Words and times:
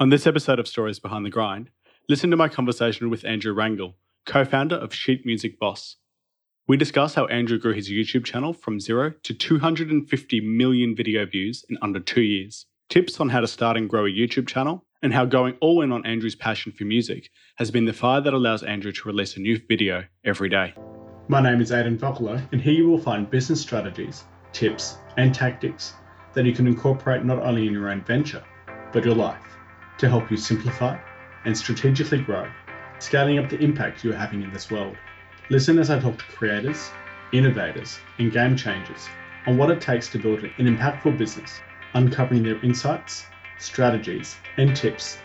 On 0.00 0.10
this 0.10 0.28
episode 0.28 0.60
of 0.60 0.68
Stories 0.68 1.00
Behind 1.00 1.26
the 1.26 1.30
Grind, 1.30 1.70
listen 2.08 2.30
to 2.30 2.36
my 2.36 2.48
conversation 2.48 3.10
with 3.10 3.24
Andrew 3.24 3.52
Rangel, 3.52 3.94
co 4.26 4.44
founder 4.44 4.76
of 4.76 4.94
Sheet 4.94 5.26
Music 5.26 5.58
Boss. 5.58 5.96
We 6.68 6.76
discuss 6.76 7.14
how 7.14 7.26
Andrew 7.26 7.58
grew 7.58 7.72
his 7.72 7.90
YouTube 7.90 8.24
channel 8.24 8.52
from 8.52 8.78
zero 8.78 9.14
to 9.24 9.34
250 9.34 10.40
million 10.40 10.94
video 10.94 11.26
views 11.26 11.64
in 11.68 11.78
under 11.82 11.98
two 11.98 12.22
years, 12.22 12.66
tips 12.88 13.18
on 13.18 13.30
how 13.30 13.40
to 13.40 13.48
start 13.48 13.76
and 13.76 13.90
grow 13.90 14.06
a 14.06 14.08
YouTube 14.08 14.46
channel, 14.46 14.86
and 15.02 15.12
how 15.12 15.24
going 15.24 15.56
all 15.60 15.82
in 15.82 15.90
on 15.90 16.06
Andrew's 16.06 16.36
passion 16.36 16.70
for 16.70 16.84
music 16.84 17.28
has 17.56 17.72
been 17.72 17.84
the 17.84 17.92
fire 17.92 18.20
that 18.20 18.32
allows 18.32 18.62
Andrew 18.62 18.92
to 18.92 19.08
release 19.08 19.36
a 19.36 19.40
new 19.40 19.60
video 19.68 20.04
every 20.24 20.48
day. 20.48 20.74
My 21.26 21.42
name 21.42 21.60
is 21.60 21.72
Aidan 21.72 21.98
Vocalo, 21.98 22.40
and 22.52 22.60
here 22.60 22.74
you 22.74 22.88
will 22.88 23.00
find 23.00 23.28
business 23.28 23.60
strategies, 23.60 24.22
tips, 24.52 24.98
and 25.16 25.34
tactics 25.34 25.94
that 26.34 26.46
you 26.46 26.52
can 26.52 26.68
incorporate 26.68 27.24
not 27.24 27.42
only 27.42 27.66
in 27.66 27.72
your 27.72 27.90
own 27.90 28.02
venture, 28.02 28.44
but 28.92 29.04
your 29.04 29.16
life 29.16 29.47
to 29.98 30.08
help 30.08 30.30
you 30.30 30.36
simplify 30.36 30.96
and 31.44 31.56
strategically 31.56 32.20
grow, 32.20 32.48
scaling 33.00 33.38
up 33.38 33.50
the 33.50 33.58
impact 33.58 34.04
you're 34.04 34.14
having 34.14 34.42
in 34.42 34.52
this 34.52 34.70
world. 34.70 34.96
Listen 35.50 35.78
as 35.78 35.90
I 35.90 35.98
talk 35.98 36.18
to 36.18 36.24
creators, 36.24 36.90
innovators, 37.32 37.98
and 38.18 38.32
game 38.32 38.56
changers 38.56 39.08
on 39.46 39.56
what 39.56 39.70
it 39.70 39.80
takes 39.80 40.08
to 40.10 40.18
build 40.18 40.44
an 40.44 40.52
impactful 40.58 41.18
business, 41.18 41.60
uncovering 41.94 42.44
their 42.44 42.62
insights, 42.64 43.24
strategies, 43.58 44.36
and 44.56 44.76
tips 44.76 45.18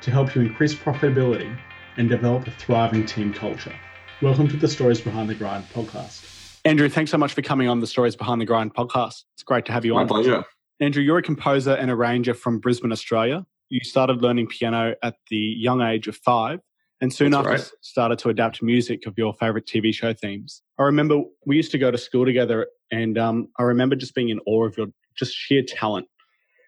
to 0.00 0.10
help 0.10 0.34
you 0.34 0.40
increase 0.40 0.74
profitability 0.74 1.54
and 1.98 2.08
develop 2.08 2.46
a 2.46 2.50
thriving 2.52 3.04
team 3.04 3.32
culture. 3.32 3.74
Welcome 4.22 4.48
to 4.48 4.56
the 4.56 4.68
Stories 4.68 5.00
Behind 5.00 5.28
the 5.28 5.34
Grind 5.34 5.64
podcast. 5.74 6.60
Andrew, 6.64 6.88
thanks 6.88 7.10
so 7.10 7.18
much 7.18 7.34
for 7.34 7.42
coming 7.42 7.68
on 7.68 7.80
the 7.80 7.86
Stories 7.86 8.16
Behind 8.16 8.40
the 8.40 8.46
Grind 8.46 8.74
podcast. 8.74 9.24
It's 9.34 9.42
great 9.44 9.66
to 9.66 9.72
have 9.72 9.84
you 9.84 9.94
My 9.94 10.00
on. 10.00 10.06
My 10.06 10.08
pleasure. 10.08 10.44
Andrew, 10.80 11.02
you're 11.02 11.18
a 11.18 11.22
composer 11.22 11.72
and 11.72 11.90
arranger 11.90 12.32
from 12.32 12.58
Brisbane, 12.58 12.90
Australia 12.90 13.44
you 13.74 13.80
started 13.82 14.22
learning 14.22 14.46
piano 14.46 14.94
at 15.02 15.16
the 15.30 15.36
young 15.36 15.82
age 15.82 16.06
of 16.06 16.16
five 16.16 16.60
and 17.00 17.12
soon 17.12 17.32
That's 17.32 17.40
after 17.40 17.50
right. 17.50 17.70
started 17.80 18.20
to 18.20 18.28
adapt 18.28 18.62
music 18.62 19.04
of 19.04 19.14
your 19.18 19.34
favorite 19.34 19.66
TV 19.66 19.92
show 19.92 20.12
themes. 20.14 20.62
I 20.78 20.84
remember 20.84 21.22
we 21.44 21.56
used 21.56 21.72
to 21.72 21.78
go 21.78 21.90
to 21.90 21.98
school 21.98 22.24
together 22.24 22.68
and 22.92 23.18
um, 23.18 23.48
I 23.58 23.64
remember 23.64 23.96
just 23.96 24.14
being 24.14 24.28
in 24.28 24.38
awe 24.46 24.66
of 24.66 24.76
your 24.78 24.86
just 25.16 25.34
sheer 25.34 25.62
talent. 25.62 26.06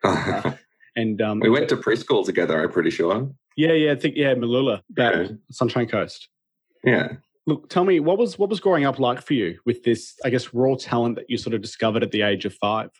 Uh, 0.05 0.53
and 0.95 1.21
um, 1.21 1.41
we 1.41 1.51
went 1.51 1.69
to 1.69 1.77
preschool 1.77 2.25
together, 2.25 2.63
I'm 2.63 2.71
pretty 2.71 2.91
sure. 2.91 3.29
Yeah, 3.57 3.73
yeah, 3.73 3.93
I 3.93 3.97
think 3.97 4.15
yeah, 4.17 4.35
Mooloolah, 4.35 4.81
that 4.97 5.15
Yeah. 5.17 5.29
Sunshine 5.51 5.89
Coast. 5.89 6.29
Yeah. 6.85 7.15
Look, 7.47 7.69
tell 7.71 7.85
me 7.85 7.99
what 8.01 8.17
was 8.19 8.39
what 8.39 8.49
was 8.49 8.61
growing 8.61 8.85
up 8.85 8.99
like 9.01 9.21
for 9.21 9.35
you 9.35 9.59
with 9.67 9.83
this, 9.83 10.15
I 10.25 10.31
guess, 10.31 10.55
raw 10.55 10.75
talent 10.77 11.17
that 11.17 11.29
you 11.29 11.39
sort 11.39 11.55
of 11.55 11.61
discovered 11.63 12.03
at 12.03 12.13
the 12.13 12.23
age 12.23 12.45
of 12.45 12.55
five. 12.55 12.91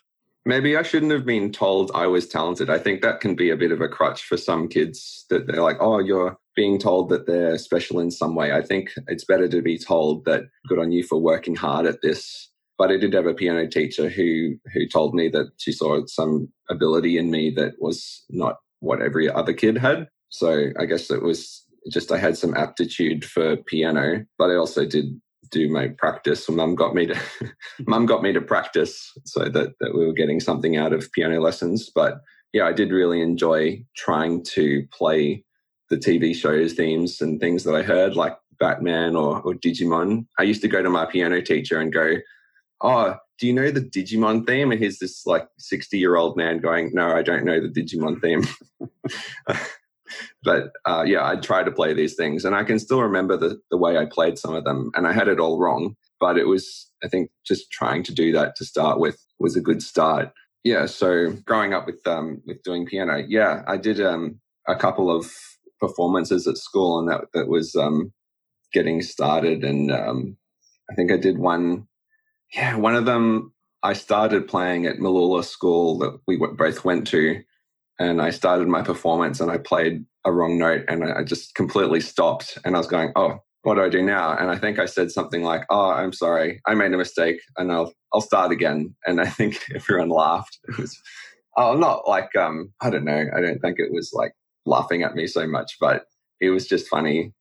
Maybe 0.47 0.77
I 0.77 0.83
shouldn't 0.83 1.11
have 1.11 1.25
been 1.25 1.51
told 1.51 1.91
I 1.93 2.07
was 2.07 2.25
talented. 2.25 2.69
I 2.69 2.79
think 2.79 3.01
that 3.01 3.19
can 3.19 3.35
be 3.35 3.49
a 3.49 3.57
bit 3.57 3.73
of 3.73 3.81
a 3.81 3.89
crutch 3.89 4.23
for 4.23 4.37
some 4.37 4.69
kids 4.69 5.25
that 5.29 5.45
they're 5.45 5.61
like, 5.61 5.75
oh, 5.81 5.99
you're 5.99 6.37
being 6.55 6.79
told 6.79 7.09
that 7.09 7.27
they're 7.27 7.57
special 7.57 7.99
in 7.99 8.11
some 8.11 8.33
way. 8.33 8.53
I 8.53 8.61
think 8.61 8.91
it's 9.07 9.25
better 9.25 9.49
to 9.49 9.61
be 9.61 9.77
told 9.77 10.23
that 10.23 10.43
good 10.69 10.79
on 10.79 10.93
you 10.93 11.03
for 11.03 11.19
working 11.19 11.57
hard 11.57 11.85
at 11.85 12.01
this. 12.01 12.49
But 12.77 12.91
I 12.91 12.97
did 12.97 13.11
have 13.11 13.25
a 13.25 13.33
piano 13.33 13.67
teacher 13.67 14.07
who 14.07 14.55
who 14.73 14.87
told 14.87 15.13
me 15.13 15.27
that 15.27 15.51
she 15.57 15.73
saw 15.73 16.05
some 16.05 16.47
ability 16.69 17.17
in 17.17 17.29
me 17.29 17.53
that 17.57 17.73
was 17.79 18.23
not 18.29 18.55
what 18.79 19.01
every 19.01 19.29
other 19.29 19.51
kid 19.51 19.77
had. 19.77 20.07
So 20.29 20.67
I 20.79 20.85
guess 20.85 21.11
it 21.11 21.23
was 21.23 21.65
just 21.91 22.09
I 22.09 22.19
had 22.19 22.37
some 22.37 22.55
aptitude 22.55 23.25
for 23.25 23.57
piano, 23.57 24.25
but 24.37 24.49
I 24.49 24.55
also 24.55 24.85
did 24.85 25.19
do 25.49 25.69
my 25.69 25.89
practice. 25.89 26.49
Mum 26.49 26.75
got 26.75 26.95
me 26.95 27.07
to 27.07 27.19
mum 27.87 28.05
got 28.05 28.23
me 28.23 28.33
to 28.33 28.41
practice 28.41 29.11
so 29.25 29.45
that 29.45 29.73
that 29.79 29.95
we 29.95 30.05
were 30.05 30.13
getting 30.13 30.39
something 30.39 30.77
out 30.77 30.93
of 30.93 31.11
piano 31.11 31.39
lessons. 31.39 31.89
But 31.93 32.21
yeah, 32.53 32.65
I 32.65 32.73
did 32.73 32.91
really 32.91 33.21
enjoy 33.21 33.83
trying 33.95 34.43
to 34.45 34.85
play 34.91 35.43
the 35.89 35.97
TV 35.97 36.35
shows 36.35 36.73
themes 36.73 37.21
and 37.21 37.39
things 37.39 37.63
that 37.63 37.73
I 37.73 37.81
heard, 37.81 38.15
like 38.15 38.37
Batman 38.59 39.15
or, 39.15 39.41
or 39.41 39.53
Digimon. 39.53 40.25
I 40.37 40.43
used 40.43 40.61
to 40.61 40.67
go 40.67 40.81
to 40.81 40.89
my 40.89 41.05
piano 41.05 41.41
teacher 41.41 41.79
and 41.79 41.93
go, 41.93 42.15
"Oh, 42.81 43.15
do 43.39 43.47
you 43.47 43.53
know 43.53 43.71
the 43.71 43.81
Digimon 43.81 44.45
theme?" 44.45 44.71
And 44.71 44.81
he's 44.81 44.99
this 44.99 45.25
like 45.25 45.47
sixty-year-old 45.57 46.37
man 46.37 46.59
going, 46.59 46.91
"No, 46.93 47.15
I 47.15 47.21
don't 47.21 47.45
know 47.45 47.59
the 47.59 47.69
Digimon 47.69 48.21
theme." 48.21 48.45
but 50.43 50.71
uh, 50.85 51.03
yeah, 51.05 51.23
I'd 51.23 51.43
try 51.43 51.63
to 51.63 51.71
play 51.71 51.93
these 51.93 52.15
things, 52.15 52.45
and 52.45 52.55
I 52.55 52.63
can 52.63 52.79
still 52.79 53.01
remember 53.01 53.37
the 53.37 53.59
the 53.71 53.77
way 53.77 53.97
I 53.97 54.05
played 54.05 54.37
some 54.37 54.53
of 54.53 54.63
them, 54.63 54.91
and 54.95 55.07
I 55.07 55.13
had 55.13 55.27
it 55.27 55.39
all 55.39 55.59
wrong. 55.59 55.95
But 56.19 56.37
it 56.37 56.47
was, 56.47 56.89
I 57.03 57.07
think, 57.07 57.29
just 57.45 57.71
trying 57.71 58.03
to 58.03 58.13
do 58.13 58.31
that 58.31 58.55
to 58.55 58.65
start 58.65 58.99
with 58.99 59.17
was 59.39 59.55
a 59.55 59.61
good 59.61 59.83
start. 59.83 60.31
Yeah. 60.63 60.87
So 60.87 61.31
growing 61.45 61.73
up 61.73 61.85
with 61.85 62.05
um 62.07 62.41
with 62.45 62.63
doing 62.63 62.85
piano, 62.85 63.23
yeah, 63.27 63.63
I 63.67 63.77
did 63.77 64.01
um 64.01 64.39
a 64.67 64.75
couple 64.75 65.15
of 65.15 65.31
performances 65.79 66.47
at 66.47 66.57
school, 66.57 66.99
and 66.99 67.09
that 67.09 67.25
that 67.33 67.47
was 67.47 67.75
um 67.75 68.11
getting 68.73 69.01
started, 69.01 69.63
and 69.63 69.91
um 69.91 70.37
I 70.89 70.95
think 70.95 71.11
I 71.11 71.17
did 71.17 71.37
one. 71.37 71.87
Yeah, 72.53 72.75
one 72.77 72.95
of 72.95 73.05
them 73.05 73.53
I 73.83 73.93
started 73.93 74.47
playing 74.47 74.85
at 74.85 74.97
Mooloolah 74.97 75.43
School 75.45 75.99
that 75.99 76.19
we 76.27 76.37
both 76.37 76.83
went 76.83 77.07
to, 77.07 77.41
and 77.99 78.21
I 78.21 78.29
started 78.29 78.67
my 78.67 78.81
performance 78.81 79.39
and 79.39 79.49
I 79.49 79.57
played 79.57 80.05
a 80.25 80.31
wrong 80.31 80.57
note 80.57 80.85
and 80.87 81.03
I 81.03 81.23
just 81.23 81.55
completely 81.55 81.99
stopped 81.99 82.57
and 82.63 82.75
I 82.75 82.77
was 82.77 82.87
going, 82.87 83.11
oh, 83.15 83.39
what 83.63 83.75
do 83.75 83.81
I 83.81 83.89
do 83.89 84.01
now? 84.01 84.37
And 84.37 84.49
I 84.49 84.57
think 84.57 84.79
I 84.79 84.85
said 84.85 85.11
something 85.11 85.43
like, 85.43 85.63
oh, 85.69 85.89
I'm 85.89 86.13
sorry, 86.13 86.61
I 86.65 86.75
made 86.75 86.93
a 86.93 86.97
mistake 86.97 87.41
and 87.57 87.71
I'll 87.71 87.93
I'll 88.13 88.21
start 88.21 88.51
again. 88.51 88.95
And 89.05 89.19
I 89.19 89.25
think 89.27 89.63
everyone 89.75 90.09
laughed. 90.09 90.59
It 90.69 90.77
was, 90.77 90.97
oh, 91.57 91.75
not 91.75 92.07
like 92.07 92.35
um, 92.35 92.71
I 92.81 92.89
don't 92.89 93.05
know, 93.05 93.25
I 93.35 93.41
don't 93.41 93.59
think 93.59 93.79
it 93.79 93.91
was 93.91 94.11
like 94.13 94.33
laughing 94.65 95.03
at 95.03 95.15
me 95.15 95.27
so 95.27 95.47
much, 95.47 95.77
but 95.79 96.05
it 96.39 96.51
was 96.51 96.67
just 96.67 96.87
funny. 96.87 97.33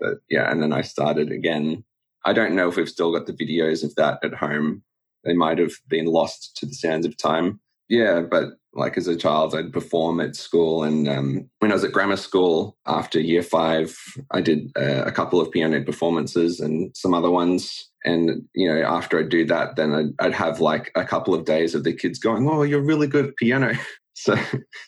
But 0.00 0.18
yeah, 0.30 0.50
and 0.50 0.62
then 0.62 0.72
I 0.72 0.82
started 0.82 1.30
again. 1.30 1.84
I 2.24 2.32
don't 2.32 2.54
know 2.54 2.68
if 2.68 2.76
we've 2.76 2.88
still 2.88 3.12
got 3.12 3.26
the 3.26 3.32
videos 3.32 3.84
of 3.84 3.94
that 3.96 4.18
at 4.24 4.34
home. 4.34 4.82
They 5.24 5.34
might 5.34 5.58
have 5.58 5.72
been 5.88 6.06
lost 6.06 6.56
to 6.56 6.66
the 6.66 6.74
sands 6.74 7.04
of 7.04 7.16
time. 7.16 7.60
Yeah, 7.88 8.22
but 8.22 8.54
like 8.72 8.96
as 8.96 9.06
a 9.06 9.16
child, 9.16 9.54
I'd 9.54 9.72
perform 9.72 10.20
at 10.20 10.36
school. 10.36 10.82
And 10.82 11.08
um, 11.08 11.48
when 11.60 11.70
I 11.70 11.74
was 11.74 11.84
at 11.84 11.92
grammar 11.92 12.16
school 12.16 12.76
after 12.86 13.20
year 13.20 13.42
five, 13.42 13.96
I 14.32 14.40
did 14.40 14.72
uh, 14.76 15.04
a 15.04 15.12
couple 15.12 15.40
of 15.40 15.50
piano 15.50 15.82
performances 15.82 16.60
and 16.60 16.94
some 16.96 17.14
other 17.14 17.30
ones. 17.30 17.90
And, 18.04 18.42
you 18.54 18.72
know, 18.72 18.82
after 18.82 19.18
I'd 19.18 19.28
do 19.28 19.46
that, 19.46 19.76
then 19.76 19.94
I'd, 19.94 20.26
I'd 20.26 20.34
have 20.34 20.60
like 20.60 20.90
a 20.94 21.04
couple 21.04 21.34
of 21.34 21.44
days 21.44 21.74
of 21.74 21.84
the 21.84 21.92
kids 21.92 22.18
going, 22.18 22.48
Oh, 22.48 22.62
you're 22.62 22.82
really 22.82 23.06
good 23.06 23.26
at 23.26 23.36
piano. 23.36 23.74
so, 24.14 24.36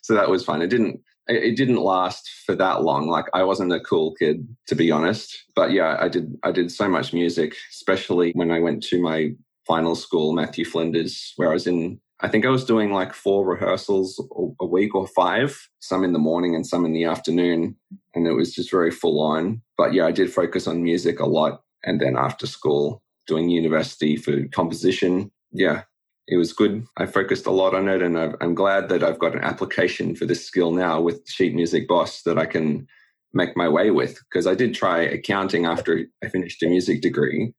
so 0.03 0.15
that 0.15 0.31
was 0.31 0.45
fun. 0.45 0.63
It 0.63 0.69
didn't, 0.69 1.01
it, 1.29 1.43
it 1.43 1.57
didn't 1.57 1.77
last 1.77 2.29
for 2.45 2.55
that 2.57 2.83
long. 2.83 3.09
Like 3.09 3.27
I 3.35 3.45
wasn't 3.45 3.73
a 3.73 3.81
cool 3.81 4.15
kid, 4.15 4.47
to 4.67 4.75
be 4.75 4.91
honest. 4.91 5.45
But 5.55 5.71
yeah, 5.71 5.97
I 6.01 6.09
did, 6.09 6.35
I 6.43 6.51
did 6.51 6.73
so 6.73 6.89
much 6.89 7.13
music, 7.13 7.57
especially 7.71 8.33
when 8.33 8.51
I 8.51 8.59
went 8.59 8.83
to 8.85 9.01
my 9.01 9.31
final 9.67 9.95
school, 9.95 10.33
Matthew 10.33 10.65
Flinders, 10.65 11.33
where 11.37 11.51
I 11.51 11.55
was 11.55 11.67
in 11.67 12.01
I 12.21 12.29
think 12.29 12.47
I 12.47 12.51
was 12.51 12.65
doing 12.65 12.93
like 12.93 13.13
four 13.13 13.45
rehearsals 13.45 14.21
a 14.61 14.67
week 14.67 14.95
or 14.95 15.07
five, 15.07 15.69
some 15.81 16.03
in 16.03 16.15
the 16.15 16.19
morning 16.19 16.55
and 16.55 16.67
some 16.67 16.87
in 16.87 16.93
the 16.93 17.05
afternoon. 17.05 17.77
And 18.15 18.27
it 18.27 18.33
was 18.33 18.55
just 18.55 18.71
very 18.71 18.91
full 18.91 19.21
on. 19.21 19.61
But 19.77 19.93
yeah, 19.93 20.07
I 20.07 20.13
did 20.13 20.33
focus 20.33 20.67
on 20.67 20.83
music 20.83 21.21
a 21.21 21.27
lot. 21.27 21.63
And 21.85 22.01
then 22.01 22.17
after 22.17 22.47
school, 22.47 23.03
doing 23.27 23.51
university 23.51 24.17
for 24.17 24.47
composition. 24.49 25.31
Yeah, 25.53 25.83
it 26.27 26.37
was 26.37 26.53
good. 26.53 26.87
I 26.97 27.07
focused 27.07 27.47
a 27.47 27.51
lot 27.51 27.75
on 27.75 27.89
it. 27.89 28.01
And 28.01 28.19
i 28.19 28.33
am 28.41 28.55
glad 28.55 28.89
that 28.89 29.03
I've 29.03 29.19
got 29.19 29.35
an 29.35 29.45
application 29.45 30.17
for 30.17 30.25
this 30.25 30.47
skill 30.47 30.73
now 30.73 31.01
with 31.01 31.29
Sheet 31.29 31.55
Music 31.55 31.87
Boss 31.87 32.23
that 32.23 32.39
I 32.39 32.47
can 32.47 32.87
make 33.35 33.57
my 33.57 33.69
way 33.69 33.91
with. 33.91 34.19
Because 34.31 34.47
I 34.47 34.55
did 34.55 34.75
try 34.75 35.03
accounting 35.03 35.67
after 35.67 36.07
I 36.25 36.29
finished 36.29 36.63
a 36.63 36.69
music 36.69 37.03
degree 37.03 37.53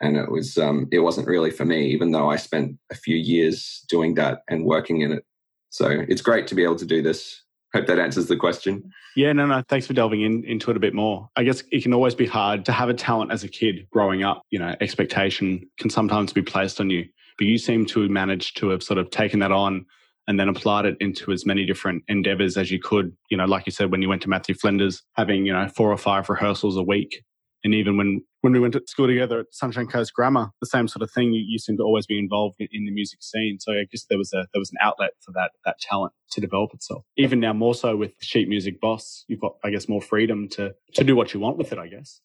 and 0.00 0.16
it 0.16 0.30
was 0.30 0.58
um, 0.58 0.88
it 0.92 1.00
wasn't 1.00 1.26
really 1.26 1.50
for 1.50 1.64
me 1.64 1.86
even 1.88 2.12
though 2.12 2.30
i 2.30 2.36
spent 2.36 2.76
a 2.90 2.94
few 2.94 3.16
years 3.16 3.84
doing 3.88 4.14
that 4.14 4.42
and 4.48 4.64
working 4.64 5.00
in 5.00 5.12
it. 5.12 5.24
So 5.70 5.88
it's 6.08 6.22
great 6.22 6.46
to 6.48 6.54
be 6.54 6.64
able 6.64 6.76
to 6.76 6.86
do 6.86 7.02
this. 7.02 7.42
Hope 7.74 7.86
that 7.86 7.98
answers 7.98 8.26
the 8.26 8.36
question. 8.36 8.90
Yeah 9.16 9.32
no 9.32 9.46
no 9.46 9.62
thanks 9.68 9.86
for 9.86 9.92
delving 9.92 10.22
in, 10.22 10.44
into 10.44 10.70
it 10.70 10.76
a 10.76 10.80
bit 10.80 10.94
more. 10.94 11.28
I 11.36 11.42
guess 11.42 11.62
it 11.70 11.82
can 11.82 11.92
always 11.92 12.14
be 12.14 12.26
hard 12.26 12.64
to 12.66 12.72
have 12.72 12.88
a 12.88 12.94
talent 12.94 13.32
as 13.32 13.44
a 13.44 13.48
kid 13.48 13.86
growing 13.90 14.22
up 14.22 14.42
you 14.50 14.58
know 14.58 14.74
expectation 14.80 15.68
can 15.78 15.90
sometimes 15.90 16.32
be 16.32 16.42
placed 16.42 16.80
on 16.80 16.90
you. 16.90 17.04
But 17.36 17.46
you 17.46 17.58
seem 17.58 17.86
to 17.86 18.08
manage 18.08 18.54
to 18.54 18.70
have 18.70 18.82
sort 18.82 18.98
of 18.98 19.10
taken 19.10 19.40
that 19.40 19.52
on 19.52 19.86
and 20.26 20.38
then 20.38 20.48
applied 20.48 20.84
it 20.84 20.96
into 21.00 21.30
as 21.32 21.46
many 21.46 21.64
different 21.64 22.02
endeavors 22.08 22.56
as 22.56 22.70
you 22.70 22.80
could. 22.80 23.14
You 23.30 23.36
know 23.36 23.44
like 23.44 23.66
you 23.66 23.72
said 23.72 23.90
when 23.90 24.02
you 24.02 24.08
went 24.08 24.22
to 24.22 24.30
matthew 24.30 24.54
flinders 24.54 25.02
having 25.14 25.44
you 25.44 25.52
know 25.52 25.68
four 25.68 25.90
or 25.90 25.98
five 25.98 26.28
rehearsals 26.30 26.76
a 26.76 26.82
week 26.82 27.22
and 27.68 27.74
even 27.74 27.98
when 27.98 28.24
when 28.40 28.54
we 28.54 28.60
went 28.60 28.72
to 28.72 28.82
school 28.86 29.06
together 29.06 29.40
at 29.40 29.46
Sunshine 29.50 29.88
Coast 29.88 30.14
Grammar, 30.14 30.52
the 30.60 30.66
same 30.66 30.88
sort 30.88 31.02
of 31.02 31.10
thing. 31.10 31.34
You, 31.34 31.44
you 31.46 31.58
seem 31.58 31.76
to 31.76 31.82
always 31.82 32.06
be 32.06 32.18
involved 32.18 32.56
in, 32.60 32.68
in, 32.72 32.86
the 32.86 32.90
music 32.90 33.22
scene, 33.22 33.58
so 33.60 33.72
I 33.72 33.84
guess 33.90 34.06
there 34.08 34.16
was 34.16 34.32
a 34.32 34.46
there 34.54 34.60
was 34.60 34.70
an 34.70 34.78
outlet 34.80 35.10
for 35.20 35.32
that 35.32 35.50
that 35.66 35.78
talent 35.78 36.14
to 36.30 36.40
develop 36.40 36.72
itself. 36.72 37.04
Even 37.18 37.40
now, 37.40 37.52
more 37.52 37.74
so 37.74 37.94
with 37.94 38.12
Sheet 38.20 38.48
Music 38.48 38.80
Boss, 38.80 39.24
you've 39.28 39.40
got 39.40 39.56
I 39.62 39.70
guess 39.70 39.86
more 39.86 40.00
freedom 40.00 40.48
to 40.52 40.74
to 40.94 41.04
do 41.04 41.14
what 41.14 41.34
you 41.34 41.40
want 41.40 41.58
with 41.58 41.72
it. 41.72 41.78
I 41.78 41.88
guess. 41.88 42.22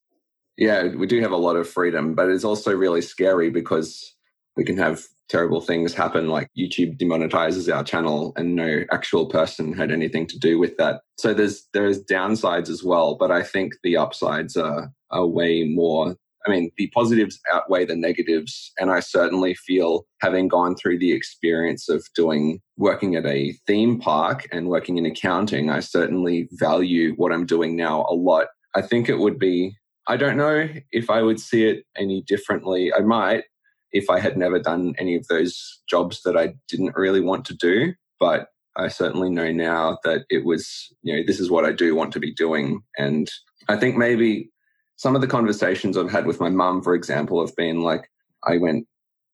Yeah, 0.55 0.95
we 0.95 1.07
do 1.07 1.19
have 1.19 1.31
a 1.31 1.37
lot 1.37 1.57
of 1.57 1.67
freedom, 1.67 2.15
but 2.15 2.29
it's 2.29 2.45
also 2.45 2.73
really 2.73 3.01
scary 3.01 3.49
because 3.49 4.15
we 4.55 4.63
can 4.63 4.77
have 4.77 5.03
terrible 5.29 5.61
things 5.61 5.93
happen, 5.93 6.27
like 6.27 6.47
YouTube 6.57 6.97
demonetizes 6.97 7.73
our 7.73 7.83
channel 7.83 8.33
and 8.35 8.55
no 8.55 8.83
actual 8.91 9.25
person 9.25 9.73
had 9.73 9.91
anything 9.91 10.27
to 10.27 10.37
do 10.37 10.59
with 10.59 10.77
that. 10.77 11.01
So 11.17 11.33
there's 11.33 11.67
there's 11.73 12.03
downsides 12.03 12.69
as 12.69 12.83
well, 12.83 13.15
but 13.15 13.31
I 13.31 13.41
think 13.43 13.73
the 13.83 13.97
upsides 13.97 14.55
are 14.55 14.91
are 15.13 15.25
way 15.25 15.63
more 15.63 16.15
I 16.45 16.51
mean, 16.51 16.71
the 16.77 16.87
positives 16.93 17.39
outweigh 17.51 17.85
the 17.85 17.95
negatives. 17.95 18.71
And 18.77 18.91
I 18.91 18.99
certainly 18.99 19.53
feel 19.53 20.05
having 20.21 20.47
gone 20.47 20.75
through 20.75 20.99
the 20.99 21.13
experience 21.13 21.87
of 21.89 22.05
doing 22.15 22.59
working 22.77 23.15
at 23.15 23.25
a 23.25 23.53
theme 23.65 23.99
park 23.99 24.47
and 24.51 24.67
working 24.67 24.97
in 24.97 25.05
accounting, 25.05 25.69
I 25.69 25.79
certainly 25.79 26.49
value 26.53 27.13
what 27.15 27.31
I'm 27.31 27.45
doing 27.45 27.75
now 27.75 28.05
a 28.09 28.13
lot. 28.13 28.47
I 28.75 28.81
think 28.81 29.07
it 29.07 29.19
would 29.19 29.39
be, 29.39 29.77
I 30.07 30.17
don't 30.17 30.37
know 30.37 30.67
if 30.91 31.09
I 31.09 31.21
would 31.21 31.39
see 31.39 31.65
it 31.65 31.85
any 31.95 32.21
differently. 32.21 32.91
I 32.93 32.99
might 32.99 33.45
if 33.91 34.09
I 34.09 34.19
had 34.19 34.37
never 34.37 34.59
done 34.59 34.95
any 34.97 35.15
of 35.15 35.27
those 35.27 35.81
jobs 35.87 36.23
that 36.23 36.35
I 36.35 36.55
didn't 36.67 36.95
really 36.95 37.21
want 37.21 37.45
to 37.45 37.53
do. 37.55 37.93
But 38.19 38.47
I 38.75 38.87
certainly 38.87 39.29
know 39.29 39.51
now 39.51 39.99
that 40.03 40.25
it 40.29 40.45
was, 40.45 40.91
you 41.03 41.15
know, 41.15 41.23
this 41.25 41.39
is 41.39 41.51
what 41.51 41.63
I 41.63 41.71
do 41.71 41.95
want 41.95 42.11
to 42.13 42.19
be 42.19 42.33
doing. 42.33 42.81
And 42.97 43.29
I 43.69 43.77
think 43.77 43.95
maybe 43.95 44.49
some 44.95 45.15
of 45.15 45.21
the 45.21 45.27
conversations 45.27 45.97
I've 45.97 46.11
had 46.11 46.25
with 46.25 46.39
my 46.39 46.49
mum, 46.49 46.81
for 46.81 46.95
example, 46.95 47.45
have 47.45 47.55
been 47.55 47.81
like, 47.81 48.09
I 48.45 48.57
went, 48.57 48.87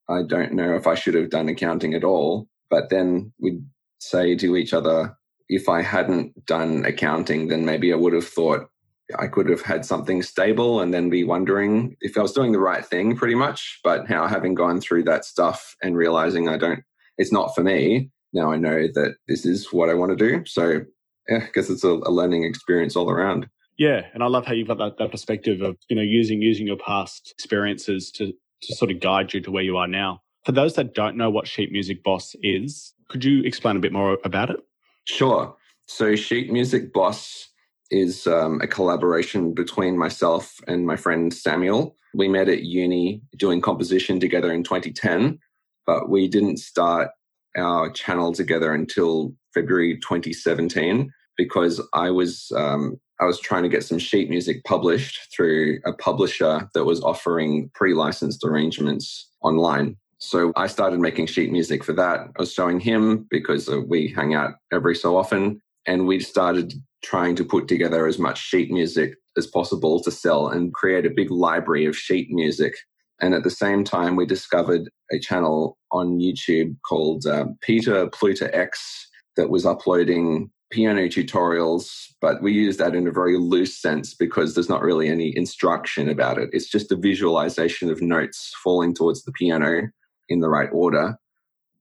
I 0.08 0.24
don't 0.24 0.54
know 0.54 0.76
if 0.76 0.88
I 0.88 0.96
should 0.96 1.14
have 1.14 1.30
done 1.30 1.50
accounting 1.50 1.94
at 1.94 2.04
all. 2.04 2.48
But 2.70 2.90
then 2.90 3.34
we'd 3.40 3.64
say 4.00 4.36
to 4.36 4.56
each 4.56 4.74
other, 4.74 5.16
if 5.48 5.68
I 5.68 5.82
hadn't 5.82 6.46
done 6.46 6.86
accounting, 6.86 7.48
then 7.48 7.66
maybe 7.66 7.92
I 7.92 7.96
would 7.96 8.14
have 8.14 8.28
thought 8.28 8.70
I 9.18 9.28
could 9.28 9.50
have 9.50 9.62
had 9.62 9.86
something 9.86 10.22
stable 10.22 10.80
and 10.80 10.94
then 10.94 11.10
be 11.10 11.24
wondering 11.24 11.98
if 12.02 12.16
I 12.16 12.22
was 12.22 12.34
doing 12.34 12.52
the 12.52 12.60
right 12.60 12.86
thing 12.86 13.16
pretty 13.16 13.34
much. 13.34 13.80
But 13.84 14.10
now 14.10 14.28
having 14.28 14.54
gone 14.54 14.80
through 14.80 15.04
that 15.06 15.26
stuff 15.26 15.76
and 15.82 15.98
realizing 15.98 16.48
I 16.48 16.58
don't, 16.58 16.84
it's 17.18 17.32
not 17.32 17.56
for 17.56 17.64
me, 17.64 18.12
now 18.34 18.52
I 18.52 18.58
know 18.58 18.88
that 18.94 19.16
this 19.28 19.46
is 19.46 19.74
what 19.74 19.90
I 19.90 19.96
want 19.96 20.18
to 20.18 20.30
do. 20.30 20.46
So 20.46 20.82
yeah, 21.28 21.46
I 21.48 21.50
guess 21.54 21.70
it's 21.70 21.84
a, 21.84 21.90
a 21.90 22.12
learning 22.12 22.44
experience 22.44 22.96
all 22.96 23.10
around. 23.10 23.48
Yeah, 23.80 24.02
and 24.14 24.22
I 24.22 24.28
love 24.28 24.46
how 24.46 24.52
you've 24.52 24.68
got 24.68 24.78
that, 24.80 24.98
that 24.98 25.10
perspective 25.10 25.62
of 25.62 25.78
you 25.90 25.96
know 25.96 26.02
using 26.02 26.42
using 26.42 26.68
your 26.68 26.78
past 26.78 27.32
experiences 27.32 28.12
to 28.12 28.34
to 28.62 28.76
sort 28.76 28.92
of 28.92 29.00
guide 29.00 29.34
you 29.34 29.40
to 29.40 29.52
where 29.52 29.64
you 29.64 29.78
are 29.78 29.88
now. 29.88 30.22
For 30.46 30.52
those 30.52 30.76
that 30.76 30.94
don't 30.94 31.16
know 31.16 31.30
what 31.30 31.48
Sheet 31.48 31.72
Music 31.72 32.04
Boss 32.04 32.36
is, 32.44 32.94
could 33.08 33.24
you 33.24 33.42
explain 33.44 33.78
a 33.78 33.80
bit 33.80 33.94
more 33.94 34.18
about 34.26 34.50
it? 34.50 34.58
Sure. 35.06 35.56
So 35.86 36.16
Sheet 36.18 36.52
Music 36.52 36.92
Boss 36.94 37.48
is 37.90 38.28
um, 38.28 38.60
a 38.62 38.68
collaboration 38.68 39.54
between 39.54 39.98
myself 39.98 40.60
and 40.68 40.86
my 40.86 40.98
friend 40.98 41.34
Samuel. 41.34 41.96
We 42.14 42.28
met 42.28 42.50
at 42.50 42.64
uni 42.64 43.22
doing 43.38 43.62
composition 43.62 44.20
together 44.20 44.52
in 44.52 44.64
2010, 44.64 45.40
but 45.86 46.10
we 46.10 46.28
didn't 46.28 46.58
start 46.58 47.12
our 47.56 47.90
channel 47.92 48.34
together 48.34 48.74
until 48.74 49.34
February 49.54 50.00
2017 50.02 51.12
because 51.38 51.82
I 51.94 52.12
was 52.12 52.52
um, 52.56 53.00
I 53.20 53.26
was 53.26 53.40
trying 53.40 53.64
to 53.64 53.70
get 53.70 53.84
some 53.84 54.00
sheet 54.00 54.30
music 54.30 54.64
published 54.64 55.34
through 55.36 55.80
a 55.86 55.94
publisher 55.94 56.70
that 56.74 56.86
was 56.86 57.02
offering 57.02 57.70
pre-licensed 57.76 58.44
arrangements 58.46 59.30
online. 59.42 59.98
So 60.20 60.52
I 60.56 60.68
started 60.68 61.00
making 61.00 61.28
sheet 61.28 61.52
music 61.52 61.84
for 61.84 61.94
that. 61.94 62.20
I 62.20 62.40
was 62.40 62.54
showing 62.54 62.80
him 62.80 63.28
because 63.30 63.70
uh, 63.70 63.82
we 63.88 64.08
hang 64.10 64.34
out 64.34 64.56
every 64.72 64.96
so 64.96 65.18
often, 65.18 65.62
and 65.86 66.08
we 66.08 66.20
started 66.20 66.74
trying 67.04 67.36
to 67.38 67.46
put 67.46 67.68
together 67.68 68.06
as 68.08 68.20
much 68.20 68.42
sheet 68.42 68.72
music 68.72 69.16
as 69.38 69.48
possible 69.48 70.02
to 70.04 70.12
sell 70.12 70.50
and 70.50 70.74
create 70.74 71.06
a 71.06 71.10
big 71.10 71.32
library 71.32 71.86
of 71.86 71.96
sheet 71.96 72.30
music. 72.32 72.74
And 73.22 73.34
at 73.34 73.44
the 73.44 73.50
same 73.50 73.84
time, 73.84 74.16
we 74.16 74.26
discovered 74.26 74.90
a 75.12 75.20
channel 75.20 75.78
on 75.92 76.20
YouTube 76.20 76.76
called 76.88 77.26
uh, 77.26 77.46
Peter 77.62 78.08
Pluta 78.08 78.50
X 78.54 79.08
that 79.36 79.50
was 79.50 79.66
uploading 79.66 80.52
piano 80.72 81.02
tutorials, 81.08 82.14
but 82.22 82.42
we 82.42 82.52
use 82.52 82.78
that 82.78 82.96
in 82.96 83.08
a 83.08 83.12
very 83.12 83.38
loose 83.38 83.76
sense 83.76 84.14
because 84.14 84.54
there's 84.54 84.70
not 84.70 84.82
really 84.82 85.08
any 85.08 85.36
instruction 85.36 86.10
about 86.10 86.38
it. 86.38 86.50
It's 86.54 86.70
just 86.70 86.92
a 86.92 86.96
visualization 86.96 87.90
of 87.90 88.02
notes 88.02 88.54
falling 88.64 88.94
towards 88.94 89.24
the 89.24 89.32
piano 89.32 89.90
in 90.28 90.40
the 90.40 90.50
right 90.50 90.70
order. 90.72 91.18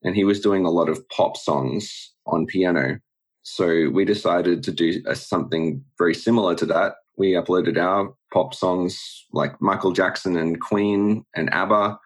And 0.02 0.14
he 0.14 0.24
was 0.24 0.40
doing 0.40 0.64
a 0.64 0.70
lot 0.70 0.88
of 0.88 1.06
pop 1.10 1.36
songs 1.36 2.12
on 2.26 2.46
piano. 2.46 3.00
So 3.42 3.90
we 3.90 4.04
decided 4.04 4.62
to 4.64 4.72
do 4.72 5.02
a, 5.06 5.14
something 5.14 5.84
very 5.98 6.14
similar 6.14 6.54
to 6.54 6.66
that. 6.66 6.94
We 7.16 7.32
uploaded 7.32 7.78
our 7.78 8.14
pop 8.32 8.54
songs 8.54 9.26
like 9.32 9.60
Michael 9.60 9.92
Jackson 9.92 10.36
and 10.36 10.60
Queen 10.60 11.24
and 11.34 11.52
ABBA, 11.52 11.98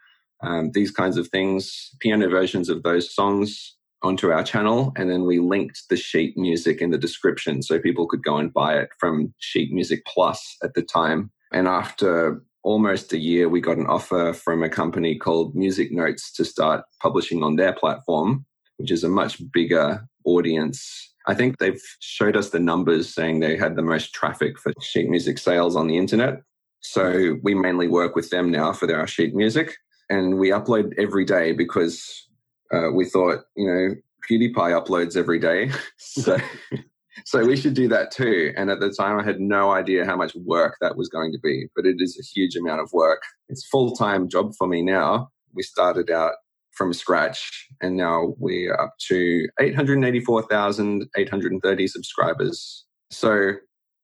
um, 0.42 0.70
these 0.72 0.90
kinds 0.90 1.16
of 1.16 1.28
things, 1.28 1.90
piano 2.00 2.28
versions 2.28 2.68
of 2.68 2.82
those 2.82 3.14
songs 3.14 3.76
onto 4.02 4.30
our 4.30 4.42
channel. 4.42 4.92
And 4.96 5.10
then 5.10 5.24
we 5.24 5.38
linked 5.38 5.88
the 5.88 5.96
sheet 5.96 6.36
music 6.36 6.80
in 6.80 6.90
the 6.90 6.98
description 6.98 7.62
so 7.62 7.78
people 7.78 8.06
could 8.06 8.22
go 8.22 8.36
and 8.36 8.52
buy 8.52 8.78
it 8.78 8.90
from 8.98 9.32
Sheet 9.38 9.72
Music 9.72 10.04
Plus 10.06 10.56
at 10.62 10.74
the 10.74 10.82
time. 10.82 11.30
And 11.52 11.68
after 11.68 12.42
almost 12.62 13.12
a 13.12 13.18
year, 13.18 13.48
we 13.48 13.60
got 13.60 13.78
an 13.78 13.86
offer 13.86 14.32
from 14.32 14.62
a 14.62 14.68
company 14.68 15.16
called 15.16 15.54
Musicnotes 15.54 16.32
to 16.34 16.44
start 16.44 16.84
publishing 17.00 17.42
on 17.42 17.56
their 17.56 17.72
platform, 17.72 18.44
which 18.76 18.90
is 18.90 19.04
a 19.04 19.08
much 19.08 19.40
bigger 19.52 20.06
audience. 20.24 21.12
I 21.26 21.34
think 21.34 21.58
they've 21.58 21.82
showed 22.00 22.36
us 22.36 22.50
the 22.50 22.58
numbers 22.58 23.12
saying 23.12 23.40
they 23.40 23.56
had 23.56 23.76
the 23.76 23.82
most 23.82 24.12
traffic 24.12 24.58
for 24.58 24.72
sheet 24.80 25.08
music 25.08 25.38
sales 25.38 25.76
on 25.76 25.86
the 25.86 25.98
internet. 25.98 26.42
So 26.80 27.36
we 27.42 27.54
mainly 27.54 27.88
work 27.88 28.16
with 28.16 28.30
them 28.30 28.50
now 28.50 28.72
for 28.72 28.86
their 28.86 29.06
sheet 29.06 29.34
music. 29.34 29.76
And 30.10 30.38
we 30.38 30.50
upload 30.50 30.92
every 30.98 31.24
day 31.24 31.52
because 31.52 32.28
uh, 32.72 32.90
we 32.92 33.04
thought, 33.04 33.40
you 33.56 33.66
know, 33.66 33.94
PewDiePie 34.28 34.54
uploads 34.54 35.16
every 35.16 35.38
day. 35.38 35.70
so, 35.98 36.38
so 37.24 37.44
we 37.44 37.56
should 37.56 37.74
do 37.74 37.86
that 37.88 38.10
too. 38.10 38.52
And 38.56 38.70
at 38.70 38.80
the 38.80 38.90
time, 38.90 39.18
I 39.18 39.24
had 39.24 39.40
no 39.40 39.72
idea 39.72 40.06
how 40.06 40.16
much 40.16 40.34
work 40.34 40.76
that 40.80 40.96
was 40.96 41.08
going 41.08 41.32
to 41.32 41.38
be, 41.38 41.68
but 41.76 41.86
it 41.86 41.96
is 41.98 42.18
a 42.18 42.22
huge 42.22 42.56
amount 42.56 42.80
of 42.80 42.92
work. 42.92 43.22
It's 43.48 43.64
full 43.66 43.94
time 43.94 44.28
job 44.28 44.54
for 44.56 44.66
me 44.66 44.82
now. 44.82 45.28
We 45.54 45.62
started 45.62 46.10
out 46.10 46.32
from 46.72 46.92
scratch 46.94 47.68
and 47.82 47.96
now 47.96 48.34
we're 48.38 48.74
up 48.74 48.94
to 49.08 49.46
884,830 49.60 51.86
subscribers. 51.86 52.86
So 53.10 53.52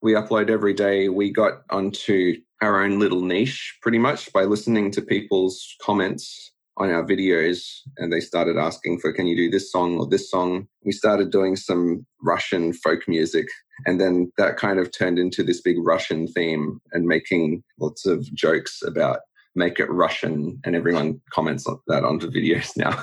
we 0.03 0.13
upload 0.13 0.51
every 0.51 0.75
day. 0.75 1.09
We 1.09 1.33
got 1.33 1.63
onto 1.71 2.37
our 2.61 2.83
own 2.83 2.99
little 2.99 3.23
niche 3.23 3.79
pretty 3.81 3.99
much 3.99 4.31
by 4.33 4.45
listening 4.45 4.91
to 4.91 5.01
people's 5.01 5.77
comments 5.81 6.53
on 6.79 6.91
our 6.91 7.05
videos 7.05 7.81
and 7.97 8.13
they 8.13 8.21
started 8.21 8.57
asking 8.57 9.01
for, 9.01 9.13
can 9.13 9.27
you 9.27 9.37
do 9.37 9.51
this 9.51 9.71
song 9.71 9.99
or 9.99 10.07
this 10.07 10.31
song? 10.31 10.69
We 10.85 10.93
started 10.93 11.31
doing 11.31 11.57
some 11.57 12.07
Russian 12.23 12.73
folk 12.73 13.07
music. 13.09 13.47
And 13.87 14.01
then 14.01 14.33
that 14.39 14.57
kind 14.57 14.79
of 14.79 14.91
turned 14.91 15.19
into 15.19 15.43
this 15.43 15.61
big 15.61 15.77
Russian 15.79 16.27
theme 16.27 16.81
and 16.93 17.07
making 17.07 17.63
lots 17.79 18.07
of 18.07 18.33
jokes 18.33 18.83
about 18.83 19.21
make 19.55 19.81
it 19.81 19.91
Russian. 19.91 20.61
And 20.65 20.77
everyone 20.77 21.21
comments 21.33 21.67
on 21.67 21.79
that 21.89 22.05
onto 22.05 22.31
videos 22.31 22.77
now. 22.77 23.03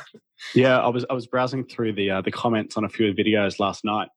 yeah, 0.56 0.80
I 0.80 0.88
was 0.88 1.06
I 1.10 1.14
was 1.14 1.28
browsing 1.28 1.66
through 1.66 1.94
the 1.94 2.12
uh, 2.12 2.22
the 2.22 2.32
comments 2.32 2.78
on 2.78 2.84
a 2.84 2.90
few 2.90 3.14
videos 3.14 3.60
last 3.60 3.84
night, 3.86 4.10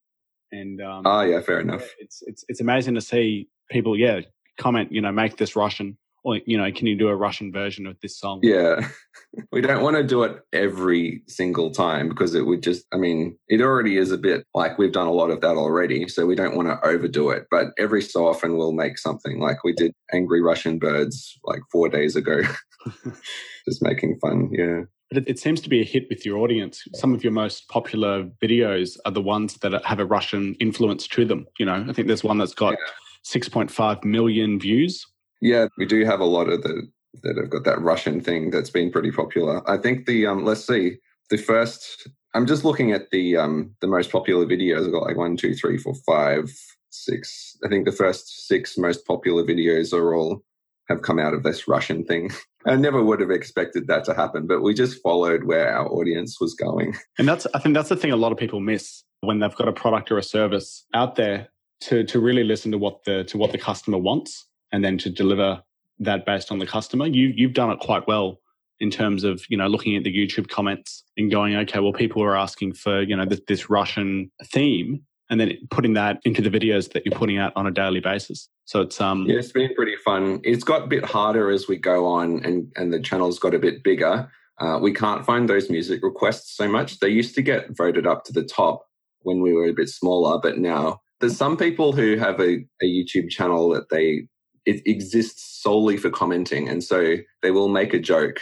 and 0.52 0.80
um, 0.80 1.02
oh 1.04 1.22
yeah, 1.22 1.40
fair 1.40 1.60
enough. 1.60 1.88
It's 1.98 2.22
it's 2.26 2.44
it's 2.48 2.60
amazing 2.60 2.94
to 2.94 3.00
see 3.00 3.48
people, 3.70 3.96
yeah, 3.96 4.20
comment, 4.58 4.92
you 4.92 5.00
know, 5.00 5.12
make 5.12 5.36
this 5.36 5.56
Russian 5.56 5.96
or 6.24 6.40
you 6.46 6.56
know 6.56 6.70
can 6.72 6.86
you 6.86 6.96
do 6.96 7.08
a 7.08 7.16
russian 7.16 7.52
version 7.52 7.86
of 7.86 7.96
this 8.00 8.18
song 8.18 8.40
yeah 8.42 8.86
we 9.52 9.60
don't 9.60 9.82
want 9.82 9.96
to 9.96 10.02
do 10.02 10.22
it 10.22 10.40
every 10.52 11.22
single 11.28 11.70
time 11.70 12.08
because 12.08 12.34
it 12.34 12.46
would 12.46 12.62
just 12.62 12.86
i 12.92 12.96
mean 12.96 13.36
it 13.48 13.60
already 13.60 13.96
is 13.96 14.10
a 14.10 14.18
bit 14.18 14.44
like 14.54 14.78
we've 14.78 14.92
done 14.92 15.06
a 15.06 15.12
lot 15.12 15.30
of 15.30 15.40
that 15.40 15.56
already 15.56 16.08
so 16.08 16.26
we 16.26 16.34
don't 16.34 16.56
want 16.56 16.68
to 16.68 16.86
overdo 16.86 17.30
it 17.30 17.46
but 17.50 17.68
every 17.78 18.02
so 18.02 18.26
often 18.26 18.56
we'll 18.56 18.72
make 18.72 18.98
something 18.98 19.40
like 19.40 19.64
we 19.64 19.72
did 19.72 19.92
angry 20.12 20.40
russian 20.40 20.78
birds 20.78 21.38
like 21.44 21.60
four 21.70 21.88
days 21.88 22.16
ago 22.16 22.40
just 23.68 23.82
making 23.82 24.18
fun 24.20 24.48
yeah 24.52 24.82
but 25.10 25.18
it, 25.18 25.24
it, 25.26 25.38
seems 25.38 25.62
to 25.62 25.70
be 25.70 25.80
a 25.80 25.84
hit 25.84 26.06
with 26.10 26.26
your 26.26 26.36
audience. 26.36 26.82
Some 26.92 27.14
of 27.14 27.24
your 27.24 27.32
most 27.32 27.66
popular 27.68 28.24
videos 28.42 28.98
are 29.06 29.10
the 29.10 29.22
ones 29.22 29.54
that 29.62 29.72
have 29.86 30.00
a 30.00 30.04
Russian 30.04 30.54
influence 30.60 31.08
to 31.08 31.24
them. 31.24 31.46
You 31.58 31.64
know, 31.64 31.86
I 31.88 31.94
think 31.94 32.08
there's 32.08 32.22
one 32.22 32.36
that's 32.36 32.52
got 32.52 32.72
yeah. 32.72 33.40
6.5 33.40 34.04
million 34.04 34.60
views 34.60 35.06
yeah, 35.40 35.66
we 35.76 35.86
do 35.86 36.04
have 36.04 36.20
a 36.20 36.24
lot 36.24 36.48
of 36.48 36.62
the 36.62 36.88
that 37.22 37.36
have 37.36 37.50
got 37.50 37.64
that 37.64 37.80
Russian 37.80 38.20
thing 38.20 38.50
that's 38.50 38.70
been 38.70 38.90
pretty 38.90 39.10
popular. 39.10 39.68
I 39.68 39.76
think 39.76 40.06
the 40.06 40.26
um, 40.26 40.44
let's 40.44 40.66
see, 40.66 40.98
the 41.30 41.38
first. 41.38 42.08
I'm 42.34 42.46
just 42.46 42.64
looking 42.64 42.92
at 42.92 43.10
the 43.10 43.36
um 43.36 43.74
the 43.80 43.86
most 43.86 44.12
popular 44.12 44.46
videos. 44.46 44.86
I've 44.86 44.92
got 44.92 45.04
like 45.04 45.16
one, 45.16 45.36
two, 45.36 45.54
three, 45.54 45.78
four, 45.78 45.94
five, 46.06 46.52
six. 46.90 47.56
I 47.64 47.68
think 47.68 47.86
the 47.86 47.92
first 47.92 48.46
six 48.46 48.76
most 48.76 49.06
popular 49.06 49.44
videos 49.44 49.92
are 49.92 50.14
all 50.14 50.42
have 50.88 51.02
come 51.02 51.18
out 51.18 51.34
of 51.34 51.42
this 51.42 51.68
Russian 51.68 52.04
thing. 52.04 52.30
I 52.66 52.76
never 52.76 53.02
would 53.02 53.20
have 53.20 53.30
expected 53.30 53.86
that 53.86 54.04
to 54.04 54.14
happen, 54.14 54.46
but 54.46 54.62
we 54.62 54.74
just 54.74 55.00
followed 55.02 55.44
where 55.44 55.72
our 55.72 55.88
audience 55.88 56.40
was 56.40 56.54
going. 56.54 56.96
And 57.18 57.26
that's 57.26 57.46
I 57.54 57.58
think 57.60 57.74
that's 57.74 57.88
the 57.88 57.96
thing 57.96 58.12
a 58.12 58.16
lot 58.16 58.32
of 58.32 58.38
people 58.38 58.60
miss 58.60 59.02
when 59.20 59.40
they've 59.40 59.54
got 59.54 59.68
a 59.68 59.72
product 59.72 60.10
or 60.10 60.18
a 60.18 60.22
service 60.22 60.84
out 60.94 61.16
there 61.16 61.48
to 61.80 62.04
to 62.04 62.20
really 62.20 62.44
listen 62.44 62.72
to 62.72 62.78
what 62.78 63.04
the 63.04 63.24
to 63.24 63.38
what 63.38 63.52
the 63.52 63.58
customer 63.58 63.98
wants 63.98 64.47
and 64.72 64.84
then 64.84 64.98
to 64.98 65.10
deliver 65.10 65.62
that 66.00 66.24
based 66.26 66.52
on 66.52 66.58
the 66.58 66.66
customer. 66.66 67.06
You 67.06 67.32
you've 67.34 67.54
done 67.54 67.70
it 67.70 67.80
quite 67.80 68.06
well 68.06 68.40
in 68.80 68.90
terms 68.90 69.24
of 69.24 69.42
you 69.48 69.56
know 69.56 69.66
looking 69.66 69.96
at 69.96 70.04
the 70.04 70.14
YouTube 70.14 70.48
comments 70.48 71.04
and 71.16 71.30
going, 71.30 71.56
okay, 71.56 71.80
well, 71.80 71.92
people 71.92 72.22
are 72.22 72.36
asking 72.36 72.74
for 72.74 73.02
you 73.02 73.16
know 73.16 73.24
this, 73.24 73.40
this 73.48 73.70
Russian 73.70 74.30
theme, 74.44 75.02
and 75.30 75.40
then 75.40 75.52
putting 75.70 75.94
that 75.94 76.20
into 76.24 76.42
the 76.42 76.50
videos 76.50 76.92
that 76.92 77.04
you're 77.04 77.18
putting 77.18 77.38
out 77.38 77.52
on 77.56 77.66
a 77.66 77.70
daily 77.70 78.00
basis. 78.00 78.48
So 78.64 78.82
it's 78.82 79.00
um 79.00 79.26
yeah, 79.26 79.38
it's 79.38 79.52
been 79.52 79.74
pretty 79.74 79.96
fun. 80.04 80.40
It's 80.44 80.64
got 80.64 80.84
a 80.84 80.86
bit 80.86 81.04
harder 81.04 81.50
as 81.50 81.68
we 81.68 81.76
go 81.76 82.06
on, 82.06 82.44
and 82.44 82.72
and 82.76 82.92
the 82.92 83.00
channel's 83.00 83.38
got 83.38 83.54
a 83.54 83.58
bit 83.58 83.82
bigger. 83.82 84.30
Uh, 84.60 84.78
we 84.82 84.92
can't 84.92 85.24
find 85.24 85.48
those 85.48 85.70
music 85.70 86.02
requests 86.02 86.56
so 86.56 86.68
much. 86.68 86.98
They 86.98 87.08
used 87.08 87.36
to 87.36 87.42
get 87.42 87.76
voted 87.76 88.08
up 88.08 88.24
to 88.24 88.32
the 88.32 88.42
top 88.42 88.84
when 89.20 89.40
we 89.40 89.52
were 89.52 89.66
a 89.66 89.72
bit 89.72 89.88
smaller, 89.88 90.40
but 90.42 90.58
now 90.58 91.00
there's 91.20 91.36
some 91.36 91.56
people 91.56 91.92
who 91.92 92.16
have 92.16 92.40
a, 92.40 92.64
a 92.82 92.84
YouTube 92.84 93.28
channel 93.30 93.68
that 93.70 93.88
they 93.90 94.26
it 94.68 94.82
exists 94.86 95.62
solely 95.62 95.96
for 95.96 96.10
commenting, 96.10 96.68
and 96.68 96.84
so 96.84 97.16
they 97.42 97.50
will 97.50 97.68
make 97.68 97.94
a 97.94 97.98
joke 97.98 98.40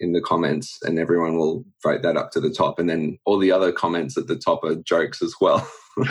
in 0.00 0.12
the 0.12 0.20
comments 0.20 0.78
and 0.82 0.98
everyone 0.98 1.36
will 1.36 1.64
vote 1.82 2.02
that 2.02 2.16
up 2.16 2.30
to 2.32 2.40
the 2.40 2.50
top. 2.50 2.78
And 2.78 2.88
then 2.88 3.18
all 3.26 3.38
the 3.38 3.52
other 3.52 3.70
comments 3.70 4.16
at 4.16 4.26
the 4.26 4.36
top 4.36 4.64
are 4.64 4.74
jokes 4.74 5.22
as 5.22 5.34
well. 5.40 5.70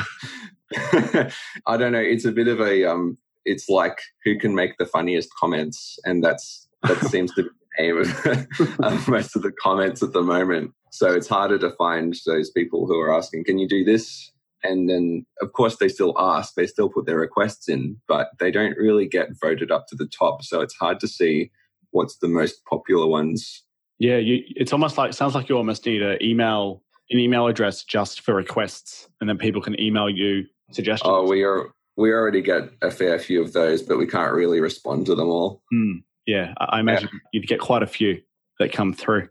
I 1.66 1.78
don't 1.78 1.92
know. 1.92 2.00
It's 2.00 2.26
a 2.26 2.32
bit 2.32 2.48
of 2.48 2.62
a 2.62 2.86
um 2.86 3.18
it's 3.46 3.68
like 3.68 4.00
who 4.24 4.38
can 4.38 4.54
make 4.54 4.78
the 4.78 4.86
funniest 4.86 5.30
comments? 5.38 5.98
And 6.06 6.24
that's 6.24 6.68
that 6.84 7.00
seems 7.10 7.34
to 7.34 7.44
be 7.44 7.50
the 7.50 7.84
aim 7.84 7.98
of, 7.98 8.80
of 8.84 9.08
most 9.08 9.36
of 9.36 9.42
the 9.42 9.52
comments 9.52 10.04
at 10.04 10.14
the 10.14 10.22
moment. 10.22 10.72
So 10.92 11.12
it's 11.12 11.28
harder 11.28 11.58
to 11.58 11.72
find 11.72 12.16
those 12.26 12.52
people 12.52 12.86
who 12.86 13.00
are 13.00 13.14
asking 13.14 13.46
can 13.46 13.58
you 13.58 13.68
do 13.68 13.84
this 13.84 14.32
and 14.64 14.90
then 14.90 15.26
of 15.42 15.54
course 15.54 15.78
they 15.78 15.88
still 15.88 16.14
ask 16.18 16.54
they 16.56 16.68
still 16.68 16.90
put 16.90 17.06
their 17.06 17.20
requests 17.20 17.70
in 17.70 17.96
but 18.08 18.30
they 18.40 18.52
don't 18.52 18.78
really 18.78 19.08
get 19.08 19.30
voted 19.42 19.72
up 19.72 19.88
to 19.88 19.96
the 19.96 20.08
top 20.08 20.44
so 20.44 20.62
it's 20.62 20.76
hard 20.76 21.00
to 21.00 21.08
see 21.08 21.52
what's 21.92 22.18
the 22.18 22.28
most 22.28 22.64
popular 22.66 23.08
ones 23.08 23.64
yeah, 24.00 24.16
you, 24.18 24.44
it's 24.56 24.72
almost 24.72 24.98
like 24.98 25.14
sounds 25.14 25.36
like 25.36 25.50
you 25.50 25.58
almost 25.58 25.86
need 25.86 26.02
an 26.02 26.18
email 26.24 26.82
an 27.12 27.20
email 27.20 27.48
address 27.48 27.84
just 27.84 28.22
for 28.22 28.34
requests, 28.34 29.10
and 29.20 29.30
then 29.30 29.38
people 29.38 29.62
can 29.62 29.80
email 29.80 30.10
you 30.10 30.46
suggestions. 30.72 31.12
Oh, 31.14 31.28
we 31.28 31.44
are 31.44 31.72
we 31.98 32.12
already 32.14 32.42
get 32.42 32.70
a 32.82 32.92
fair 32.92 33.20
few 33.20 33.42
of 33.42 33.52
those, 33.52 33.84
but 33.84 33.98
we 33.98 34.08
can't 34.08 34.34
really 34.34 34.62
respond 34.62 35.06
to 35.08 35.16
them 35.16 35.28
all. 35.28 35.62
Mm, 35.74 36.04
yeah, 36.26 36.54
I 36.60 36.80
imagine 36.80 37.10
yeah. 37.12 37.20
you'd 37.34 37.48
get 37.48 37.60
quite 37.60 37.84
a 37.84 37.88
few 37.88 38.22
that 38.58 38.72
come 38.72 38.94
through. 38.94 39.28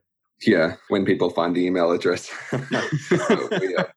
Yeah, 0.47 0.75
when 0.89 1.07
people 1.07 1.31
find 1.31 1.57
the 1.57 1.65
email 1.65 1.91
address, 1.91 2.31
we 2.53 3.75
are 3.75 3.91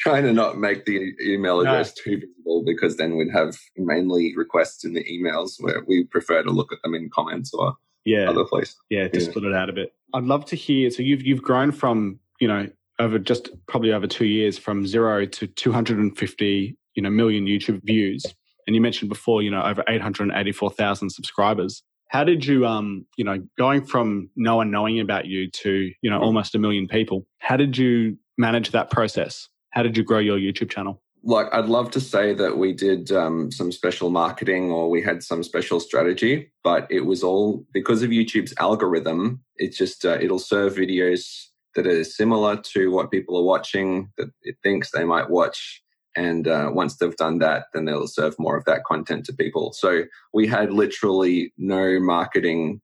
trying 0.00 0.24
to 0.24 0.32
not 0.32 0.58
make 0.58 0.84
the 0.84 1.12
email 1.20 1.60
address 1.60 1.94
no. 1.96 2.02
too 2.04 2.20
visible 2.20 2.64
because 2.64 2.96
then 2.96 3.16
we'd 3.16 3.32
have 3.32 3.56
mainly 3.76 4.34
requests 4.36 4.84
in 4.84 4.94
the 4.94 5.04
emails 5.04 5.56
where 5.60 5.82
we 5.86 6.04
prefer 6.04 6.42
to 6.42 6.50
look 6.50 6.72
at 6.72 6.78
them 6.82 6.94
in 6.94 7.10
comments 7.10 7.52
or 7.54 7.74
yeah 8.04 8.28
other 8.28 8.44
place. 8.44 8.76
Yeah, 8.90 9.08
to 9.08 9.20
yeah. 9.20 9.30
split 9.30 9.44
it 9.44 9.54
out 9.54 9.68
a 9.68 9.72
bit. 9.72 9.92
I'd 10.14 10.24
love 10.24 10.44
to 10.46 10.56
hear. 10.56 10.90
So 10.90 11.02
you've 11.02 11.22
you've 11.22 11.42
grown 11.42 11.72
from 11.72 12.18
you 12.40 12.48
know 12.48 12.68
over 12.98 13.18
just 13.18 13.50
probably 13.66 13.92
over 13.92 14.06
two 14.06 14.26
years 14.26 14.58
from 14.58 14.86
zero 14.86 15.26
to 15.26 15.46
250 15.46 16.76
you 16.94 17.02
know 17.02 17.10
million 17.10 17.46
YouTube 17.46 17.80
views, 17.84 18.24
and 18.66 18.74
you 18.74 18.82
mentioned 18.82 19.08
before 19.08 19.42
you 19.42 19.50
know 19.50 19.62
over 19.62 19.82
884,000 19.88 21.10
subscribers. 21.10 21.82
How 22.08 22.24
did 22.24 22.44
you 22.44 22.66
um 22.66 23.06
you 23.16 23.24
know 23.24 23.42
going 23.58 23.84
from 23.84 24.30
no 24.36 24.56
one 24.56 24.70
knowing 24.70 25.00
about 25.00 25.26
you 25.26 25.50
to 25.50 25.92
you 26.02 26.10
know 26.10 26.20
almost 26.20 26.54
a 26.54 26.58
million 26.58 26.86
people? 26.86 27.26
How 27.38 27.56
did 27.56 27.76
you 27.78 28.18
manage 28.38 28.70
that 28.72 28.90
process? 28.90 29.48
How 29.72 29.82
did 29.82 29.96
you 29.96 30.04
grow 30.04 30.18
your 30.18 30.38
YouTube 30.38 30.70
channel? 30.70 31.02
like 31.24 31.46
I'd 31.52 31.66
love 31.66 31.90
to 31.92 32.00
say 32.00 32.34
that 32.34 32.58
we 32.58 32.72
did 32.72 33.12
um, 33.12 33.50
some 33.52 33.70
special 33.70 34.10
marketing 34.10 34.70
or 34.70 34.90
we 34.90 35.02
had 35.02 35.22
some 35.22 35.42
special 35.42 35.78
strategy, 35.80 36.50
but 36.64 36.86
it 36.90 37.02
was 37.02 37.22
all 37.22 37.64
because 37.72 38.02
of 38.02 38.10
YouTube's 38.10 38.54
algorithm. 38.58 39.42
It 39.56 39.72
just 39.72 40.04
uh, 40.04 40.18
it'll 40.20 40.38
serve 40.38 40.74
videos 40.74 41.46
that 41.74 41.86
are 41.86 42.04
similar 42.04 42.56
to 42.56 42.90
what 42.90 43.10
people 43.10 43.36
are 43.36 43.44
watching 43.44 44.10
that 44.18 44.30
it 44.42 44.56
thinks 44.62 44.90
they 44.90 45.04
might 45.04 45.30
watch, 45.30 45.82
and 46.16 46.48
uh, 46.48 46.70
once 46.72 46.96
they've 46.96 47.16
done 47.16 47.38
that, 47.38 47.66
then 47.72 47.84
they'll 47.84 48.08
serve 48.08 48.34
more 48.38 48.56
of 48.56 48.64
that 48.64 48.84
content 48.84 49.24
to 49.26 49.32
people. 49.32 49.72
So 49.72 50.04
we 50.34 50.46
had 50.46 50.72
literally 50.72 51.52
no 51.56 52.00
marketing 52.00 52.80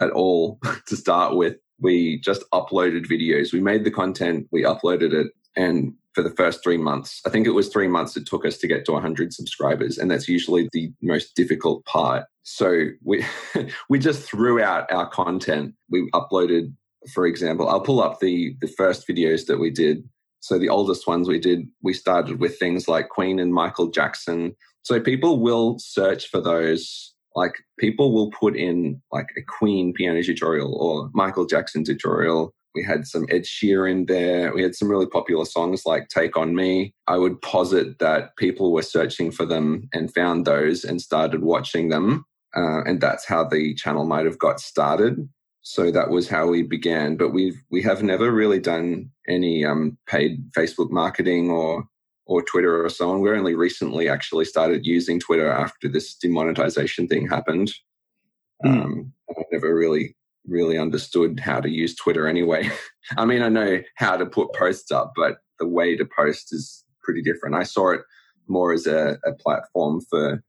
at 0.00 0.10
all 0.10 0.58
to 0.88 0.96
start 0.96 1.36
with. 1.36 1.56
We 1.78 2.20
just 2.20 2.42
uploaded 2.52 3.06
videos. 3.06 3.52
We 3.52 3.60
made 3.60 3.84
the 3.84 3.90
content, 3.90 4.48
we 4.50 4.62
uploaded 4.62 5.12
it, 5.12 5.32
and 5.56 5.92
for 6.16 6.22
the 6.22 6.34
first 6.34 6.64
three 6.64 6.78
months. 6.78 7.20
I 7.26 7.30
think 7.30 7.46
it 7.46 7.50
was 7.50 7.68
three 7.68 7.88
months 7.88 8.16
it 8.16 8.26
took 8.26 8.46
us 8.46 8.56
to 8.58 8.66
get 8.66 8.86
to 8.86 8.92
100 8.92 9.34
subscribers, 9.34 9.98
and 9.98 10.10
that's 10.10 10.28
usually 10.28 10.70
the 10.72 10.90
most 11.02 11.36
difficult 11.36 11.84
part. 11.84 12.24
So 12.42 12.86
we 13.04 13.24
we 13.90 13.98
just 13.98 14.22
threw 14.22 14.60
out 14.62 14.90
our 14.90 15.08
content. 15.10 15.74
We 15.90 16.10
uploaded, 16.14 16.72
for 17.12 17.26
example, 17.26 17.68
I'll 17.68 17.82
pull 17.82 18.02
up 18.02 18.20
the 18.20 18.56
the 18.62 18.66
first 18.66 19.06
videos 19.06 19.44
that 19.46 19.60
we 19.60 19.70
did. 19.70 20.08
So 20.40 20.58
the 20.58 20.70
oldest 20.70 21.06
ones 21.06 21.28
we 21.28 21.38
did, 21.38 21.68
we 21.82 21.92
started 21.92 22.40
with 22.40 22.58
things 22.58 22.88
like 22.88 23.10
Queen 23.10 23.38
and 23.38 23.52
Michael 23.52 23.88
Jackson. 23.88 24.56
So 24.84 25.00
people 25.00 25.40
will 25.40 25.78
search 25.78 26.28
for 26.28 26.40
those. 26.40 27.12
Like 27.34 27.56
people 27.78 28.12
will 28.12 28.30
put 28.30 28.56
in 28.56 29.02
like 29.12 29.28
a 29.36 29.42
Queen 29.42 29.92
piano 29.92 30.22
tutorial 30.22 30.74
or 30.74 31.10
Michael 31.12 31.44
Jackson 31.44 31.84
tutorial 31.84 32.54
we 32.76 32.84
had 32.84 33.06
some 33.06 33.26
Ed 33.30 33.42
Sheeran 33.42 34.06
there. 34.06 34.54
We 34.54 34.62
had 34.62 34.76
some 34.76 34.88
really 34.88 35.06
popular 35.06 35.46
songs 35.46 35.86
like 35.86 36.08
Take 36.08 36.36
On 36.36 36.54
Me. 36.54 36.94
I 37.08 37.16
would 37.16 37.40
posit 37.40 37.98
that 37.98 38.36
people 38.36 38.72
were 38.72 38.82
searching 38.82 39.30
for 39.32 39.46
them 39.46 39.88
and 39.94 40.14
found 40.14 40.44
those 40.44 40.84
and 40.84 41.00
started 41.00 41.42
watching 41.42 41.88
them. 41.88 42.24
Uh, 42.54 42.82
and 42.84 43.00
that's 43.00 43.26
how 43.26 43.44
the 43.44 43.74
channel 43.74 44.04
might 44.04 44.26
have 44.26 44.38
got 44.38 44.60
started. 44.60 45.28
So 45.62 45.90
that 45.90 46.10
was 46.10 46.28
how 46.28 46.46
we 46.46 46.62
began. 46.62 47.16
But 47.16 47.30
we've 47.30 47.60
we 47.70 47.82
have 47.82 48.02
never 48.02 48.30
really 48.30 48.60
done 48.60 49.10
any 49.26 49.64
um, 49.64 49.98
paid 50.06 50.52
Facebook 50.56 50.90
marketing 50.90 51.50
or 51.50 51.84
or 52.26 52.42
Twitter 52.42 52.84
or 52.84 52.88
so 52.88 53.10
on. 53.10 53.20
We 53.20 53.30
only 53.30 53.54
recently 53.54 54.08
actually 54.08 54.44
started 54.44 54.84
using 54.84 55.18
Twitter 55.18 55.50
after 55.50 55.88
this 55.88 56.14
demonetization 56.14 57.08
thing 57.08 57.26
happened. 57.26 57.72
Mm. 58.64 58.84
Um, 58.84 59.12
I 59.30 59.42
never 59.50 59.74
really 59.74 60.14
really 60.48 60.78
understood 60.78 61.40
how 61.40 61.60
to 61.60 61.68
use 61.68 61.94
Twitter 61.94 62.26
anyway. 62.26 62.70
I 63.16 63.24
mean, 63.24 63.42
I 63.42 63.48
know 63.48 63.82
how 63.96 64.16
to 64.16 64.26
put 64.26 64.54
posts 64.54 64.90
up, 64.90 65.12
but 65.16 65.38
the 65.58 65.68
way 65.68 65.96
to 65.96 66.04
post 66.16 66.52
is 66.52 66.84
pretty 67.02 67.22
different. 67.22 67.54
I 67.54 67.62
saw 67.62 67.90
it 67.90 68.00
more 68.48 68.72
as 68.72 68.86
a, 68.86 69.18
a 69.24 69.32
platform 69.32 70.00
for 70.08 70.42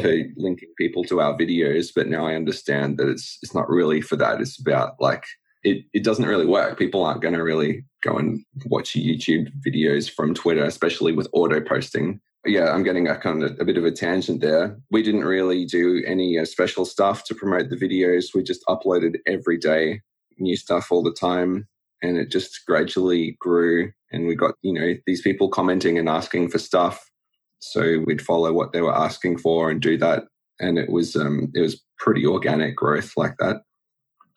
for 0.00 0.12
linking 0.36 0.72
people 0.76 1.04
to 1.04 1.20
our 1.20 1.38
videos, 1.38 1.92
but 1.94 2.08
now 2.08 2.26
I 2.26 2.34
understand 2.34 2.98
that 2.98 3.08
it's 3.08 3.38
it's 3.42 3.54
not 3.54 3.68
really 3.68 4.00
for 4.00 4.16
that. 4.16 4.40
It's 4.40 4.58
about 4.58 4.94
like 4.98 5.24
it, 5.62 5.84
it 5.92 6.04
doesn't 6.04 6.26
really 6.26 6.46
work. 6.46 6.78
People 6.78 7.04
aren't 7.04 7.22
going 7.22 7.34
to 7.34 7.42
really 7.42 7.84
go 8.02 8.16
and 8.16 8.44
watch 8.66 8.92
YouTube 8.92 9.48
videos 9.66 10.10
from 10.10 10.34
Twitter, 10.34 10.64
especially 10.64 11.12
with 11.12 11.28
auto 11.32 11.60
posting 11.60 12.20
yeah, 12.46 12.72
I'm 12.72 12.82
getting 12.82 13.08
a 13.08 13.16
kind 13.16 13.42
of 13.42 13.58
a 13.60 13.64
bit 13.64 13.78
of 13.78 13.84
a 13.84 13.90
tangent 13.90 14.40
there. 14.40 14.78
We 14.90 15.02
didn't 15.02 15.24
really 15.24 15.64
do 15.64 16.02
any 16.06 16.38
uh, 16.38 16.44
special 16.44 16.84
stuff 16.84 17.24
to 17.24 17.34
promote 17.34 17.70
the 17.70 17.76
videos. 17.76 18.34
We 18.34 18.42
just 18.42 18.64
uploaded 18.68 19.16
every 19.26 19.58
day, 19.58 20.02
new 20.38 20.56
stuff 20.56 20.88
all 20.90 21.02
the 21.02 21.12
time, 21.12 21.68
and 22.02 22.16
it 22.16 22.30
just 22.30 22.64
gradually 22.66 23.36
grew. 23.40 23.92
And 24.12 24.26
we 24.26 24.34
got 24.34 24.54
you 24.62 24.72
know 24.72 24.94
these 25.06 25.22
people 25.22 25.48
commenting 25.48 25.98
and 25.98 26.08
asking 26.08 26.50
for 26.50 26.58
stuff, 26.58 27.10
so 27.58 28.02
we'd 28.06 28.22
follow 28.22 28.52
what 28.52 28.72
they 28.72 28.80
were 28.80 28.96
asking 28.96 29.38
for 29.38 29.70
and 29.70 29.80
do 29.80 29.96
that. 29.98 30.24
And 30.60 30.78
it 30.78 30.90
was 30.90 31.16
um, 31.16 31.50
it 31.54 31.60
was 31.60 31.82
pretty 31.98 32.26
organic 32.26 32.76
growth 32.76 33.12
like 33.16 33.36
that. 33.38 33.62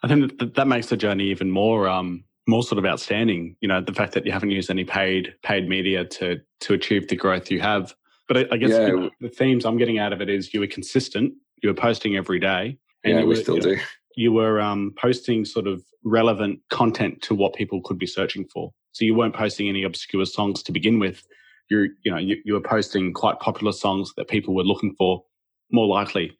I 0.03 0.07
think 0.07 0.37
that 0.39 0.55
that 0.55 0.67
makes 0.67 0.87
the 0.87 0.97
journey 0.97 1.25
even 1.25 1.51
more 1.51 1.89
um, 1.89 2.23
more 2.47 2.63
sort 2.63 2.79
of 2.79 2.85
outstanding. 2.85 3.55
You 3.61 3.67
know, 3.67 3.81
the 3.81 3.93
fact 3.93 4.13
that 4.13 4.25
you 4.25 4.31
haven't 4.31 4.51
used 4.51 4.69
any 4.69 4.83
paid 4.83 5.33
paid 5.43 5.67
media 5.67 6.05
to 6.05 6.41
to 6.61 6.73
achieve 6.73 7.07
the 7.07 7.15
growth 7.15 7.51
you 7.51 7.59
have. 7.61 7.93
But 8.27 8.37
I, 8.37 8.45
I 8.51 8.57
guess 8.57 8.71
yeah. 8.71 8.87
you 8.87 8.99
know, 8.99 9.09
the 9.21 9.29
themes 9.29 9.65
I'm 9.65 9.77
getting 9.77 9.99
out 9.99 10.13
of 10.13 10.21
it 10.21 10.29
is 10.29 10.53
you 10.53 10.59
were 10.59 10.67
consistent. 10.67 11.33
You 11.61 11.69
were 11.69 11.75
posting 11.75 12.15
every 12.15 12.39
day. 12.39 12.77
And 13.03 13.13
yeah, 13.13 13.21
we 13.21 13.27
were, 13.27 13.35
still 13.35 13.55
you 13.55 13.61
know, 13.61 13.75
do. 13.75 13.81
You 14.15 14.31
were 14.33 14.59
um, 14.59 14.93
posting 14.97 15.45
sort 15.45 15.67
of 15.67 15.83
relevant 16.03 16.59
content 16.69 17.21
to 17.23 17.35
what 17.35 17.53
people 17.53 17.81
could 17.81 17.99
be 17.99 18.07
searching 18.07 18.45
for. 18.51 18.73
So 18.91 19.05
you 19.05 19.15
weren't 19.15 19.35
posting 19.35 19.69
any 19.69 19.83
obscure 19.83 20.25
songs 20.25 20.63
to 20.63 20.71
begin 20.71 20.99
with. 20.99 21.23
You're, 21.69 21.87
you 22.03 22.11
know, 22.11 22.17
you, 22.17 22.37
you 22.43 22.53
were 22.53 22.61
posting 22.61 23.13
quite 23.13 23.39
popular 23.39 23.71
songs 23.71 24.13
that 24.17 24.27
people 24.27 24.55
were 24.55 24.63
looking 24.63 24.95
for 24.95 25.23
more 25.71 25.85
likely 25.85 26.35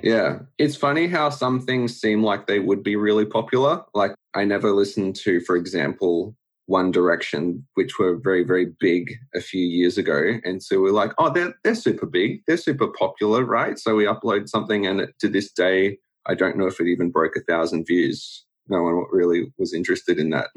yeah. 0.00 0.38
It's 0.58 0.76
funny 0.76 1.06
how 1.06 1.28
some 1.28 1.60
things 1.60 2.00
seem 2.00 2.22
like 2.22 2.46
they 2.46 2.58
would 2.58 2.82
be 2.82 2.96
really 2.96 3.26
popular. 3.26 3.84
Like 3.94 4.14
I 4.34 4.44
never 4.44 4.72
listened 4.72 5.16
to, 5.16 5.40
for 5.40 5.56
example, 5.56 6.36
One 6.66 6.90
Direction, 6.90 7.66
which 7.74 7.98
were 7.98 8.16
very, 8.16 8.44
very 8.44 8.66
big 8.80 9.12
a 9.34 9.40
few 9.40 9.64
years 9.64 9.98
ago. 9.98 10.38
And 10.44 10.62
so 10.62 10.80
we're 10.80 10.92
like, 10.92 11.12
oh, 11.18 11.32
they're, 11.32 11.54
they're 11.64 11.74
super 11.74 12.06
big. 12.06 12.42
They're 12.46 12.56
super 12.56 12.88
popular, 12.88 13.44
right? 13.44 13.78
So 13.78 13.94
we 13.94 14.04
upload 14.04 14.48
something 14.48 14.86
and 14.86 15.08
to 15.20 15.28
this 15.28 15.52
day, 15.52 15.98
I 16.26 16.34
don't 16.34 16.56
know 16.56 16.66
if 16.66 16.80
it 16.80 16.86
even 16.86 17.10
broke 17.10 17.36
a 17.36 17.40
thousand 17.40 17.84
views. 17.86 18.44
No 18.68 18.82
one 18.82 19.04
really 19.10 19.52
was 19.58 19.74
interested 19.74 20.18
in 20.18 20.30
that, 20.30 20.48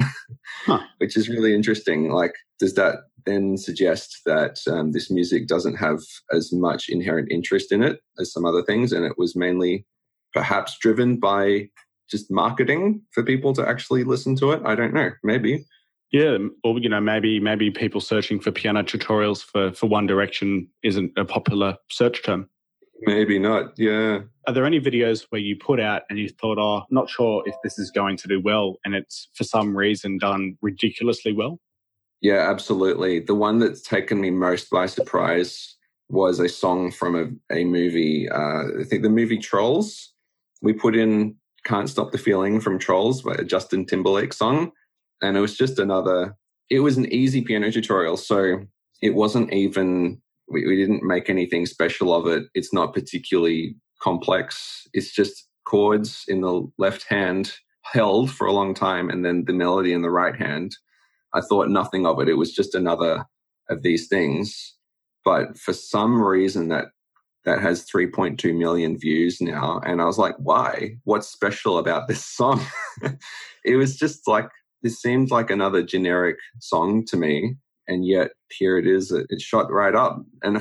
huh. 0.65 0.79
which 0.99 1.17
is 1.17 1.27
really 1.27 1.55
interesting. 1.55 2.11
Like, 2.11 2.33
does 2.59 2.75
that 2.75 2.99
then 3.25 3.57
suggest 3.57 4.21
that 4.25 4.59
um, 4.69 4.91
this 4.91 5.09
music 5.09 5.47
doesn't 5.47 5.75
have 5.77 5.99
as 6.31 6.53
much 6.53 6.87
inherent 6.87 7.31
interest 7.31 7.71
in 7.71 7.81
it 7.81 7.99
as 8.19 8.31
some 8.31 8.45
other 8.45 8.61
things, 8.61 8.91
and 8.91 9.05
it 9.05 9.17
was 9.17 9.35
mainly 9.35 9.85
perhaps 10.33 10.77
driven 10.79 11.19
by 11.19 11.69
just 12.09 12.31
marketing 12.31 13.01
for 13.11 13.23
people 13.23 13.53
to 13.53 13.67
actually 13.67 14.03
listen 14.03 14.35
to 14.37 14.51
it. 14.51 14.61
I 14.65 14.75
don't 14.75 14.93
know. 14.93 15.11
Maybe. 15.23 15.65
Yeah, 16.11 16.37
or 16.63 16.79
you 16.79 16.87
know, 16.87 17.01
maybe 17.01 17.39
maybe 17.39 17.71
people 17.71 17.99
searching 17.99 18.39
for 18.39 18.51
piano 18.51 18.83
tutorials 18.83 19.43
for 19.43 19.73
for 19.73 19.87
One 19.87 20.07
Direction 20.07 20.69
isn't 20.83 21.11
a 21.17 21.25
popular 21.25 21.77
search 21.89 22.23
term. 22.23 22.49
Maybe 23.01 23.39
not. 23.39 23.73
Yeah. 23.77 24.19
Are 24.47 24.53
there 24.53 24.65
any 24.65 24.79
videos 24.79 25.25
where 25.29 25.41
you 25.41 25.57
put 25.57 25.79
out 25.79 26.03
and 26.09 26.17
you 26.17 26.29
thought, 26.29 26.57
oh, 26.57 26.83
not 26.89 27.09
sure 27.09 27.43
if 27.45 27.55
this 27.63 27.77
is 27.77 27.91
going 27.91 28.17
to 28.17 28.27
do 28.27 28.39
well, 28.39 28.77
and 28.85 28.95
it's 28.95 29.27
for 29.33 29.43
some 29.43 29.75
reason 29.75 30.17
done 30.17 30.57
ridiculously 30.61 31.33
well? 31.33 31.59
Yeah, 32.21 32.49
absolutely. 32.49 33.19
The 33.19 33.35
one 33.35 33.59
that's 33.59 33.81
taken 33.81 34.21
me 34.21 34.31
most 34.31 34.69
by 34.69 34.85
surprise 34.85 35.75
was 36.09 36.39
a 36.39 36.47
song 36.47 36.91
from 36.91 37.15
a, 37.51 37.55
a 37.55 37.65
movie. 37.65 38.29
Uh, 38.29 38.79
I 38.79 38.83
think 38.83 39.03
the 39.03 39.09
movie 39.09 39.39
Trolls. 39.39 40.13
We 40.61 40.73
put 40.73 40.95
in 40.95 41.35
"Can't 41.65 41.89
Stop 41.89 42.11
the 42.11 42.17
Feeling" 42.17 42.59
from 42.59 42.79
Trolls, 42.79 43.21
by 43.21 43.33
a 43.35 43.43
Justin 43.43 43.85
Timberlake 43.85 44.33
song, 44.33 44.71
and 45.21 45.35
it 45.37 45.41
was 45.41 45.57
just 45.57 45.79
another. 45.79 46.35
It 46.69 46.79
was 46.79 46.97
an 46.97 47.11
easy 47.11 47.41
piano 47.41 47.71
tutorial, 47.71 48.17
so 48.17 48.61
it 49.01 49.15
wasn't 49.15 49.53
even. 49.53 50.21
We, 50.47 50.65
we 50.67 50.75
didn't 50.75 51.03
make 51.03 51.29
anything 51.29 51.65
special 51.65 52.13
of 52.13 52.27
it. 52.27 52.43
It's 52.53 52.71
not 52.71 52.93
particularly 52.93 53.75
complex. 53.99 54.87
It's 54.93 55.11
just 55.11 55.47
chords 55.65 56.23
in 56.27 56.41
the 56.41 56.71
left 56.77 57.05
hand 57.09 57.55
held 57.81 58.31
for 58.31 58.45
a 58.47 58.53
long 58.53 58.73
time, 58.73 59.09
and 59.09 59.25
then 59.25 59.45
the 59.45 59.53
melody 59.53 59.93
in 59.93 60.01
the 60.01 60.09
right 60.11 60.35
hand. 60.35 60.75
I 61.33 61.41
thought 61.41 61.69
nothing 61.69 62.05
of 62.05 62.19
it. 62.21 62.29
It 62.29 62.35
was 62.35 62.53
just 62.53 62.75
another 62.75 63.25
of 63.69 63.81
these 63.81 64.07
things. 64.07 64.75
But 65.23 65.57
for 65.57 65.73
some 65.73 66.21
reason, 66.21 66.69
that 66.69 66.89
that 67.45 67.61
has 67.61 67.85
3.2 67.85 68.55
million 68.55 68.97
views 68.97 69.39
now. 69.39 69.79
And 69.85 70.01
I 70.01 70.05
was 70.05 70.17
like, 70.17 70.35
why? 70.37 70.97
What's 71.03 71.27
special 71.27 71.77
about 71.77 72.07
this 72.07 72.23
song? 72.23 72.61
it 73.65 73.75
was 73.75 73.95
just 73.95 74.27
like, 74.27 74.49
this 74.81 75.01
seemed 75.01 75.31
like 75.31 75.49
another 75.49 75.83
generic 75.83 76.37
song 76.59 77.05
to 77.05 77.17
me. 77.17 77.55
And 77.87 78.05
yet 78.05 78.31
here 78.49 78.77
it 78.77 78.87
is, 78.87 79.11
it, 79.11 79.41
shot 79.41 79.71
right 79.71 79.95
up. 79.95 80.23
And 80.41 80.59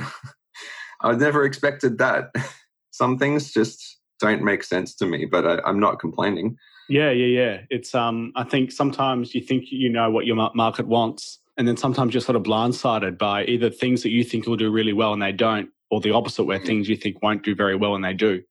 I 1.01 1.13
never 1.15 1.43
expected 1.43 1.97
that. 1.97 2.33
Some 2.91 3.17
things 3.17 3.51
just 3.51 3.99
don't 4.19 4.43
make 4.43 4.63
sense 4.63 4.95
to 4.95 5.05
me, 5.05 5.25
but 5.25 5.45
I, 5.45 5.59
I'm 5.67 5.79
not 5.79 5.99
complaining. 5.99 6.55
Yeah, 6.87 7.11
yeah, 7.11 7.25
yeah. 7.25 7.61
It's 7.69 7.93
um 7.95 8.31
I 8.35 8.43
think 8.43 8.71
sometimes 8.71 9.33
you 9.33 9.41
think 9.41 9.65
you 9.71 9.89
know 9.89 10.09
what 10.11 10.25
your 10.25 10.35
market 10.53 10.87
wants 10.87 11.39
and 11.57 11.67
then 11.67 11.77
sometimes 11.77 12.13
you're 12.13 12.21
sort 12.21 12.35
of 12.35 12.43
blindsided 12.43 13.17
by 13.17 13.43
either 13.45 13.69
things 13.69 14.03
that 14.03 14.09
you 14.09 14.23
think 14.23 14.45
will 14.45 14.55
do 14.55 14.71
really 14.71 14.93
well 14.93 15.13
and 15.13 15.21
they 15.21 15.31
don't 15.31 15.69
or 15.95 16.01
the 16.01 16.11
opposite 16.11 16.43
where 16.43 16.59
things 16.59 16.89
you 16.89 16.97
think 16.97 17.23
won't 17.23 17.41
do 17.41 17.55
very 17.55 17.75
well 17.77 17.95
and 17.95 18.03
they 18.03 18.13
do. 18.13 18.41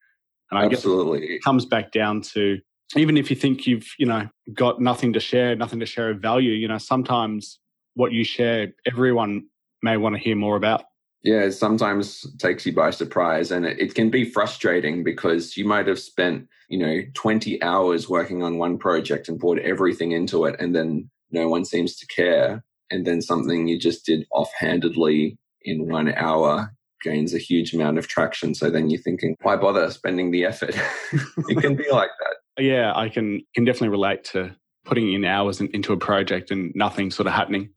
And 0.51 0.59
I 0.59 0.65
Absolutely. 0.65 1.21
guess 1.21 1.29
it 1.29 1.45
comes 1.45 1.67
back 1.67 1.93
down 1.93 2.23
to 2.33 2.59
even 2.97 3.19
if 3.19 3.29
you 3.29 3.37
think 3.37 3.67
you've, 3.67 3.87
you 3.99 4.07
know, 4.07 4.29
got 4.55 4.81
nothing 4.81 5.13
to 5.13 5.21
share, 5.21 5.55
nothing 5.55 5.81
to 5.81 5.87
share 5.87 6.11
of 6.11 6.23
value, 6.23 6.53
you 6.53 6.67
know, 6.67 6.79
sometimes 6.79 7.59
what 7.95 8.13
you 8.13 8.25
share 8.25 8.69
everyone 8.87 9.45
may 9.83 9.99
want 9.99 10.15
to 10.15 10.21
hear 10.23 10.37
more 10.37 10.57
about. 10.57 10.85
Yeah, 11.23 11.41
it 11.41 11.53
sometimes 11.53 12.27
takes 12.39 12.65
you 12.65 12.75
by 12.75 12.91
surprise 12.91 13.51
and 13.51 13.67
it, 13.67 13.79
it, 13.79 13.95
can 13.95 14.11
be 14.11 14.25
frustrating 14.25 15.05
because 15.05 15.55
you 15.57 15.67
might 15.67 15.87
have 15.87 15.99
spent, 15.99 16.49
you 16.71 16.79
know, 16.79 17.01
20 17.13 17.63
hours 17.63 18.09
working 18.09 18.43
on 18.43 18.57
one 18.57 18.79
project 18.79 19.29
and 19.29 19.39
poured 19.39 19.59
everything 19.61 20.13
into 20.13 20.47
it 20.47 20.57
and 20.59 20.75
then 20.75 21.11
no 21.31 21.49
one 21.49 21.67
seems 21.67 21.97
to 21.97 22.07
care. 22.07 22.65
And 22.91 23.07
then 23.07 23.21
something 23.21 23.69
you 23.69 23.79
just 23.79 24.07
did 24.07 24.27
offhandedly 24.31 25.39
in 25.63 25.89
one 25.89 26.13
hour 26.15 26.75
gains 27.05 27.35
a 27.35 27.39
huge 27.39 27.73
amount 27.73 27.99
of 27.99 28.09
traction. 28.09 28.55
So 28.55 28.71
then 28.71 28.91
you're 28.91 29.01
thinking, 29.01 29.37
why 29.43 29.57
bother 29.57 29.89
spending 29.91 30.33
the 30.33 30.45
effort? 30.45 30.75
it 31.49 31.61
can 31.61 31.77
be 31.77 31.89
like 31.91 32.11
that. 32.19 32.63
Yeah, 32.63 32.93
I 32.95 33.09
can 33.09 33.43
can 33.55 33.65
definitely 33.65 33.91
relate 33.91 34.25
to 34.33 34.57
putting 34.85 35.13
in 35.13 35.25
hours 35.25 35.61
in, 35.61 35.69
into 35.73 35.93
a 35.93 35.97
project 35.97 36.51
and 36.51 36.73
nothing 36.75 37.11
sort 37.11 37.27
of 37.27 37.33
happening. 37.33 37.71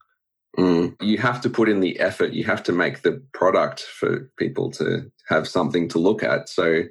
Mm. 0.58 0.96
You 1.02 1.18
have 1.20 1.42
to 1.42 1.50
put 1.50 1.70
in 1.70 1.82
the 1.82 2.00
effort. 2.00 2.34
You 2.34 2.44
have 2.46 2.64
to 2.64 2.72
make 2.72 3.02
the 3.04 3.24
product 3.34 3.82
for 3.82 4.32
people 4.38 4.72
to 4.72 5.12
have 5.28 5.48
something 5.48 5.88
to 5.90 6.00
look 6.00 6.24
at. 6.24 6.50
So, 6.50 6.84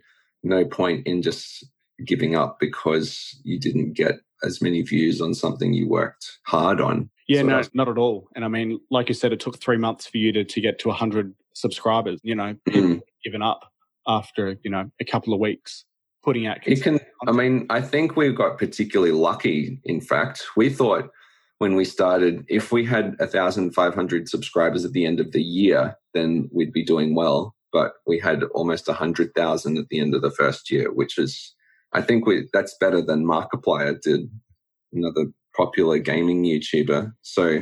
no 0.44 0.64
point 0.64 1.06
in 1.06 1.22
just 1.22 1.66
giving 2.04 2.36
up 2.36 2.58
because 2.60 3.38
you 3.42 3.58
didn't 3.58 3.94
get 3.94 4.20
as 4.44 4.60
many 4.60 4.82
views 4.82 5.20
on 5.20 5.34
something 5.34 5.72
you 5.72 5.88
worked 5.88 6.38
hard 6.46 6.80
on. 6.80 7.10
Yeah, 7.26 7.40
so 7.40 7.46
no, 7.46 7.62
not 7.74 7.88
at 7.88 7.98
all. 7.98 8.28
And 8.36 8.44
I 8.44 8.48
mean, 8.48 8.80
like 8.90 9.08
you 9.08 9.14
said, 9.14 9.32
it 9.32 9.40
took 9.40 9.60
three 9.60 9.78
months 9.78 10.06
for 10.06 10.18
you 10.18 10.32
to, 10.32 10.44
to 10.44 10.60
get 10.60 10.78
to 10.80 10.88
100 10.88 11.34
subscribers, 11.56 12.20
you 12.22 12.34
know, 12.34 12.54
mm. 12.68 13.00
given 13.24 13.42
up 13.42 13.70
after, 14.06 14.56
you 14.62 14.70
know, 14.70 14.90
a 15.00 15.04
couple 15.04 15.32
of 15.32 15.40
weeks 15.40 15.84
putting 16.22 16.46
out. 16.46 16.58
It 16.66 16.82
can, 16.82 16.98
content. 16.98 17.10
I 17.26 17.32
mean, 17.32 17.66
I 17.70 17.80
think 17.80 18.16
we 18.16 18.32
got 18.32 18.58
particularly 18.58 19.12
lucky. 19.12 19.80
In 19.84 20.00
fact, 20.00 20.44
we 20.56 20.68
thought 20.68 21.10
when 21.58 21.74
we 21.74 21.84
started, 21.84 22.44
if 22.48 22.70
we 22.70 22.84
had 22.84 23.18
1,500 23.18 24.28
subscribers 24.28 24.84
at 24.84 24.92
the 24.92 25.06
end 25.06 25.20
of 25.20 25.32
the 25.32 25.42
year, 25.42 25.96
then 26.12 26.50
we'd 26.52 26.72
be 26.72 26.84
doing 26.84 27.14
well. 27.14 27.54
But 27.72 27.94
we 28.06 28.18
had 28.18 28.42
almost 28.54 28.86
100,000 28.86 29.78
at 29.78 29.88
the 29.88 30.00
end 30.00 30.14
of 30.14 30.22
the 30.22 30.30
first 30.30 30.70
year, 30.70 30.92
which 30.92 31.18
is, 31.18 31.54
I 31.92 32.02
think 32.02 32.26
we, 32.26 32.48
that's 32.52 32.76
better 32.78 33.00
than 33.00 33.26
Markiplier 33.26 34.00
did, 34.00 34.28
another 34.92 35.26
popular 35.56 35.98
gaming 35.98 36.44
YouTuber. 36.44 37.12
So 37.22 37.60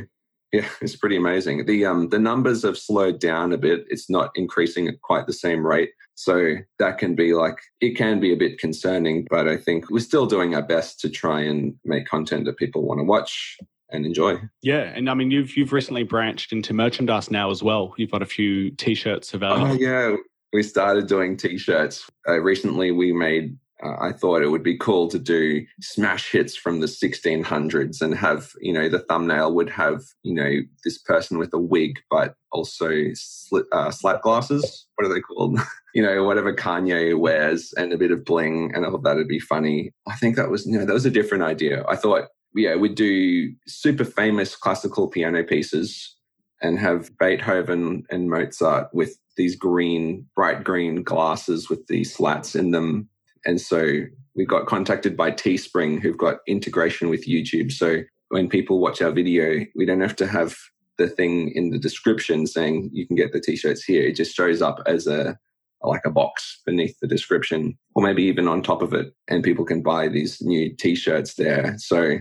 yeah, 0.54 0.68
it's 0.80 0.96
pretty 0.96 1.16
amazing. 1.16 1.66
The 1.66 1.84
um 1.84 2.08
the 2.10 2.18
numbers 2.18 2.62
have 2.62 2.78
slowed 2.78 3.18
down 3.18 3.52
a 3.52 3.58
bit. 3.58 3.84
It's 3.88 4.08
not 4.08 4.30
increasing 4.36 4.88
at 4.88 5.00
quite 5.02 5.26
the 5.26 5.32
same 5.32 5.66
rate. 5.66 5.90
So 6.14 6.56
that 6.78 6.98
can 6.98 7.16
be 7.16 7.34
like 7.34 7.58
it 7.80 7.96
can 7.96 8.20
be 8.20 8.32
a 8.32 8.36
bit 8.36 8.58
concerning, 8.58 9.26
but 9.28 9.48
I 9.48 9.56
think 9.56 9.90
we're 9.90 9.98
still 9.98 10.26
doing 10.26 10.54
our 10.54 10.62
best 10.62 11.00
to 11.00 11.10
try 11.10 11.40
and 11.40 11.74
make 11.84 12.06
content 12.06 12.44
that 12.44 12.56
people 12.56 12.86
want 12.86 13.00
to 13.00 13.04
watch 13.04 13.58
and 13.90 14.06
enjoy. 14.06 14.38
Yeah, 14.62 14.92
and 14.94 15.10
I 15.10 15.14
mean 15.14 15.32
you've 15.32 15.56
you've 15.56 15.72
recently 15.72 16.04
branched 16.04 16.52
into 16.52 16.72
merchandise 16.72 17.30
now 17.30 17.50
as 17.50 17.62
well. 17.62 17.94
You've 17.96 18.12
got 18.12 18.22
a 18.22 18.26
few 18.26 18.70
t-shirts 18.70 19.34
available. 19.34 19.72
Oh 19.72 19.74
yeah, 19.74 20.14
we 20.52 20.62
started 20.62 21.08
doing 21.08 21.36
t-shirts. 21.36 22.08
Uh, 22.28 22.40
recently 22.40 22.92
we 22.92 23.12
made 23.12 23.56
uh, 23.84 23.96
I 24.00 24.12
thought 24.12 24.42
it 24.42 24.50
would 24.50 24.62
be 24.62 24.76
cool 24.76 25.08
to 25.08 25.18
do 25.18 25.64
smash 25.80 26.30
hits 26.30 26.56
from 26.56 26.80
the 26.80 26.86
1600s 26.86 28.00
and 28.00 28.14
have, 28.14 28.52
you 28.60 28.72
know, 28.72 28.88
the 28.88 29.00
thumbnail 29.00 29.54
would 29.54 29.70
have, 29.70 30.02
you 30.22 30.34
know, 30.34 30.50
this 30.84 30.98
person 30.98 31.38
with 31.38 31.52
a 31.52 31.58
wig, 31.58 32.00
but 32.10 32.34
also 32.52 32.90
slit, 33.14 33.66
uh, 33.72 33.90
slap 33.90 34.22
glasses. 34.22 34.86
What 34.96 35.06
are 35.06 35.14
they 35.14 35.20
called? 35.20 35.58
you 35.94 36.02
know, 36.02 36.24
whatever 36.24 36.54
Kanye 36.54 37.18
wears 37.18 37.72
and 37.76 37.92
a 37.92 37.98
bit 37.98 38.10
of 38.10 38.24
bling. 38.24 38.72
And 38.74 38.86
I 38.86 38.90
thought 38.90 39.04
that'd 39.04 39.28
be 39.28 39.40
funny. 39.40 39.92
I 40.08 40.16
think 40.16 40.36
that 40.36 40.50
was, 40.50 40.66
you 40.66 40.78
know, 40.78 40.86
that 40.86 40.92
was 40.92 41.06
a 41.06 41.10
different 41.10 41.44
idea. 41.44 41.84
I 41.88 41.96
thought, 41.96 42.28
yeah, 42.54 42.76
we'd 42.76 42.94
do 42.94 43.52
super 43.66 44.04
famous 44.04 44.56
classical 44.56 45.08
piano 45.08 45.42
pieces 45.42 46.16
and 46.62 46.78
have 46.78 47.10
Beethoven 47.18 48.04
and 48.10 48.30
Mozart 48.30 48.88
with 48.94 49.18
these 49.36 49.56
green, 49.56 50.26
bright 50.36 50.62
green 50.62 51.02
glasses 51.02 51.68
with 51.68 51.86
these 51.88 52.14
slats 52.14 52.54
in 52.54 52.70
them 52.70 53.08
and 53.44 53.60
so 53.60 54.04
we 54.34 54.44
got 54.44 54.66
contacted 54.66 55.16
by 55.16 55.30
Teespring, 55.30 56.00
who've 56.00 56.18
got 56.18 56.38
integration 56.46 57.08
with 57.08 57.26
YouTube. 57.26 57.72
So 57.72 58.02
when 58.28 58.48
people 58.48 58.80
watch 58.80 59.00
our 59.00 59.12
video, 59.12 59.64
we 59.76 59.86
don't 59.86 60.00
have 60.00 60.16
to 60.16 60.26
have 60.26 60.56
the 60.98 61.08
thing 61.08 61.50
in 61.54 61.70
the 61.70 61.78
description 61.78 62.46
saying 62.46 62.90
you 62.92 63.06
can 63.06 63.16
get 63.16 63.32
the 63.32 63.40
t-shirts 63.40 63.84
here. 63.84 64.02
It 64.02 64.16
just 64.16 64.34
shows 64.34 64.62
up 64.62 64.80
as 64.86 65.06
a 65.06 65.38
like 65.82 66.06
a 66.06 66.10
box 66.10 66.62
beneath 66.64 66.98
the 67.00 67.06
description, 67.06 67.76
or 67.94 68.02
maybe 68.02 68.22
even 68.22 68.48
on 68.48 68.62
top 68.62 68.80
of 68.80 68.94
it, 68.94 69.12
and 69.28 69.44
people 69.44 69.66
can 69.66 69.82
buy 69.82 70.08
these 70.08 70.40
new 70.40 70.74
t-shirts 70.74 71.34
there. 71.34 71.74
So 71.76 72.16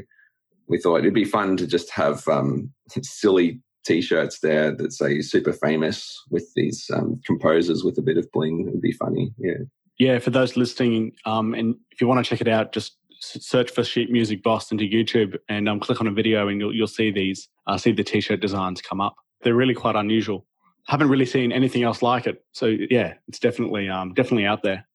we 0.67 0.77
thought 0.77 0.97
it'd 0.97 1.13
be 1.13 1.23
fun 1.23 1.55
to 1.57 1.65
just 1.65 1.89
have 1.91 2.27
um, 2.27 2.73
silly 3.01 3.61
t-shirts 3.85 4.39
there 4.41 4.75
that 4.75 4.91
say 4.91 5.21
super 5.21 5.53
famous 5.53 6.21
with 6.29 6.45
these 6.57 6.91
um, 6.93 7.21
composers 7.25 7.85
with 7.85 7.97
a 7.97 8.01
bit 8.01 8.17
of 8.17 8.29
bling. 8.33 8.67
It'd 8.67 8.81
be 8.81 8.91
funny, 8.91 9.33
yeah 9.37 9.63
yeah, 10.03 10.19
for 10.19 10.31
those 10.31 10.57
listening, 10.57 11.13
um, 11.25 11.53
and 11.53 11.75
if 11.91 12.01
you 12.01 12.07
want 12.07 12.23
to 12.23 12.29
check 12.29 12.41
it 12.41 12.47
out, 12.49 12.73
just 12.73 12.97
search 13.19 13.71
for 13.71 13.85
Sheet 13.85 14.11
Music 14.11 14.43
Boss 14.43 14.69
into 14.69 14.83
YouTube 14.83 15.37
and 15.47 15.69
um, 15.69 15.79
click 15.79 16.01
on 16.01 16.07
a 16.07 16.11
video, 16.11 16.49
and 16.49 16.59
you'll 16.59 16.75
you'll 16.75 16.87
see 16.87 17.09
these, 17.09 17.47
uh, 17.67 17.77
see 17.77 17.93
the 17.93 18.03
t-shirt 18.03 18.41
designs 18.41 18.81
come 18.81 18.99
up. 18.99 19.15
They're 19.43 19.55
really 19.55 19.73
quite 19.73 19.95
unusual. 19.95 20.45
Haven't 20.87 21.07
really 21.07 21.25
seen 21.25 21.53
anything 21.53 21.83
else 21.83 22.01
like 22.01 22.27
it. 22.27 22.43
So 22.51 22.65
yeah, 22.65 23.13
it's 23.29 23.39
definitely 23.39 23.87
um, 23.87 24.13
definitely 24.13 24.45
out 24.45 24.61
there. 24.61 24.85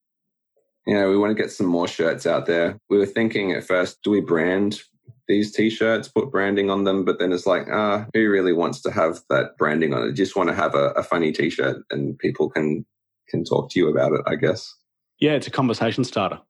Yeah, 0.86 1.06
we 1.08 1.16
want 1.16 1.34
to 1.34 1.42
get 1.42 1.50
some 1.50 1.66
more 1.66 1.88
shirts 1.88 2.26
out 2.26 2.44
there. 2.44 2.78
We 2.90 2.98
were 2.98 3.06
thinking 3.06 3.52
at 3.52 3.64
first, 3.64 4.02
do 4.02 4.10
we 4.10 4.20
brand 4.20 4.82
these 5.26 5.52
t-shirts, 5.52 6.08
put 6.08 6.30
branding 6.30 6.70
on 6.70 6.84
them, 6.84 7.04
but 7.04 7.18
then 7.18 7.32
it's 7.32 7.46
like, 7.46 7.66
ah, 7.70 8.06
who 8.14 8.28
really 8.28 8.54
wants 8.54 8.80
to 8.82 8.90
have 8.90 9.20
that 9.30 9.56
branding 9.58 9.92
on 9.94 10.08
it? 10.08 10.12
Just 10.12 10.36
want 10.36 10.48
to 10.50 10.54
have 10.54 10.74
a, 10.74 10.90
a 10.90 11.02
funny 11.02 11.32
t-shirt 11.32 11.82
and 11.90 12.18
people 12.18 12.50
can 12.50 12.84
can 13.30 13.44
talk 13.44 13.70
to 13.70 13.78
you 13.78 13.88
about 13.88 14.12
it, 14.12 14.22
I 14.26 14.34
guess. 14.34 14.74
Yeah, 15.20 15.32
it's 15.32 15.46
a 15.46 15.50
conversation 15.50 16.04
starter. 16.04 16.40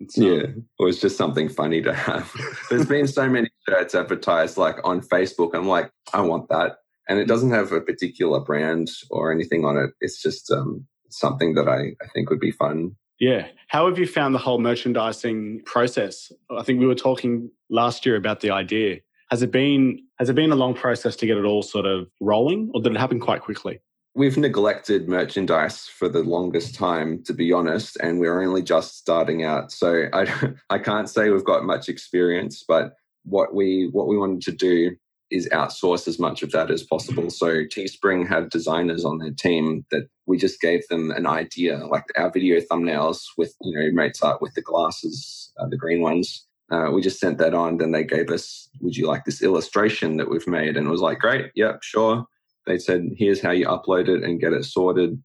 It's, 0.00 0.18
um, 0.18 0.24
yeah, 0.24 0.42
or 0.78 0.88
it's 0.88 1.00
just 1.00 1.16
something 1.16 1.48
funny 1.48 1.82
to 1.82 1.94
have. 1.94 2.32
There's 2.70 2.86
been 2.86 3.06
so 3.06 3.28
many 3.28 3.50
shirts 3.68 3.94
advertised 3.94 4.56
like 4.56 4.76
on 4.84 5.00
Facebook. 5.00 5.54
I'm 5.54 5.68
like, 5.68 5.90
I 6.12 6.22
want 6.22 6.48
that. 6.48 6.76
And 7.08 7.18
it 7.18 7.26
doesn't 7.26 7.50
have 7.50 7.72
a 7.72 7.80
particular 7.80 8.40
brand 8.40 8.90
or 9.10 9.32
anything 9.32 9.64
on 9.64 9.76
it. 9.76 9.90
It's 10.00 10.22
just 10.22 10.50
um, 10.50 10.86
something 11.10 11.54
that 11.54 11.68
I, 11.68 11.92
I 12.02 12.08
think 12.14 12.30
would 12.30 12.40
be 12.40 12.52
fun. 12.52 12.96
Yeah. 13.18 13.48
How 13.68 13.86
have 13.86 13.98
you 13.98 14.06
found 14.06 14.34
the 14.34 14.38
whole 14.38 14.58
merchandising 14.58 15.62
process? 15.66 16.32
I 16.50 16.62
think 16.62 16.80
we 16.80 16.86
were 16.86 16.94
talking 16.94 17.50
last 17.68 18.06
year 18.06 18.16
about 18.16 18.40
the 18.40 18.50
idea. 18.50 19.00
Has 19.30 19.42
it 19.42 19.52
been 19.52 20.00
has 20.18 20.28
it 20.28 20.34
been 20.34 20.50
a 20.50 20.56
long 20.56 20.74
process 20.74 21.14
to 21.16 21.26
get 21.26 21.36
it 21.36 21.44
all 21.44 21.62
sort 21.62 21.86
of 21.86 22.08
rolling 22.20 22.70
or 22.74 22.80
did 22.80 22.92
it 22.92 22.98
happen 22.98 23.20
quite 23.20 23.42
quickly? 23.42 23.80
We've 24.14 24.36
neglected 24.36 25.08
merchandise 25.08 25.86
for 25.86 26.08
the 26.08 26.24
longest 26.24 26.74
time, 26.74 27.22
to 27.24 27.32
be 27.32 27.52
honest, 27.52 27.96
and 28.02 28.18
we're 28.18 28.42
only 28.42 28.62
just 28.62 28.98
starting 28.98 29.44
out. 29.44 29.70
So 29.70 30.06
I 30.12 30.52
I 30.68 30.78
can't 30.78 31.08
say 31.08 31.30
we've 31.30 31.44
got 31.44 31.64
much 31.64 31.88
experience, 31.88 32.64
but 32.66 32.94
what 33.24 33.54
we 33.54 33.88
what 33.92 34.08
we 34.08 34.18
wanted 34.18 34.42
to 34.42 34.52
do 34.52 34.96
is 35.30 35.48
outsource 35.52 36.08
as 36.08 36.18
much 36.18 36.42
of 36.42 36.50
that 36.50 36.70
as 36.70 36.82
possible. 36.82 37.30
So 37.30 37.64
Teespring 37.64 38.26
have 38.28 38.50
designers 38.50 39.04
on 39.04 39.18
their 39.18 39.30
team 39.30 39.86
that 39.92 40.08
we 40.26 40.38
just 40.38 40.60
gave 40.60 40.86
them 40.88 41.12
an 41.12 41.26
idea, 41.26 41.86
like 41.86 42.04
our 42.16 42.30
video 42.30 42.60
thumbnails 42.60 43.22
with 43.38 43.54
you 43.62 43.78
know 43.78 43.92
Mozart 43.92 44.42
with 44.42 44.54
the 44.54 44.62
glasses, 44.62 45.52
uh, 45.58 45.68
the 45.68 45.76
green 45.76 46.02
ones. 46.02 46.46
Uh, 46.72 46.90
we 46.92 47.00
just 47.00 47.18
sent 47.18 47.38
that 47.38 47.54
on. 47.54 47.78
Then 47.78 47.92
they 47.92 48.04
gave 48.04 48.30
us, 48.30 48.68
"Would 48.80 48.96
you 48.96 49.06
like 49.06 49.24
this 49.24 49.42
illustration 49.42 50.16
that 50.16 50.30
we've 50.30 50.46
made?" 50.46 50.76
And 50.76 50.86
it 50.86 50.90
was 50.90 51.00
like, 51.00 51.18
"Great, 51.20 51.50
yep, 51.54 51.82
sure." 51.82 52.26
They 52.70 52.78
said, 52.78 53.10
"Here's 53.16 53.42
how 53.42 53.50
you 53.50 53.66
upload 53.66 54.08
it 54.08 54.22
and 54.22 54.40
get 54.40 54.52
it 54.52 54.64
sorted." 54.64 55.20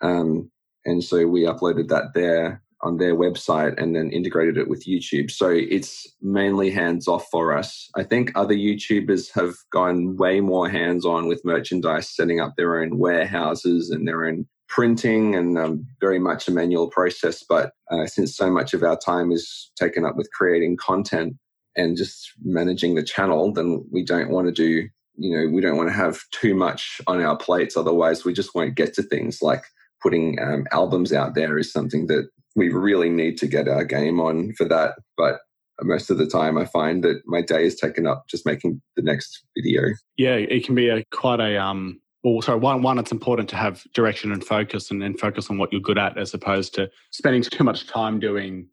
Um, 0.00 0.50
and 0.84 1.04
so 1.04 1.26
we 1.26 1.42
uploaded 1.42 1.88
that 1.88 2.14
there 2.14 2.62
on 2.80 2.96
their 2.96 3.16
website 3.16 3.80
and 3.80 3.94
then 3.94 4.10
integrated 4.10 4.56
it 4.56 4.68
with 4.68 4.86
YouTube. 4.86 5.30
So 5.30 5.48
it's 5.48 6.06
mainly 6.22 6.70
hands 6.70 7.08
off 7.08 7.26
for 7.30 7.56
us. 7.56 7.90
I 7.96 8.04
think 8.04 8.30
other 8.34 8.54
YouTubers 8.54 9.32
have 9.34 9.54
gone 9.72 10.16
way 10.16 10.40
more 10.40 10.68
hands 10.68 11.04
on 11.04 11.26
with 11.26 11.44
merchandise, 11.44 12.08
setting 12.08 12.40
up 12.40 12.54
their 12.56 12.80
own 12.80 12.98
warehouses 12.98 13.90
and 13.90 14.06
their 14.06 14.26
own 14.26 14.46
printing 14.68 15.34
and 15.34 15.58
um, 15.58 15.86
very 16.00 16.18
much 16.18 16.46
a 16.46 16.52
manual 16.52 16.88
process. 16.88 17.42
But 17.42 17.72
uh, 17.90 18.06
since 18.06 18.36
so 18.36 18.50
much 18.50 18.74
of 18.74 18.82
our 18.82 18.96
time 18.96 19.32
is 19.32 19.72
taken 19.76 20.04
up 20.04 20.16
with 20.16 20.30
creating 20.32 20.76
content 20.76 21.34
and 21.74 21.96
just 21.96 22.32
managing 22.44 22.94
the 22.94 23.02
channel, 23.02 23.52
then 23.52 23.84
we 23.90 24.04
don't 24.04 24.30
want 24.30 24.46
to 24.46 24.52
do, 24.52 24.88
you 25.18 25.36
know, 25.36 25.52
we 25.52 25.60
don't 25.60 25.76
want 25.76 25.88
to 25.88 25.94
have 25.94 26.20
too 26.30 26.54
much 26.54 27.00
on 27.06 27.20
our 27.22 27.36
plates. 27.36 27.76
Otherwise, 27.76 28.24
we 28.24 28.32
just 28.32 28.54
won't 28.54 28.76
get 28.76 28.94
to 28.94 29.02
things 29.02 29.42
like 29.42 29.64
putting 30.00 30.38
um, 30.40 30.64
albums 30.72 31.12
out 31.12 31.34
there 31.34 31.58
is 31.58 31.72
something 31.72 32.06
that 32.06 32.28
we 32.54 32.68
really 32.68 33.10
need 33.10 33.36
to 33.38 33.46
get 33.46 33.68
our 33.68 33.84
game 33.84 34.20
on 34.20 34.52
for 34.54 34.64
that. 34.66 34.94
But 35.16 35.40
most 35.82 36.10
of 36.10 36.18
the 36.18 36.26
time, 36.26 36.56
I 36.56 36.66
find 36.66 37.02
that 37.04 37.20
my 37.26 37.42
day 37.42 37.64
is 37.64 37.76
taken 37.76 38.06
up 38.06 38.24
just 38.28 38.46
making 38.46 38.80
the 38.96 39.02
next 39.02 39.44
video. 39.56 39.94
Yeah, 40.16 40.34
it 40.34 40.64
can 40.64 40.74
be 40.74 40.88
a 40.88 41.04
quite 41.12 41.40
a 41.40 41.60
um. 41.60 42.00
Well, 42.24 42.42
sorry, 42.42 42.58
one, 42.58 42.82
one, 42.82 42.98
it's 42.98 43.12
important 43.12 43.48
to 43.50 43.56
have 43.56 43.84
direction 43.94 44.32
and 44.32 44.44
focus 44.44 44.90
and 44.90 45.00
then 45.00 45.16
focus 45.16 45.50
on 45.50 45.58
what 45.58 45.72
you're 45.72 45.80
good 45.80 45.98
at 45.98 46.18
as 46.18 46.34
opposed 46.34 46.74
to 46.74 46.90
spending 47.12 47.42
too 47.42 47.62
much 47.62 47.86
time 47.86 48.18
doing, 48.18 48.66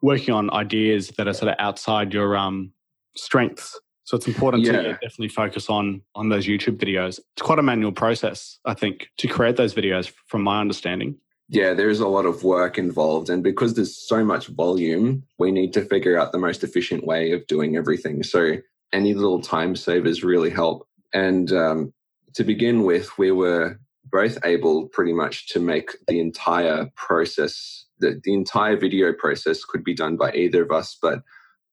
working 0.00 0.34
on 0.34 0.52
ideas 0.52 1.08
that 1.16 1.28
are 1.28 1.32
sort 1.32 1.52
of 1.52 1.56
outside 1.60 2.12
your 2.12 2.36
um, 2.36 2.72
strengths. 3.16 3.78
So 4.04 4.16
it's 4.16 4.26
important 4.26 4.64
yeah. 4.64 4.72
to 4.72 4.92
definitely 4.94 5.28
focus 5.28 5.70
on 5.70 6.02
on 6.14 6.28
those 6.28 6.46
YouTube 6.46 6.76
videos. 6.76 7.20
It's 7.34 7.42
quite 7.42 7.58
a 7.58 7.62
manual 7.62 7.92
process, 7.92 8.58
I 8.64 8.74
think, 8.74 9.10
to 9.18 9.28
create 9.28 9.56
those 9.56 9.74
videos 9.74 10.12
from 10.26 10.42
my 10.42 10.60
understanding 10.60 11.16
yeah, 11.52 11.74
there's 11.74 12.00
a 12.00 12.08
lot 12.08 12.24
of 12.24 12.44
work 12.44 12.78
involved. 12.78 13.28
And 13.28 13.42
because 13.42 13.74
there's 13.74 13.94
so 13.94 14.24
much 14.24 14.46
volume, 14.46 15.24
we 15.38 15.52
need 15.52 15.74
to 15.74 15.84
figure 15.84 16.18
out 16.18 16.32
the 16.32 16.38
most 16.38 16.64
efficient 16.64 17.06
way 17.06 17.32
of 17.32 17.46
doing 17.46 17.76
everything. 17.76 18.22
So 18.22 18.56
any 18.90 19.12
little 19.12 19.42
time 19.42 19.76
savers 19.76 20.24
really 20.24 20.48
help. 20.48 20.88
And 21.12 21.52
um, 21.52 21.92
to 22.36 22.42
begin 22.42 22.84
with, 22.84 23.18
we 23.18 23.32
were 23.32 23.78
both 24.10 24.38
able 24.46 24.88
pretty 24.88 25.12
much 25.12 25.48
to 25.48 25.60
make 25.60 25.90
the 26.08 26.20
entire 26.20 26.90
process, 26.96 27.84
the, 27.98 28.18
the 28.24 28.32
entire 28.32 28.78
video 28.78 29.12
process 29.12 29.62
could 29.62 29.84
be 29.84 29.94
done 29.94 30.16
by 30.16 30.32
either 30.32 30.62
of 30.62 30.70
us. 30.70 30.96
But 31.02 31.20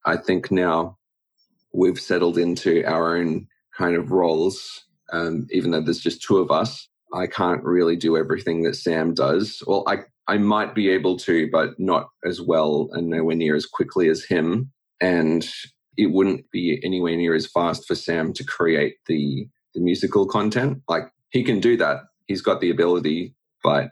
I 0.06 0.18
think 0.18 0.52
now 0.52 0.98
we've 1.74 2.00
settled 2.00 2.38
into 2.38 2.84
our 2.86 3.18
own 3.18 3.48
kind 3.78 3.96
of 3.96 4.12
roles, 4.12 4.86
um, 5.12 5.48
even 5.52 5.72
though 5.72 5.82
there's 5.82 6.00
just 6.00 6.22
two 6.22 6.38
of 6.38 6.52
us. 6.52 6.88
I 7.14 7.28
can't 7.28 7.64
really 7.64 7.96
do 7.96 8.18
everything 8.18 8.64
that 8.64 8.76
Sam 8.76 9.14
does. 9.14 9.64
Well, 9.66 9.84
I, 9.88 10.00
I 10.28 10.38
might 10.38 10.76
be 10.76 10.90
able 10.90 11.18
to, 11.20 11.50
but 11.52 11.80
not 11.80 12.10
as 12.24 12.40
well 12.42 12.90
and 12.92 13.10
nowhere 13.10 13.36
near 13.36 13.56
as 13.56 13.66
quickly 13.66 14.10
as 14.10 14.24
him. 14.24 14.72
And 15.02 15.48
it 15.98 16.08
wouldn't 16.08 16.52
be 16.52 16.80
anywhere 16.84 17.16
near 17.16 17.34
as 17.34 17.48
fast 17.48 17.88
for 17.88 17.96
Sam 17.96 18.34
to 18.34 18.44
create 18.44 18.98
the, 19.08 19.48
the 19.74 19.82
musical 19.82 20.28
content. 20.28 20.82
Like 20.88 21.04
he 21.32 21.44
can 21.44 21.60
do 21.60 21.78
that. 21.78 22.02
He's 22.28 22.42
got 22.42 22.62
the 22.62 22.70
ability, 22.70 23.34
but 23.64 23.90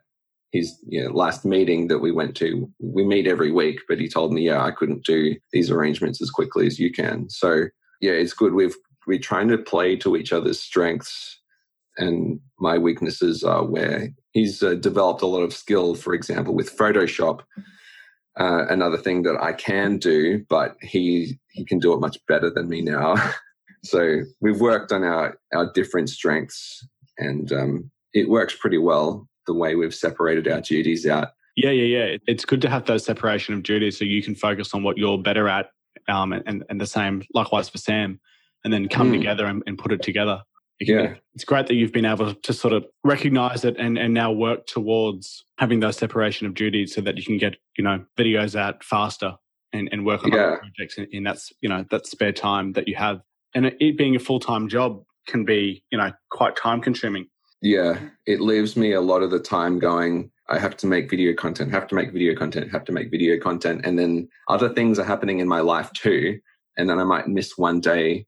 his 0.52 0.78
you 0.88 1.04
know, 1.04 1.12
last 1.12 1.46
meeting 1.46 1.88
that 1.88 2.00
we 2.00 2.12
went 2.12 2.36
to, 2.38 2.72
we 2.80 3.06
meet 3.06 3.28
every 3.28 3.52
week, 3.52 3.80
but 3.88 4.00
he 4.00 4.08
told 4.08 4.32
me, 4.32 4.46
yeah, 4.46 4.64
I 4.64 4.72
couldn't 4.72 5.06
do 5.06 5.36
these 5.52 5.70
arrangements 5.70 6.22
as 6.22 6.30
quickly 6.30 6.68
as 6.68 6.80
you 6.80 6.92
can. 6.92 7.30
So 7.30 7.66
yeah, 8.02 8.14
it's 8.14 8.34
good. 8.34 8.54
We've, 8.54 8.76
we're 9.06 9.20
trying 9.20 9.50
to 9.50 9.58
play 9.58 9.96
to 9.98 10.16
each 10.16 10.32
other's 10.32 10.60
strengths 10.60 11.38
and 11.98 12.40
my 12.60 12.78
weaknesses 12.78 13.44
are 13.44 13.66
where 13.66 14.10
he's 14.32 14.62
uh, 14.64 14.76
developed 14.76 15.22
a 15.22 15.28
lot 15.28 15.42
of 15.42 15.54
skill, 15.54 15.96
for 15.96 16.14
example, 16.14 16.54
with 16.54 16.76
Photoshop. 16.76 17.42
Uh, 18.40 18.68
another 18.70 18.98
thing 18.98 19.24
that 19.24 19.38
I 19.42 19.54
can 19.54 19.98
do, 19.98 20.46
but 20.48 20.78
he 20.82 21.40
he 21.50 21.66
can 21.66 21.80
do 21.80 21.94
it 21.94 22.00
much 22.00 22.18
better 22.28 22.52
than 22.52 22.70
me 22.70 22.82
now. 22.82 23.16
so 23.84 24.22
we've 24.42 24.62
worked 24.62 24.92
on 24.92 25.04
our 25.04 25.40
our 25.54 25.72
different 25.74 26.10
strengths, 26.10 26.88
and 27.18 27.52
um, 27.52 27.92
it 28.14 28.30
works 28.30 28.56
pretty 28.56 28.78
well 28.78 29.28
the 29.48 29.54
way 29.54 29.76
we've 29.76 29.96
separated 29.96 30.48
our 30.48 30.62
duties 30.62 31.08
out. 31.08 31.30
Yeah, 31.56 31.72
yeah, 31.72 31.98
yeah. 31.98 32.18
It's 32.28 32.46
good 32.46 32.62
to 32.62 32.70
have 32.70 32.86
those 32.86 33.04
separation 33.04 33.56
of 33.56 33.64
duties 33.64 33.98
so 33.98 34.06
you 34.06 34.22
can 34.22 34.36
focus 34.36 34.74
on 34.74 34.84
what 34.84 34.98
you're 34.98 35.18
better 35.18 35.50
at, 35.50 35.72
um, 36.08 36.34
and 36.34 36.64
and 36.70 36.80
the 36.80 36.86
same 36.86 37.24
likewise 37.34 37.70
for 37.70 37.80
Sam, 37.80 38.20
and 38.64 38.72
then 38.72 38.88
come 38.88 39.12
mm. 39.12 39.18
together 39.18 39.46
and, 39.46 39.64
and 39.66 39.78
put 39.78 39.92
it 39.92 40.04
together 40.04 40.44
yeah. 40.80 41.16
It's 41.34 41.44
great 41.44 41.68
that 41.68 41.76
you've 41.76 41.92
been 41.92 42.06
able 42.06 42.34
to 42.34 42.54
sort 42.54 42.74
of 42.74 42.86
recognize 43.04 43.66
it 43.66 43.76
and, 43.78 43.98
and 43.98 44.14
now 44.14 44.32
work 44.32 44.68
towards 44.68 45.44
having 45.58 45.80
those 45.80 45.98
separation 45.98 46.46
of 46.46 46.54
duties 46.54 46.94
so 46.94 47.02
that 47.02 47.18
you 47.18 47.24
can 47.24 47.38
get, 47.38 47.56
you 47.78 47.84
know, 47.84 48.06
videos 48.18 48.56
out 48.56 48.84
faster 48.84 49.36
and, 49.74 49.90
and 49.92 50.06
work 50.06 50.24
on 50.24 50.32
yeah. 50.32 50.40
other 50.40 50.58
projects 50.58 50.98
in, 50.98 51.08
in 51.12 51.24
that, 51.24 51.40
you 51.62 51.70
know, 51.70 51.86
that 51.90 52.06
spare 52.06 52.32
time 52.32 52.74
that 52.74 52.88
you 52.88 52.96
have. 52.96 53.22
And 53.56 53.66
it 53.66 53.98
being 53.98 54.16
a 54.16 54.20
full 54.20 54.40
time 54.40 54.70
job 54.70 55.04
can 55.28 55.46
be, 55.46 55.84
you 55.92 55.98
know, 55.98 56.12
quite 56.30 56.56
time 56.56 56.82
consuming. 56.82 57.28
Yeah. 57.62 58.00
It 58.26 58.42
leaves 58.42 58.76
me 58.78 58.94
a 58.94 59.02
lot 59.02 59.24
of 59.24 59.32
the 59.32 59.40
time 59.40 59.80
going, 59.80 60.32
I 60.50 60.60
have 60.60 60.78
to 60.78 60.88
make 60.88 61.10
video 61.10 61.34
content, 61.34 61.72
have 61.72 61.88
to 61.88 61.96
make 61.96 62.12
video 62.14 62.36
content, 62.36 62.72
have 62.72 62.86
to 62.86 62.92
make 62.92 63.12
video 63.12 63.40
content. 63.40 63.82
And 63.84 63.98
then 63.98 64.30
other 64.48 64.70
things 64.70 65.00
are 65.00 65.04
happening 65.04 65.40
in 65.40 65.48
my 65.48 65.60
life 65.60 65.92
too. 65.94 66.40
And 66.78 66.90
then 66.90 67.00
I 67.00 67.04
might 67.04 67.28
miss 67.28 67.58
one 67.58 67.82
day 67.82 68.28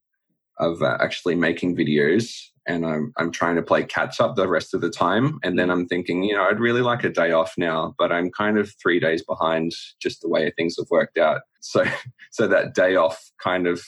of 0.57 0.81
uh, 0.81 0.97
actually 0.99 1.35
making 1.35 1.77
videos 1.77 2.33
and 2.69 2.85
I'm, 2.85 3.11
I'm 3.17 3.31
trying 3.31 3.55
to 3.55 3.63
play 3.63 3.83
catch 3.83 4.19
up 4.19 4.35
the 4.35 4.47
rest 4.47 4.73
of 4.73 4.81
the 4.81 4.91
time. 4.91 5.39
And 5.43 5.57
then 5.57 5.71
I'm 5.71 5.87
thinking, 5.87 6.23
you 6.23 6.35
know, 6.35 6.43
I'd 6.43 6.59
really 6.59 6.81
like 6.81 7.03
a 7.03 7.09
day 7.09 7.31
off 7.31 7.53
now, 7.57 7.95
but 7.97 8.11
I'm 8.11 8.29
kind 8.29 8.59
of 8.59 8.71
three 8.81 8.99
days 8.99 9.23
behind 9.23 9.71
just 9.99 10.21
the 10.21 10.29
way 10.29 10.51
things 10.51 10.75
have 10.77 10.87
worked 10.89 11.17
out. 11.17 11.41
So, 11.61 11.83
so 12.31 12.47
that 12.47 12.73
day 12.73 12.95
off 12.95 13.21
kind 13.43 13.67
of 13.67 13.83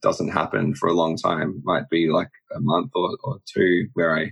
doesn't 0.00 0.28
happen 0.28 0.76
for 0.76 0.88
a 0.88 0.92
long 0.92 1.16
time. 1.16 1.60
Might 1.64 1.88
be 1.90 2.08
like 2.08 2.30
a 2.54 2.60
month 2.60 2.92
or, 2.94 3.16
or 3.24 3.40
two 3.52 3.88
where 3.94 4.16
I, 4.16 4.30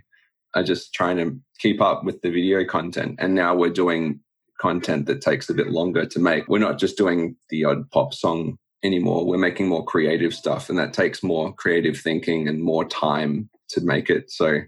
I 0.55 0.62
just 0.62 0.95
trying 0.95 1.17
to 1.19 1.38
keep 1.59 1.81
up 1.81 2.05
with 2.05 2.23
the 2.23 2.31
video 2.31 2.64
content. 2.64 3.17
And 3.19 3.35
now 3.35 3.55
we're 3.55 3.71
doing 3.71 4.21
content 4.61 5.07
that 5.07 5.21
takes 5.21 5.49
a 5.49 5.55
bit 5.55 5.69
longer 5.69 6.07
to 6.07 6.19
make. 6.19 6.49
We're 6.49 6.59
not 6.59 6.79
just 6.79 6.97
doing 6.97 7.37
the 7.51 7.64
odd 7.64 7.90
pop 7.90 8.14
song 8.14 8.57
anymore. 8.83 9.27
We're 9.27 9.38
making 9.38 9.69
more 9.69 9.85
creative 9.85 10.35
stuff, 10.35 10.69
and 10.69 10.79
that 10.79 10.93
takes 10.93 11.23
more 11.23 11.53
creative 11.53 11.99
thinking 11.99 12.49
and 12.49 12.62
more 12.62 12.85
time 12.85 13.51
to 13.71 13.81
make 13.81 14.11
it. 14.11 14.31
So, 14.31 14.61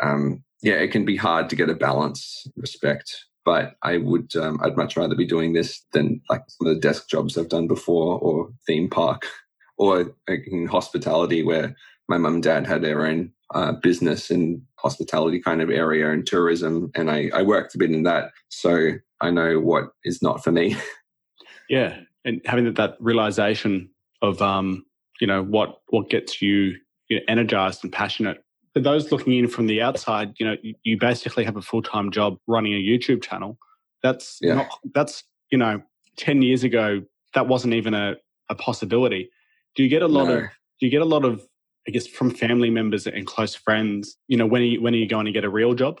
um, 0.00 0.44
yeah, 0.62 0.74
it 0.74 0.92
can 0.92 1.04
be 1.04 1.16
hard 1.16 1.48
to 1.50 1.56
get 1.56 1.70
a 1.70 1.74
balance 1.74 2.46
respect. 2.56 3.24
But 3.44 3.74
I 3.82 3.96
would, 3.96 4.36
um, 4.36 4.60
I'd 4.62 4.76
much 4.76 4.96
rather 4.96 5.14
be 5.14 5.26
doing 5.26 5.54
this 5.54 5.82
than 5.92 6.20
like 6.28 6.42
some 6.48 6.66
of 6.66 6.74
the 6.74 6.80
desk 6.80 7.08
jobs 7.08 7.38
I've 7.38 7.48
done 7.48 7.66
before, 7.66 8.18
or 8.18 8.50
theme 8.66 8.90
park, 8.90 9.26
or 9.78 10.14
in 10.28 10.66
hospitality 10.66 11.42
where 11.42 11.74
my 12.08 12.18
mum 12.18 12.34
and 12.34 12.42
dad 12.42 12.66
had 12.66 12.82
their 12.82 13.06
own 13.06 13.32
uh, 13.54 13.72
business 13.72 14.30
in 14.30 14.62
hospitality 14.78 15.40
kind 15.40 15.60
of 15.60 15.70
area 15.70 16.10
and 16.10 16.26
tourism, 16.26 16.90
and 16.94 17.10
I, 17.10 17.30
I 17.34 17.42
worked 17.42 17.74
a 17.74 17.78
bit 17.78 17.90
in 17.90 18.04
that, 18.04 18.30
so 18.48 18.92
I 19.20 19.30
know 19.30 19.60
what 19.60 19.90
is 20.04 20.22
not 20.22 20.42
for 20.42 20.52
me. 20.52 20.76
Yeah, 21.68 21.98
and 22.24 22.40
having 22.46 22.64
that, 22.64 22.76
that 22.76 22.96
realization 22.98 23.90
of 24.22 24.40
um, 24.42 24.84
you 25.20 25.26
know 25.26 25.42
what 25.42 25.80
what 25.88 26.10
gets 26.10 26.40
you, 26.40 26.76
you 27.08 27.16
know, 27.16 27.22
energized 27.28 27.84
and 27.84 27.92
passionate. 27.92 28.42
For 28.74 28.80
those 28.80 29.12
looking 29.12 29.34
in 29.34 29.48
from 29.48 29.66
the 29.66 29.82
outside, 29.82 30.32
you 30.38 30.46
know, 30.46 30.56
you, 30.62 30.74
you 30.82 30.98
basically 30.98 31.44
have 31.44 31.56
a 31.56 31.62
full 31.62 31.82
time 31.82 32.10
job 32.10 32.38
running 32.46 32.72
a 32.72 32.78
YouTube 32.78 33.22
channel. 33.22 33.58
That's 34.02 34.38
yeah. 34.40 34.54
not 34.54 34.68
that's 34.94 35.24
you 35.50 35.58
know, 35.58 35.82
ten 36.16 36.42
years 36.42 36.64
ago 36.64 37.02
that 37.34 37.48
wasn't 37.48 37.74
even 37.74 37.94
a, 37.94 38.14
a 38.48 38.54
possibility. 38.54 39.30
Do 39.74 39.82
you 39.82 39.88
get 39.88 40.02
a 40.02 40.08
lot 40.08 40.28
no. 40.28 40.36
of 40.36 40.42
do 40.80 40.86
you 40.86 40.90
get 40.90 41.02
a 41.02 41.06
lot 41.06 41.24
of 41.24 41.46
I 41.86 41.90
guess 41.90 42.06
from 42.06 42.30
family 42.30 42.70
members 42.70 43.06
and 43.06 43.26
close 43.26 43.54
friends, 43.54 44.16
you 44.28 44.36
know, 44.36 44.46
when 44.46 44.62
are 44.62 44.66
you 44.66 44.82
when 44.82 44.94
are 44.94 44.98
you 44.98 45.08
going 45.08 45.26
to 45.26 45.32
get 45.32 45.44
a 45.44 45.50
real 45.50 45.74
job? 45.74 46.00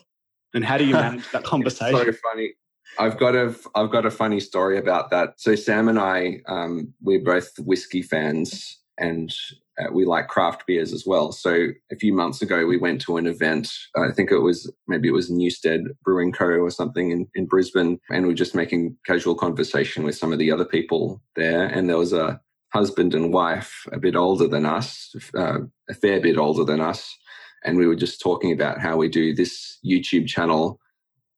And 0.54 0.64
how 0.64 0.78
do 0.78 0.84
you 0.84 0.94
manage 0.94 1.30
that 1.32 1.44
conversation? 1.44 2.12
so 2.12 2.18
funny. 2.30 2.52
I've 2.98 3.18
got 3.18 3.34
a 3.34 3.54
I've 3.74 3.90
got 3.90 4.06
a 4.06 4.10
funny 4.10 4.40
story 4.40 4.78
about 4.78 5.10
that. 5.10 5.34
So 5.36 5.54
Sam 5.54 5.88
and 5.88 5.98
I, 5.98 6.40
um, 6.48 6.92
we're 7.02 7.22
both 7.22 7.50
whiskey 7.58 8.02
fans, 8.02 8.78
and 8.98 9.34
uh, 9.78 9.92
we 9.92 10.04
like 10.04 10.28
craft 10.28 10.66
beers 10.66 10.92
as 10.92 11.04
well. 11.06 11.32
So 11.32 11.68
a 11.92 11.96
few 11.96 12.12
months 12.12 12.42
ago, 12.42 12.66
we 12.66 12.76
went 12.76 13.00
to 13.02 13.16
an 13.16 13.26
event. 13.26 13.70
I 13.96 14.10
think 14.10 14.30
it 14.30 14.38
was 14.38 14.72
maybe 14.86 15.08
it 15.08 15.12
was 15.12 15.30
Newstead 15.30 15.82
Brewing 16.04 16.32
Co. 16.32 16.46
or 16.46 16.70
something 16.70 17.10
in, 17.10 17.28
in 17.34 17.46
Brisbane, 17.46 18.00
and 18.10 18.26
we 18.26 18.32
are 18.32 18.36
just 18.36 18.54
making 18.54 18.96
casual 19.06 19.34
conversation 19.34 20.04
with 20.04 20.16
some 20.16 20.32
of 20.32 20.38
the 20.38 20.50
other 20.50 20.64
people 20.64 21.22
there. 21.36 21.66
And 21.66 21.88
there 21.88 21.98
was 21.98 22.12
a 22.12 22.40
husband 22.72 23.14
and 23.14 23.32
wife, 23.32 23.84
a 23.92 23.98
bit 23.98 24.16
older 24.16 24.46
than 24.46 24.66
us, 24.66 25.14
uh, 25.36 25.60
a 25.88 25.94
fair 25.94 26.20
bit 26.20 26.36
older 26.36 26.64
than 26.64 26.80
us, 26.80 27.16
and 27.64 27.78
we 27.78 27.86
were 27.86 27.96
just 27.96 28.20
talking 28.20 28.52
about 28.52 28.80
how 28.80 28.96
we 28.96 29.08
do 29.08 29.34
this 29.34 29.78
YouTube 29.84 30.26
channel 30.26 30.78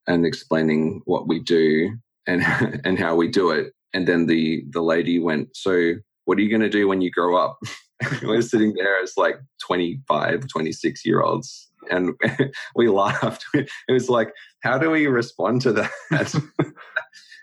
and 0.06 0.26
explaining 0.26 1.02
what 1.04 1.28
we 1.28 1.40
do 1.40 1.96
and 2.26 2.42
and 2.84 2.98
how 2.98 3.14
we 3.14 3.28
do 3.28 3.50
it. 3.50 3.72
And 3.92 4.06
then 4.06 4.26
the 4.26 4.64
the 4.70 4.82
lady 4.82 5.18
went, 5.18 5.56
"So, 5.56 5.94
what 6.24 6.38
are 6.38 6.42
you 6.42 6.50
going 6.50 6.62
to 6.62 6.68
do 6.68 6.88
when 6.88 7.00
you 7.00 7.10
grow 7.10 7.36
up?" 7.36 7.58
we're 8.22 8.42
sitting 8.42 8.74
there 8.74 9.00
as 9.02 9.14
like 9.16 9.36
25, 9.60 10.48
26 10.48 11.04
year 11.04 11.22
olds. 11.22 11.70
And 11.90 12.14
we 12.74 12.88
laughed. 12.88 13.44
It 13.54 13.68
was 13.88 14.08
like, 14.08 14.32
how 14.62 14.78
do 14.78 14.90
we 14.90 15.06
respond 15.06 15.62
to 15.62 15.72
that? 15.72 15.90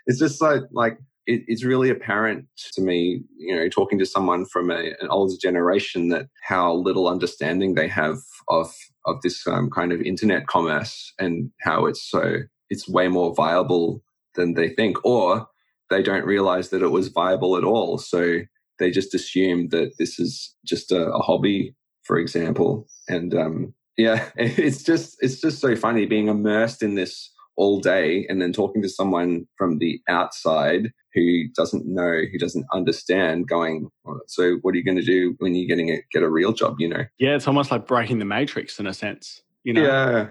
it's 0.06 0.18
just 0.18 0.40
like, 0.40 0.62
like 0.72 0.98
it, 1.28 1.42
it's 1.46 1.62
really 1.62 1.90
apparent 1.90 2.46
to 2.72 2.80
me, 2.80 3.22
you 3.36 3.54
know, 3.54 3.68
talking 3.68 3.98
to 3.98 4.06
someone 4.06 4.46
from 4.46 4.70
a, 4.70 4.94
an 5.00 5.08
older 5.10 5.36
generation 5.40 6.08
that 6.08 6.26
how 6.42 6.74
little 6.74 7.06
understanding 7.06 7.74
they 7.74 7.86
have 7.86 8.16
of 8.48 8.74
of 9.04 9.20
this 9.22 9.46
um, 9.46 9.70
kind 9.70 9.92
of 9.92 10.00
internet 10.00 10.46
commerce 10.46 11.12
and 11.18 11.50
how 11.60 11.84
it's 11.84 12.02
so 12.02 12.38
it's 12.70 12.88
way 12.88 13.08
more 13.08 13.34
viable 13.34 14.02
than 14.34 14.54
they 14.54 14.70
think, 14.70 14.96
or 15.04 15.46
they 15.90 16.02
don't 16.02 16.24
realize 16.24 16.70
that 16.70 16.82
it 16.82 16.88
was 16.88 17.08
viable 17.08 17.56
at 17.56 17.64
all. 17.64 17.98
So 17.98 18.40
they 18.78 18.90
just 18.90 19.14
assume 19.14 19.68
that 19.68 19.92
this 19.98 20.18
is 20.18 20.54
just 20.64 20.92
a, 20.92 21.10
a 21.10 21.18
hobby, 21.18 21.74
for 22.02 22.18
example. 22.18 22.86
And 23.08 23.34
um, 23.34 23.74
yeah, 23.98 24.30
it's 24.36 24.82
just 24.82 25.18
it's 25.20 25.42
just 25.42 25.60
so 25.60 25.76
funny 25.76 26.06
being 26.06 26.28
immersed 26.28 26.82
in 26.82 26.94
this 26.94 27.30
all 27.58 27.80
day 27.80 28.24
and 28.28 28.40
then 28.40 28.52
talking 28.52 28.80
to 28.80 28.88
someone 28.88 29.46
from 29.58 29.78
the 29.78 30.00
outside 30.08 30.92
who 31.12 31.48
doesn't 31.54 31.84
know, 31.86 32.22
who 32.30 32.38
doesn't 32.38 32.64
understand, 32.72 33.48
going, 33.48 33.88
well, 34.04 34.20
so 34.26 34.58
what 34.62 34.74
are 34.74 34.78
you 34.78 34.84
going 34.84 34.96
to 34.96 35.02
do 35.02 35.34
when 35.38 35.54
you're 35.54 35.68
getting 35.68 35.90
a, 35.90 36.00
get 36.12 36.22
a 36.22 36.30
real 36.30 36.52
job? 36.52 36.76
You 36.78 36.88
know? 36.88 37.04
Yeah, 37.18 37.34
it's 37.34 37.48
almost 37.48 37.70
like 37.70 37.86
breaking 37.86 38.20
the 38.20 38.24
matrix 38.24 38.78
in 38.78 38.86
a 38.86 38.94
sense. 38.94 39.42
You 39.64 39.74
know? 39.74 39.82
Yeah. 39.82 40.28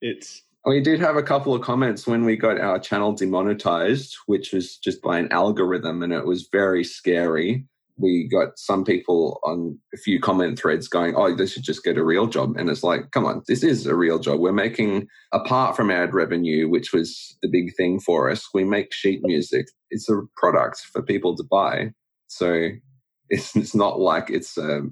It's 0.00 0.42
we 0.64 0.80
did 0.80 1.00
have 1.00 1.16
a 1.16 1.22
couple 1.22 1.54
of 1.54 1.62
comments 1.62 2.06
when 2.06 2.24
we 2.24 2.36
got 2.36 2.60
our 2.60 2.78
channel 2.78 3.12
demonetized, 3.12 4.16
which 4.26 4.52
was 4.52 4.76
just 4.76 5.02
by 5.02 5.18
an 5.18 5.32
algorithm, 5.32 6.02
and 6.02 6.12
it 6.12 6.26
was 6.26 6.48
very 6.52 6.84
scary. 6.84 7.66
We 7.98 8.28
got 8.28 8.58
some 8.58 8.84
people 8.84 9.40
on 9.42 9.78
a 9.94 9.98
few 9.98 10.20
comment 10.20 10.58
threads 10.58 10.88
going, 10.88 11.14
Oh, 11.16 11.34
they 11.34 11.46
should 11.46 11.64
just 11.64 11.84
get 11.84 11.98
a 11.98 12.04
real 12.04 12.26
job. 12.26 12.56
And 12.56 12.70
it's 12.70 12.82
like, 12.82 13.10
come 13.10 13.26
on, 13.26 13.42
this 13.48 13.62
is 13.62 13.86
a 13.86 13.94
real 13.94 14.18
job. 14.18 14.40
We're 14.40 14.52
making, 14.52 15.08
apart 15.32 15.76
from 15.76 15.90
ad 15.90 16.14
revenue, 16.14 16.68
which 16.68 16.92
was 16.92 17.36
the 17.42 17.48
big 17.48 17.74
thing 17.76 18.00
for 18.00 18.30
us, 18.30 18.48
we 18.54 18.64
make 18.64 18.92
sheet 18.92 19.20
music. 19.22 19.66
It's 19.90 20.08
a 20.08 20.20
product 20.36 20.80
for 20.92 21.02
people 21.02 21.36
to 21.36 21.44
buy. 21.44 21.92
So 22.28 22.68
it's, 23.28 23.54
it's 23.56 23.74
not 23.74 24.00
like 24.00 24.30
it's 24.30 24.56
a, 24.56 24.82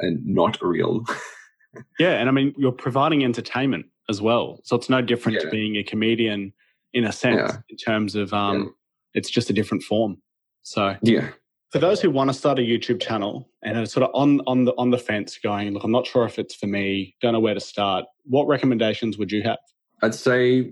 a 0.00 0.10
not 0.24 0.58
real. 0.62 1.04
yeah. 1.98 2.12
And 2.12 2.28
I 2.28 2.32
mean, 2.32 2.54
you're 2.56 2.72
providing 2.72 3.24
entertainment 3.24 3.86
as 4.08 4.20
well. 4.20 4.60
So 4.64 4.76
it's 4.76 4.90
no 4.90 5.02
different 5.02 5.38
yeah. 5.38 5.44
to 5.44 5.50
being 5.50 5.76
a 5.76 5.82
comedian 5.82 6.52
in 6.92 7.04
a 7.04 7.12
sense 7.12 7.52
yeah. 7.52 7.58
in 7.68 7.76
terms 7.76 8.14
of 8.14 8.32
um, 8.32 8.56
yeah. 8.56 8.68
it's 9.14 9.30
just 9.30 9.50
a 9.50 9.52
different 9.52 9.82
form. 9.82 10.18
So 10.62 10.96
yeah. 11.02 11.30
For 11.74 11.80
those 11.80 12.00
who 12.00 12.08
want 12.08 12.30
to 12.30 12.34
start 12.34 12.60
a 12.60 12.62
YouTube 12.62 13.02
channel 13.02 13.50
and 13.64 13.76
are 13.76 13.84
sort 13.84 14.04
of 14.04 14.10
on 14.14 14.40
on 14.46 14.64
the 14.64 14.72
on 14.78 14.90
the 14.90 14.96
fence, 14.96 15.36
going, 15.42 15.72
look, 15.72 15.82
I'm 15.82 15.90
not 15.90 16.06
sure 16.06 16.24
if 16.24 16.38
it's 16.38 16.54
for 16.54 16.68
me, 16.68 17.16
don't 17.20 17.32
know 17.32 17.40
where 17.40 17.52
to 17.52 17.58
start. 17.58 18.04
What 18.26 18.46
recommendations 18.46 19.18
would 19.18 19.32
you 19.32 19.42
have? 19.42 19.58
I'd 20.00 20.14
say 20.14 20.70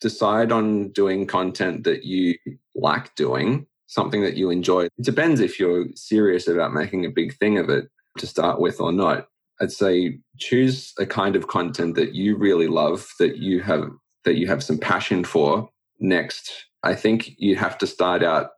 decide 0.00 0.50
on 0.50 0.88
doing 0.88 1.28
content 1.28 1.84
that 1.84 2.02
you 2.02 2.34
like 2.74 3.14
doing, 3.14 3.68
something 3.86 4.22
that 4.24 4.36
you 4.36 4.50
enjoy. 4.50 4.86
It 4.86 5.04
depends 5.04 5.38
if 5.38 5.60
you're 5.60 5.86
serious 5.94 6.48
about 6.48 6.74
making 6.74 7.06
a 7.06 7.10
big 7.10 7.36
thing 7.38 7.56
of 7.56 7.68
it 7.68 7.88
to 8.18 8.26
start 8.26 8.60
with 8.60 8.80
or 8.80 8.90
not. 8.90 9.28
I'd 9.60 9.70
say 9.70 10.18
choose 10.40 10.92
a 10.98 11.06
kind 11.06 11.36
of 11.36 11.46
content 11.46 11.94
that 11.94 12.16
you 12.16 12.36
really 12.36 12.66
love, 12.66 13.06
that 13.20 13.36
you 13.36 13.60
have 13.60 13.88
that 14.24 14.34
you 14.34 14.48
have 14.48 14.64
some 14.64 14.78
passion 14.78 15.22
for. 15.22 15.70
Next, 16.00 16.50
I 16.82 16.96
think 16.96 17.36
you 17.38 17.54
have 17.54 17.78
to 17.78 17.86
start 17.86 18.24
out 18.24 18.50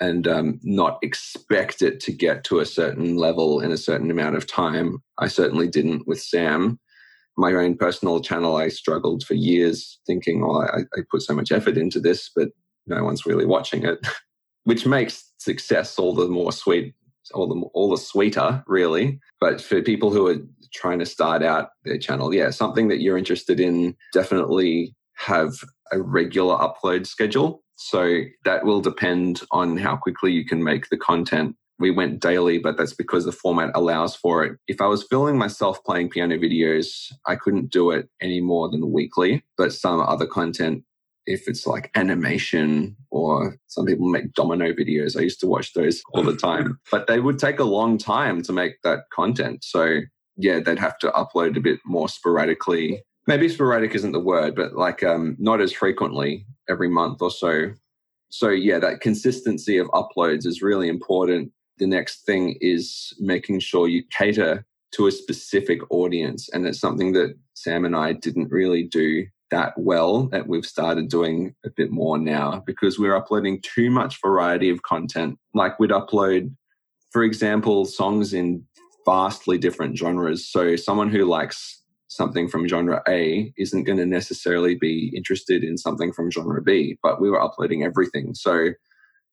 and 0.00 0.28
um, 0.28 0.60
not 0.62 0.98
expect 1.02 1.82
it 1.82 2.00
to 2.00 2.12
get 2.12 2.44
to 2.44 2.60
a 2.60 2.66
certain 2.66 3.16
level 3.16 3.60
in 3.60 3.72
a 3.72 3.76
certain 3.76 4.10
amount 4.10 4.36
of 4.36 4.46
time. 4.46 5.02
I 5.18 5.28
certainly 5.28 5.68
didn't 5.68 6.06
with 6.06 6.20
Sam. 6.20 6.78
My 7.36 7.52
own 7.52 7.76
personal 7.76 8.20
channel, 8.20 8.56
I 8.56 8.68
struggled 8.68 9.24
for 9.24 9.34
years 9.34 10.00
thinking, 10.06 10.42
"Oh, 10.44 10.62
I, 10.62 10.80
I 10.96 11.02
put 11.10 11.22
so 11.22 11.34
much 11.34 11.52
effort 11.52 11.76
into 11.76 12.00
this, 12.00 12.30
but 12.34 12.48
no 12.86 13.04
one's 13.04 13.26
really 13.26 13.46
watching 13.46 13.84
it," 13.84 13.98
which 14.64 14.86
makes 14.86 15.32
success 15.38 15.98
all 15.98 16.14
the 16.14 16.28
more 16.28 16.52
sweet 16.52 16.94
all 17.34 17.46
the 17.46 17.60
all 17.74 17.90
the 17.90 17.98
sweeter, 17.98 18.62
really. 18.66 19.20
But 19.40 19.60
for 19.60 19.82
people 19.82 20.10
who 20.10 20.26
are 20.28 20.36
trying 20.74 20.98
to 20.98 21.06
start 21.06 21.42
out 21.42 21.70
their 21.84 21.98
channel, 21.98 22.34
yeah, 22.34 22.50
something 22.50 22.88
that 22.88 23.00
you're 23.00 23.18
interested 23.18 23.60
in, 23.60 23.96
definitely 24.12 24.94
have 25.14 25.54
a 25.92 26.00
regular 26.00 26.56
upload 26.56 27.06
schedule. 27.06 27.62
So 27.78 28.22
that 28.44 28.64
will 28.64 28.80
depend 28.80 29.42
on 29.52 29.76
how 29.76 29.96
quickly 29.96 30.32
you 30.32 30.44
can 30.44 30.62
make 30.62 30.88
the 30.88 30.96
content. 30.96 31.54
We 31.78 31.92
went 31.92 32.20
daily, 32.20 32.58
but 32.58 32.76
that's 32.76 32.92
because 32.92 33.24
the 33.24 33.32
format 33.32 33.70
allows 33.74 34.16
for 34.16 34.44
it. 34.44 34.58
If 34.66 34.80
I 34.80 34.86
was 34.86 35.06
filming 35.08 35.38
myself 35.38 35.82
playing 35.84 36.10
piano 36.10 36.36
videos, 36.36 37.12
I 37.26 37.36
couldn't 37.36 37.70
do 37.70 37.92
it 37.92 38.08
any 38.20 38.40
more 38.40 38.68
than 38.68 38.92
weekly. 38.92 39.44
But 39.56 39.72
some 39.72 40.00
other 40.00 40.26
content 40.26 40.82
if 41.28 41.46
it's 41.46 41.66
like 41.66 41.90
animation 41.94 42.96
or 43.10 43.56
some 43.66 43.84
people 43.84 44.08
make 44.08 44.32
domino 44.32 44.72
videos. 44.72 45.16
I 45.16 45.20
used 45.20 45.40
to 45.40 45.46
watch 45.46 45.74
those 45.74 46.02
all 46.14 46.22
the 46.22 46.34
time, 46.34 46.80
but 46.90 47.06
they 47.06 47.20
would 47.20 47.38
take 47.38 47.58
a 47.58 47.64
long 47.64 47.98
time 47.98 48.42
to 48.42 48.52
make 48.52 48.80
that 48.82 49.00
content. 49.12 49.62
So 49.62 50.00
yeah, 50.38 50.60
they'd 50.60 50.78
have 50.78 50.98
to 51.00 51.10
upload 51.10 51.56
a 51.56 51.60
bit 51.60 51.80
more 51.84 52.08
sporadically. 52.08 53.02
Maybe 53.28 53.50
sporadic 53.50 53.94
isn't 53.94 54.12
the 54.12 54.20
word, 54.20 54.56
but 54.56 54.72
like 54.72 55.02
um, 55.02 55.36
not 55.38 55.60
as 55.60 55.70
frequently 55.70 56.46
every 56.66 56.88
month 56.88 57.20
or 57.20 57.30
so. 57.30 57.72
So 58.30 58.48
yeah, 58.48 58.78
that 58.78 59.02
consistency 59.02 59.76
of 59.76 59.86
uploads 59.88 60.46
is 60.46 60.62
really 60.62 60.88
important. 60.88 61.52
The 61.76 61.86
next 61.86 62.24
thing 62.24 62.56
is 62.62 63.12
making 63.18 63.60
sure 63.60 63.86
you 63.86 64.02
cater 64.10 64.64
to 64.92 65.06
a 65.06 65.12
specific 65.12 65.80
audience. 65.90 66.48
And 66.48 66.66
it's 66.66 66.80
something 66.80 67.12
that 67.12 67.36
Sam 67.52 67.84
and 67.84 67.94
I 67.94 68.14
didn't 68.14 68.50
really 68.50 68.82
do 68.82 69.26
that 69.50 69.74
well 69.76 70.28
that 70.28 70.48
we've 70.48 70.64
started 70.64 71.10
doing 71.10 71.54
a 71.66 71.70
bit 71.70 71.90
more 71.90 72.16
now 72.16 72.62
because 72.64 72.98
we're 72.98 73.14
uploading 73.14 73.60
too 73.60 73.90
much 73.90 74.22
variety 74.22 74.70
of 74.70 74.84
content. 74.84 75.38
Like 75.52 75.78
we'd 75.78 75.90
upload, 75.90 76.54
for 77.10 77.22
example, 77.22 77.84
songs 77.84 78.32
in 78.32 78.64
vastly 79.04 79.58
different 79.58 79.98
genres. 79.98 80.48
So 80.48 80.76
someone 80.76 81.10
who 81.10 81.26
likes 81.26 81.77
something 82.08 82.48
from 82.48 82.66
genre 82.66 83.02
A 83.08 83.52
isn't 83.56 83.84
going 83.84 83.98
to 83.98 84.06
necessarily 84.06 84.74
be 84.74 85.12
interested 85.14 85.62
in 85.62 85.78
something 85.78 86.12
from 86.12 86.30
genre 86.30 86.62
B, 86.62 86.98
but 87.02 87.20
we 87.20 87.30
were 87.30 87.40
uploading 87.40 87.84
everything. 87.84 88.34
So 88.34 88.70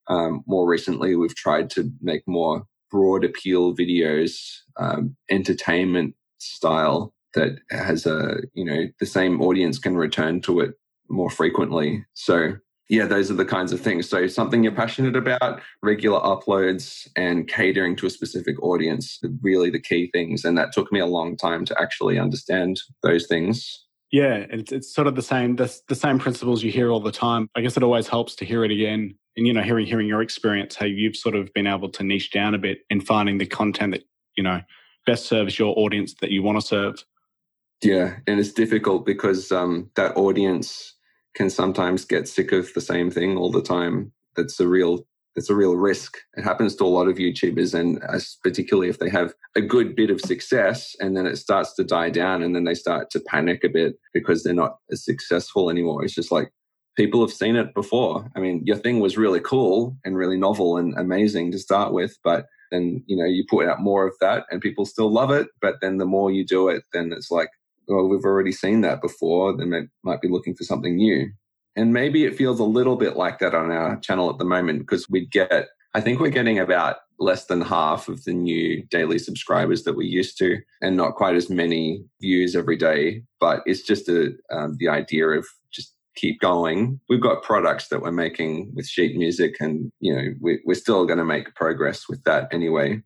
um, 0.08 0.44
more 0.46 0.68
recently, 0.68 1.16
we've 1.16 1.36
tried 1.36 1.70
to 1.72 1.90
make 2.02 2.22
more 2.28 2.64
broad 2.92 3.24
appeal 3.24 3.76
videos, 3.76 4.38
um, 4.78 5.16
entertainment 5.30 6.16
style 6.38 7.14
that 7.36 7.60
has 7.70 8.06
a 8.06 8.38
you 8.54 8.66
know 8.66 8.86
the 9.00 9.06
same 9.06 9.42
audience 9.42 9.78
can 9.78 9.96
return 9.96 10.42
to 10.42 10.60
it 10.62 10.72
more 11.10 11.30
frequently 11.30 12.04
so 12.14 12.54
yeah 12.90 13.06
those 13.06 13.32
are 13.32 13.36
the 13.36 13.46
kinds 13.46 13.72
of 13.72 13.82
things. 13.82 14.10
So 14.10 14.28
something 14.28 14.64
you're 14.64 14.74
passionate 14.74 15.16
about 15.16 15.62
regular 15.82 16.20
uploads 16.20 17.08
and 17.16 17.48
catering 17.48 17.96
to 17.98 18.06
a 18.06 18.10
specific 18.10 18.62
audience 18.62 19.20
really 19.42 19.70
the 19.70 19.82
key 19.82 20.10
things 20.12 20.46
and 20.46 20.58
that 20.58 20.72
took 20.72 20.92
me 20.92 21.00
a 21.00 21.06
long 21.06 21.38
time 21.38 21.66
to 21.66 21.82
actually 21.82 22.20
understand 22.20 22.80
those 23.04 23.28
things. 23.28 23.86
Yeah 24.12 24.46
it's, 24.50 24.72
it's 24.72 24.94
sort 24.94 25.08
of 25.08 25.16
the 25.16 25.22
same 25.22 25.56
the, 25.56 25.74
the 25.88 25.96
same 25.96 26.20
principles 26.20 26.64
you 26.64 26.72
hear 26.72 26.92
all 26.92 27.02
the 27.02 27.12
time. 27.12 27.50
I 27.56 27.62
guess 27.62 27.78
it 27.78 27.84
always 27.84 28.08
helps 28.08 28.36
to 28.36 28.46
hear 28.46 28.64
it 28.64 28.72
again 28.72 29.16
and 29.38 29.48
you 29.48 29.54
know 29.54 29.62
hearing 29.62 29.86
hearing 29.86 30.08
your 30.08 30.22
experience 30.22 30.76
how 30.76 30.86
you've 30.86 31.16
sort 31.16 31.36
of 31.36 31.54
been 31.54 31.68
able 31.68 31.90
to 31.90 32.04
niche 32.04 32.32
down 32.32 32.54
a 32.54 32.58
bit 32.58 32.80
and 32.90 33.06
finding 33.06 33.38
the 33.38 33.46
content 33.46 33.94
that 33.94 34.04
you 34.36 34.44
know 34.44 34.62
best 35.06 35.28
serves 35.28 35.58
your 35.58 35.78
audience 35.78 36.16
that 36.22 36.32
you 36.32 36.42
want 36.44 36.60
to 36.60 36.66
serve. 36.66 37.04
Yeah, 37.84 38.18
and 38.28 38.40
it's 38.40 38.54
difficult 38.54 39.06
because 39.06 39.52
um, 39.52 39.90
that 39.96 40.16
audience 40.18 40.95
can 41.36 41.50
sometimes 41.50 42.06
get 42.06 42.28
sick 42.28 42.52
of 42.52 42.74
the 42.74 42.82
same 42.82 43.12
thing 43.12 43.38
all 43.38 43.52
the 43.52 43.62
time. 43.62 44.12
That's 44.36 44.60
a 44.60 44.68
real 44.68 45.06
it's 45.36 45.50
a 45.50 45.56
real 45.56 45.76
risk. 45.76 46.18
It 46.38 46.44
happens 46.44 46.76
to 46.78 46.86
a 46.86 46.88
lot 46.88 47.10
of 47.10 47.18
YouTubers, 47.18 47.74
and 47.74 48.02
particularly 48.42 48.90
if 48.90 49.00
they 49.00 49.10
have 49.10 49.34
a 49.56 49.62
good 49.62 49.96
bit 49.96 50.10
of 50.10 50.22
success, 50.22 50.96
and 51.00 51.16
then 51.16 51.26
it 51.26 51.36
starts 51.38 51.74
to 51.76 51.84
die 51.84 52.10
down, 52.10 52.42
and 52.42 52.56
then 52.56 52.64
they 52.64 52.74
start 52.74 53.10
to 53.12 53.20
panic 53.20 53.64
a 53.64 53.70
bit 53.70 53.96
because 54.14 54.44
they're 54.44 54.54
not 54.54 54.78
as 54.92 55.04
successful 55.04 55.70
anymore. 55.70 56.04
It's 56.06 56.16
just 56.16 56.32
like, 56.32 56.52
people 56.96 57.20
have 57.22 57.36
seen 57.36 57.56
it 57.58 57.74
before. 57.74 58.30
I 58.36 58.40
mean, 58.40 58.62
your 58.66 58.78
thing 58.78 59.02
was 59.02 59.18
really 59.18 59.42
cool 59.42 59.98
and 60.06 60.16
really 60.16 60.38
novel 60.38 60.78
and 60.78 60.98
amazing 60.98 61.52
to 61.52 61.60
start 61.60 61.92
with, 61.92 62.18
but 62.24 62.46
then, 62.72 63.04
you 63.06 63.18
know, 63.18 63.26
you 63.26 63.44
put 63.50 63.68
out 63.68 63.82
more 63.82 64.08
of 64.08 64.14
that 64.22 64.46
and 64.50 64.62
people 64.62 64.86
still 64.86 65.12
love 65.12 65.32
it. 65.32 65.48
But 65.62 65.76
then 65.82 65.98
the 65.98 66.06
more 66.06 66.32
you 66.32 66.46
do 66.46 66.70
it, 66.70 66.84
then 66.94 67.12
it's 67.12 67.30
like, 67.30 67.50
well, 67.88 68.08
we've 68.08 68.24
already 68.24 68.52
seen 68.52 68.82
that 68.82 69.02
before. 69.02 69.56
They 69.56 69.66
might 70.04 70.22
be 70.22 70.28
looking 70.28 70.56
for 70.56 70.64
something 70.64 70.96
new. 70.96 71.32
And 71.76 71.94
maybe 71.94 72.24
it 72.24 72.36
feels 72.36 72.60
a 72.60 72.64
little 72.64 72.96
bit 72.96 73.18
like 73.18 73.40
that 73.40 73.54
on 73.54 73.72
our 73.72 74.00
channel 74.00 74.30
at 74.30 74.38
the 74.38 74.46
moment 74.46 74.80
because 74.80 75.10
we 75.10 75.26
get, 75.26 75.68
I 75.94 76.02
think 76.02 76.20
we're 76.20 76.30
getting 76.30 76.60
about 76.60 76.98
less 77.20 77.46
than 77.46 77.62
half 77.62 78.08
of 78.08 78.24
the 78.24 78.34
new 78.34 78.84
daily 78.90 79.20
subscribers 79.20 79.84
that 79.84 79.96
we 79.96 80.06
used 80.06 80.38
to, 80.38 80.60
and 80.82 80.98
not 80.98 81.16
quite 81.16 81.36
as 81.36 81.50
many 81.50 82.04
views 82.22 82.56
every 82.56 82.78
day. 82.78 83.24
But 83.40 83.62
it's 83.66 83.82
just 83.82 84.10
a, 84.10 84.34
um, 84.52 84.76
the 84.80 84.90
idea 84.90 85.28
of 85.28 85.46
just 85.72 85.94
keep 86.16 86.40
going. 86.40 87.00
We've 87.10 87.22
got 87.22 87.44
products 87.44 87.90
that 87.90 88.02
we're 88.02 88.12
making 88.12 88.74
with 88.74 88.88
sheet 88.88 89.18
music, 89.18 89.56
and 89.60 89.92
you 90.00 90.16
know 90.16 90.34
we, 90.42 90.60
we're 90.66 90.76
still 90.76 91.06
going 91.06 91.20
to 91.20 91.26
make 91.26 91.56
progress 91.56 92.08
with 92.10 92.24
that 92.24 92.54
anyway. 92.54 93.02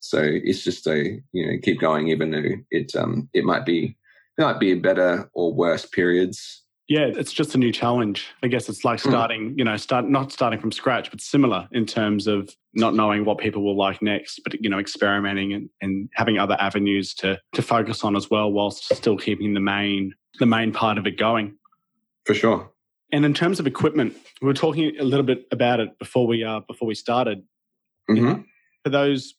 So 0.00 0.20
it's 0.22 0.64
just 0.64 0.86
a 0.86 1.20
you 1.32 1.46
know 1.46 1.58
keep 1.62 1.80
going, 1.80 2.08
even 2.08 2.30
though 2.30 2.50
it 2.70 2.94
um 2.96 3.28
it 3.32 3.44
might 3.44 3.64
be 3.64 3.96
it 4.40 4.44
might 4.44 4.60
be 4.60 4.74
better 4.74 5.30
or 5.34 5.52
worse 5.52 5.86
periods 5.86 6.62
yeah, 6.90 7.06
it's 7.06 7.32
just 7.32 7.54
a 7.54 7.58
new 7.58 7.70
challenge. 7.70 8.26
I 8.42 8.48
guess 8.48 8.68
it's 8.68 8.84
like 8.84 9.00
hmm. 9.00 9.10
starting, 9.10 9.50
mm. 9.50 9.58
you 9.58 9.64
know, 9.64 9.76
start 9.76 10.08
not 10.08 10.32
starting 10.32 10.58
from 10.58 10.72
scratch, 10.72 11.08
but 11.08 11.20
similar 11.20 11.68
in 11.70 11.86
terms 11.86 12.26
of 12.26 12.52
not 12.74 12.96
knowing 12.96 13.24
what 13.24 13.38
people 13.38 13.64
will 13.64 13.76
like 13.76 14.02
next, 14.02 14.40
but 14.42 14.60
you 14.60 14.68
know, 14.68 14.80
experimenting 14.80 15.52
and, 15.52 15.70
and 15.80 16.08
having 16.14 16.36
other 16.36 16.56
avenues 16.58 17.14
to 17.14 17.38
to 17.52 17.62
focus 17.62 18.02
on 18.02 18.16
as 18.16 18.28
well, 18.28 18.50
whilst 18.50 18.92
still 18.92 19.16
keeping 19.16 19.54
the 19.54 19.60
main 19.60 20.12
the 20.40 20.46
main 20.46 20.72
part 20.72 20.98
of 20.98 21.06
it 21.06 21.16
going. 21.16 21.56
For 22.26 22.34
sure. 22.34 22.68
And 23.12 23.24
in 23.24 23.34
terms 23.34 23.60
of 23.60 23.68
equipment, 23.68 24.16
we 24.42 24.48
were 24.48 24.54
talking 24.54 24.92
a 24.98 25.04
little 25.04 25.24
bit 25.24 25.46
about 25.52 25.78
it 25.78 25.96
before 26.00 26.26
we 26.26 26.42
uh 26.42 26.58
before 26.66 26.88
we 26.88 26.96
started. 26.96 27.38
Mm-hmm. 28.10 28.16
You 28.16 28.22
know, 28.22 28.44
for 28.82 28.90
those 28.90 29.34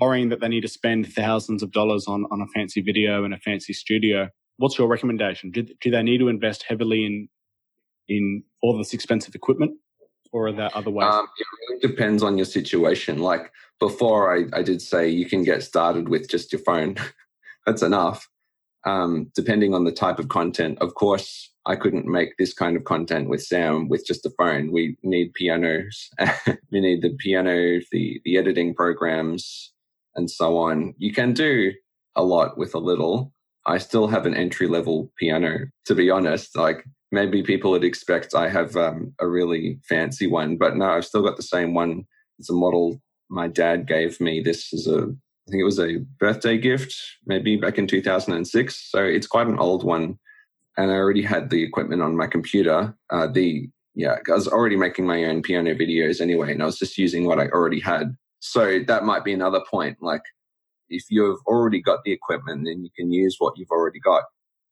worrying 0.00 0.28
that 0.28 0.40
they 0.40 0.46
need 0.46 0.60
to 0.60 0.68
spend 0.68 1.12
thousands 1.12 1.64
of 1.64 1.72
dollars 1.72 2.06
on 2.06 2.26
on 2.30 2.40
a 2.40 2.46
fancy 2.54 2.80
video 2.80 3.24
and 3.24 3.34
a 3.34 3.38
fancy 3.38 3.72
studio, 3.72 4.28
what's 4.62 4.78
your 4.78 4.86
recommendation? 4.86 5.50
Do, 5.50 5.62
do 5.80 5.90
they 5.90 6.02
need 6.02 6.18
to 6.18 6.28
invest 6.28 6.64
heavily 6.66 7.04
in 7.04 7.28
in 8.08 8.42
all 8.62 8.78
this 8.78 8.94
expensive 8.94 9.34
equipment, 9.34 9.72
or 10.32 10.48
are 10.48 10.52
there 10.52 10.70
other 10.74 10.90
ways? 10.90 11.12
Um, 11.12 11.26
it 11.36 11.46
really 11.68 11.80
depends 11.80 12.22
on 12.22 12.38
your 12.38 12.44
situation. 12.44 13.18
Like 13.18 13.52
before, 13.80 14.34
I, 14.36 14.44
I 14.56 14.62
did 14.62 14.80
say 14.80 15.08
you 15.08 15.26
can 15.26 15.42
get 15.42 15.62
started 15.62 16.08
with 16.08 16.28
just 16.28 16.52
your 16.52 16.60
phone. 16.60 16.96
That's 17.66 17.82
enough. 17.82 18.28
Um, 18.84 19.30
depending 19.34 19.74
on 19.74 19.84
the 19.84 19.92
type 19.92 20.18
of 20.18 20.28
content, 20.28 20.78
of 20.80 20.94
course, 20.94 21.52
I 21.66 21.76
couldn't 21.76 22.06
make 22.06 22.36
this 22.36 22.52
kind 22.52 22.76
of 22.76 22.84
content 22.84 23.28
with 23.28 23.42
Sam 23.42 23.88
with 23.88 24.04
just 24.04 24.26
a 24.26 24.30
phone. 24.30 24.72
We 24.72 24.96
need 25.02 25.34
pianos. 25.34 26.10
we 26.70 26.80
need 26.80 27.02
the 27.02 27.14
piano, 27.18 27.80
the 27.90 28.20
the 28.24 28.38
editing 28.38 28.74
programs, 28.74 29.72
and 30.14 30.30
so 30.30 30.58
on. 30.58 30.94
You 30.98 31.12
can 31.12 31.32
do 31.32 31.72
a 32.14 32.22
lot 32.22 32.58
with 32.58 32.74
a 32.74 32.78
little, 32.78 33.32
I 33.66 33.78
still 33.78 34.08
have 34.08 34.26
an 34.26 34.34
entry 34.34 34.66
level 34.66 35.12
piano, 35.18 35.66
to 35.86 35.94
be 35.94 36.10
honest. 36.10 36.56
Like 36.56 36.84
maybe 37.10 37.42
people 37.42 37.70
would 37.72 37.84
expect 37.84 38.34
I 38.34 38.48
have 38.48 38.76
um, 38.76 39.14
a 39.20 39.26
really 39.26 39.78
fancy 39.88 40.26
one, 40.26 40.56
but 40.56 40.76
no, 40.76 40.86
I've 40.86 41.04
still 41.04 41.22
got 41.22 41.36
the 41.36 41.42
same 41.42 41.74
one. 41.74 42.04
It's 42.38 42.50
a 42.50 42.54
model 42.54 43.00
my 43.32 43.48
dad 43.48 43.86
gave 43.86 44.20
me. 44.20 44.40
This 44.40 44.72
is 44.72 44.86
a, 44.86 44.98
I 44.98 45.50
think 45.50 45.60
it 45.60 45.64
was 45.64 45.80
a 45.80 45.98
birthday 46.20 46.58
gift, 46.58 46.94
maybe 47.26 47.56
back 47.56 47.78
in 47.78 47.86
2006. 47.86 48.90
So 48.90 49.02
it's 49.02 49.26
quite 49.26 49.46
an 49.46 49.58
old 49.58 49.82
one. 49.84 50.18
And 50.76 50.90
I 50.90 50.94
already 50.94 51.22
had 51.22 51.50
the 51.50 51.62
equipment 51.62 52.02
on 52.02 52.16
my 52.16 52.26
computer. 52.26 52.94
Uh, 53.10 53.26
the, 53.26 53.68
yeah, 53.94 54.16
I 54.28 54.32
was 54.32 54.48
already 54.48 54.76
making 54.76 55.06
my 55.06 55.24
own 55.24 55.42
piano 55.42 55.74
videos 55.74 56.20
anyway, 56.20 56.52
and 56.52 56.62
I 56.62 56.66
was 56.66 56.78
just 56.78 56.96
using 56.96 57.26
what 57.26 57.38
I 57.38 57.48
already 57.48 57.80
had. 57.80 58.16
So 58.40 58.80
that 58.86 59.04
might 59.04 59.24
be 59.24 59.32
another 59.32 59.60
point. 59.70 59.98
Like, 60.00 60.22
if 60.92 61.04
you've 61.10 61.40
already 61.46 61.80
got 61.80 62.04
the 62.04 62.12
equipment, 62.12 62.64
then 62.64 62.84
you 62.84 62.90
can 62.96 63.12
use 63.12 63.36
what 63.38 63.56
you've 63.56 63.70
already 63.70 64.00
got. 64.00 64.24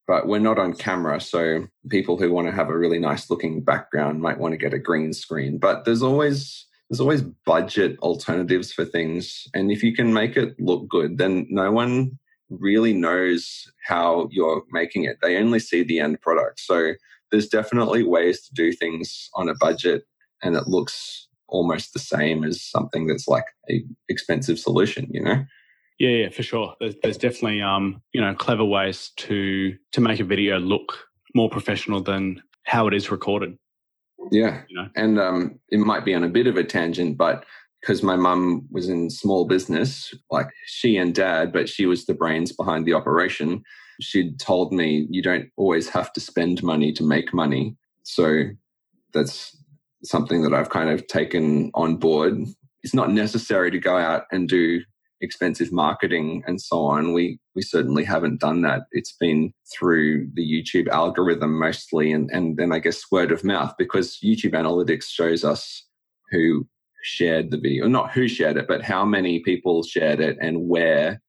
But 0.07 0.27
we're 0.27 0.39
not 0.39 0.59
on 0.59 0.73
camera, 0.73 1.21
so 1.21 1.67
people 1.89 2.17
who 2.17 2.31
want 2.31 2.47
to 2.47 2.53
have 2.53 2.69
a 2.69 2.77
really 2.77 2.99
nice 2.99 3.29
looking 3.29 3.61
background 3.63 4.21
might 4.21 4.39
want 4.39 4.53
to 4.53 4.57
get 4.57 4.73
a 4.73 4.79
green 4.79 5.13
screen. 5.13 5.57
But 5.57 5.85
there's 5.85 6.01
always 6.01 6.65
there's 6.89 6.99
always 6.99 7.21
budget 7.21 7.97
alternatives 7.99 8.73
for 8.73 8.83
things. 8.83 9.47
And 9.53 9.71
if 9.71 9.81
you 9.81 9.95
can 9.95 10.13
make 10.13 10.35
it 10.35 10.59
look 10.59 10.89
good, 10.89 11.17
then 11.17 11.47
no 11.49 11.71
one 11.71 12.19
really 12.49 12.91
knows 12.91 13.71
how 13.87 14.27
you're 14.29 14.63
making 14.71 15.05
it. 15.05 15.17
They 15.21 15.37
only 15.37 15.59
see 15.59 15.83
the 15.83 15.99
end 15.99 16.19
product. 16.19 16.59
So 16.59 16.93
there's 17.31 17.47
definitely 17.47 18.03
ways 18.03 18.41
to 18.41 18.53
do 18.53 18.73
things 18.73 19.29
on 19.35 19.47
a 19.47 19.55
budget 19.55 20.03
and 20.43 20.55
it 20.57 20.67
looks 20.67 21.29
almost 21.47 21.93
the 21.93 21.99
same 21.99 22.43
as 22.43 22.61
something 22.61 23.07
that's 23.07 23.27
like 23.27 23.45
a 23.69 23.83
expensive 24.09 24.59
solution, 24.59 25.07
you 25.11 25.23
know? 25.23 25.45
Yeah, 26.01 26.23
yeah, 26.23 26.29
for 26.29 26.41
sure. 26.41 26.73
There's, 26.79 26.95
there's 27.03 27.17
definitely 27.19 27.61
um, 27.61 28.01
you 28.11 28.21
know, 28.21 28.33
clever 28.33 28.65
ways 28.65 29.11
to 29.17 29.77
to 29.91 30.01
make 30.01 30.19
a 30.19 30.23
video 30.23 30.57
look 30.57 30.97
more 31.35 31.47
professional 31.47 32.01
than 32.01 32.41
how 32.63 32.87
it 32.87 32.95
is 32.95 33.11
recorded. 33.11 33.55
Yeah, 34.31 34.63
you 34.67 34.77
know? 34.77 34.89
and 34.95 35.19
um, 35.19 35.59
it 35.69 35.77
might 35.77 36.03
be 36.03 36.15
on 36.15 36.23
a 36.23 36.27
bit 36.27 36.47
of 36.47 36.57
a 36.57 36.63
tangent, 36.63 37.17
but 37.17 37.45
because 37.81 38.01
my 38.01 38.15
mum 38.15 38.67
was 38.71 38.89
in 38.89 39.11
small 39.11 39.45
business, 39.45 40.11
like 40.31 40.47
she 40.65 40.97
and 40.97 41.13
dad, 41.13 41.53
but 41.53 41.69
she 41.69 41.85
was 41.85 42.07
the 42.07 42.15
brains 42.15 42.51
behind 42.51 42.87
the 42.87 42.95
operation. 42.95 43.61
She'd 44.01 44.39
told 44.39 44.73
me 44.73 45.05
you 45.11 45.21
don't 45.21 45.49
always 45.55 45.87
have 45.89 46.11
to 46.13 46.19
spend 46.19 46.63
money 46.63 46.91
to 46.93 47.03
make 47.03 47.31
money. 47.31 47.77
So 48.01 48.45
that's 49.13 49.55
something 50.03 50.41
that 50.41 50.53
I've 50.55 50.71
kind 50.71 50.89
of 50.89 51.05
taken 51.05 51.69
on 51.75 51.97
board. 51.97 52.39
It's 52.81 52.95
not 52.95 53.11
necessary 53.11 53.69
to 53.69 53.77
go 53.77 53.97
out 53.97 54.23
and 54.31 54.49
do 54.49 54.81
expensive 55.21 55.71
marketing 55.71 56.43
and 56.47 56.61
so 56.61 56.79
on. 56.79 57.13
We 57.13 57.39
we 57.55 57.61
certainly 57.61 58.03
haven't 58.03 58.39
done 58.39 58.61
that. 58.63 58.83
It's 58.91 59.15
been 59.19 59.53
through 59.73 60.27
the 60.33 60.43
YouTube 60.43 60.87
algorithm 60.89 61.59
mostly, 61.59 62.11
and 62.11 62.29
and 62.31 62.57
then 62.57 62.71
I 62.71 62.79
guess 62.79 63.03
word 63.11 63.31
of 63.31 63.43
mouth 63.43 63.73
because 63.77 64.19
YouTube 64.23 64.53
analytics 64.53 65.05
shows 65.05 65.43
us 65.43 65.85
who 66.31 66.67
shared 67.03 67.51
the 67.51 67.57
video, 67.57 67.87
not 67.87 68.11
who 68.11 68.27
shared 68.27 68.57
it, 68.57 68.67
but 68.67 68.83
how 68.83 69.05
many 69.05 69.39
people 69.39 69.83
shared 69.83 70.19
it 70.19 70.37
and 70.41 70.67
where. 70.67 71.21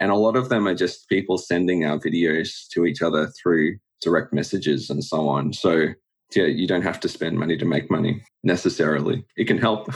And 0.00 0.10
a 0.10 0.16
lot 0.16 0.36
of 0.36 0.48
them 0.48 0.66
are 0.66 0.74
just 0.74 1.08
people 1.08 1.38
sending 1.38 1.84
our 1.84 1.98
videos 1.98 2.66
to 2.72 2.84
each 2.84 3.00
other 3.00 3.30
through 3.40 3.76
direct 4.00 4.32
messages 4.32 4.90
and 4.90 5.04
so 5.04 5.28
on. 5.28 5.52
So 5.52 5.88
yeah, 6.34 6.46
you 6.46 6.66
don't 6.66 6.82
have 6.82 6.98
to 7.00 7.08
spend 7.08 7.38
money 7.38 7.56
to 7.56 7.64
make 7.64 7.90
money 7.90 8.22
necessarily. 8.42 9.24
It 9.36 9.44
can 9.44 9.58
help. 9.58 9.88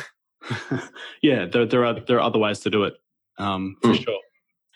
yeah, 1.23 1.47
there, 1.47 1.67
there 1.67 1.85
are 1.85 1.99
there 2.01 2.19
are 2.19 2.23
other 2.23 2.39
ways 2.39 2.61
to 2.61 2.71
do 2.71 2.85
it 2.85 2.95
um, 3.39 3.77
for 3.83 3.91
mm. 3.91 4.03
sure. 4.03 4.21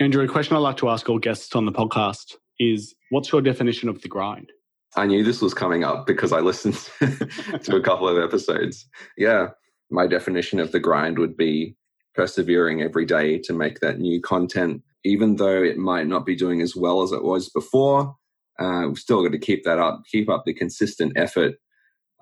Andrew, 0.01 0.25
a 0.25 0.29
question 0.29 0.57
I 0.57 0.59
like 0.59 0.79
to 0.79 0.89
ask 0.89 1.09
all 1.09 1.19
guests 1.19 1.55
on 1.55 1.67
the 1.67 1.73
podcast 1.73 2.37
is 2.59 2.95
what's 3.11 3.31
your 3.31 3.41
definition 3.41 3.89
of 3.89 4.03
the 4.03 4.09
grind? 4.09 4.51
I 4.97 5.07
knew 5.07 5.25
this 5.25 5.41
was 5.41 5.55
coming 5.55 5.85
up 5.85 6.07
because 6.07 6.33
I 6.33 6.41
listened 6.41 6.75
to 7.01 7.77
a 7.77 7.81
couple 7.81 8.09
of 8.09 8.23
episodes. 8.23 8.87
Yeah, 9.17 9.49
my 9.91 10.07
definition 10.07 10.61
of 10.61 10.73
the 10.73 10.81
grind 10.81 11.19
would 11.19 11.37
be 11.37 11.77
persevering 12.15 12.83
every 12.83 13.07
day 13.07 13.39
to 13.39 13.53
make 13.53 13.81
that 13.81 13.99
new 13.99 14.21
content, 14.21 14.83
even 15.05 15.37
though 15.37 15.63
it 15.63 15.79
might 15.79 16.07
not 16.07 16.27
be 16.27 16.37
doing 16.37 16.61
as 16.61 16.77
well 16.77 17.03
as 17.03 17.13
it 17.13 17.25
was 17.25 17.49
before. 17.49 18.15
Uh, 18.59 18.85
we've 18.89 18.99
still 18.99 19.23
got 19.23 19.33
to 19.33 19.39
keep 19.39 19.65
that 19.65 19.79
up, 19.79 20.03
keep 20.11 20.29
up 20.29 20.45
the 20.45 20.53
consistent 20.53 21.13
effort. 21.17 21.55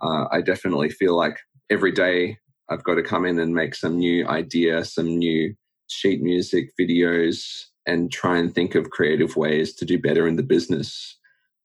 Uh, 0.01 0.27
I 0.31 0.41
definitely 0.41 0.91
feel 0.91 1.17
like 1.17 1.39
every 1.71 1.93
day 1.93 2.39
I've 2.69 2.85
got 2.85 2.95
to 2.95 3.03
come 3.03 3.27
in 3.27 3.39
and 3.41 3.55
make 3.55 3.75
some 3.75 3.99
new 3.99 4.27
idea, 4.29 4.85
some 4.85 5.19
new 5.19 5.55
sheet 5.91 6.23
music 6.23 6.71
videos 6.81 7.65
and 7.87 8.13
try 8.13 8.39
and 8.39 8.55
think 8.55 8.75
of 8.75 8.91
creative 8.91 9.37
ways 9.37 9.75
to 9.75 9.85
do 9.85 9.99
better 9.99 10.27
in 10.27 10.37
the 10.37 10.43
business. 10.43 11.17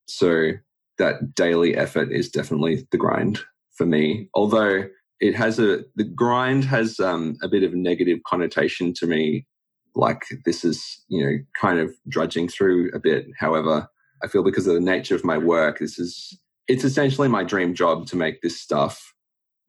So 0.07 0.51
that 0.97 1.35
daily 1.35 1.75
effort 1.75 2.11
is 2.11 2.29
definitely 2.29 2.87
the 2.91 2.97
grind 2.97 3.39
for 3.75 3.85
me. 3.85 4.29
Although 4.33 4.85
it 5.19 5.35
has 5.35 5.59
a 5.59 5.83
the 5.95 6.03
grind 6.03 6.65
has 6.65 6.99
um, 6.99 7.37
a 7.41 7.47
bit 7.47 7.63
of 7.63 7.73
a 7.73 7.77
negative 7.77 8.19
connotation 8.27 8.93
to 8.93 9.07
me. 9.07 9.45
Like 9.95 10.23
this 10.43 10.65
is 10.65 11.03
you 11.07 11.25
know 11.25 11.37
kind 11.59 11.79
of 11.79 11.93
drudging 12.09 12.49
through 12.49 12.91
a 12.93 12.99
bit. 12.99 13.27
However, 13.39 13.87
I 14.23 14.27
feel 14.27 14.43
because 14.43 14.67
of 14.67 14.73
the 14.73 14.81
nature 14.81 15.15
of 15.15 15.23
my 15.23 15.37
work, 15.37 15.79
this 15.79 15.97
is 15.97 16.37
it's 16.67 16.83
essentially 16.83 17.27
my 17.27 17.43
dream 17.43 17.73
job 17.73 18.07
to 18.07 18.15
make 18.15 18.41
this 18.41 18.59
stuff. 18.59 19.13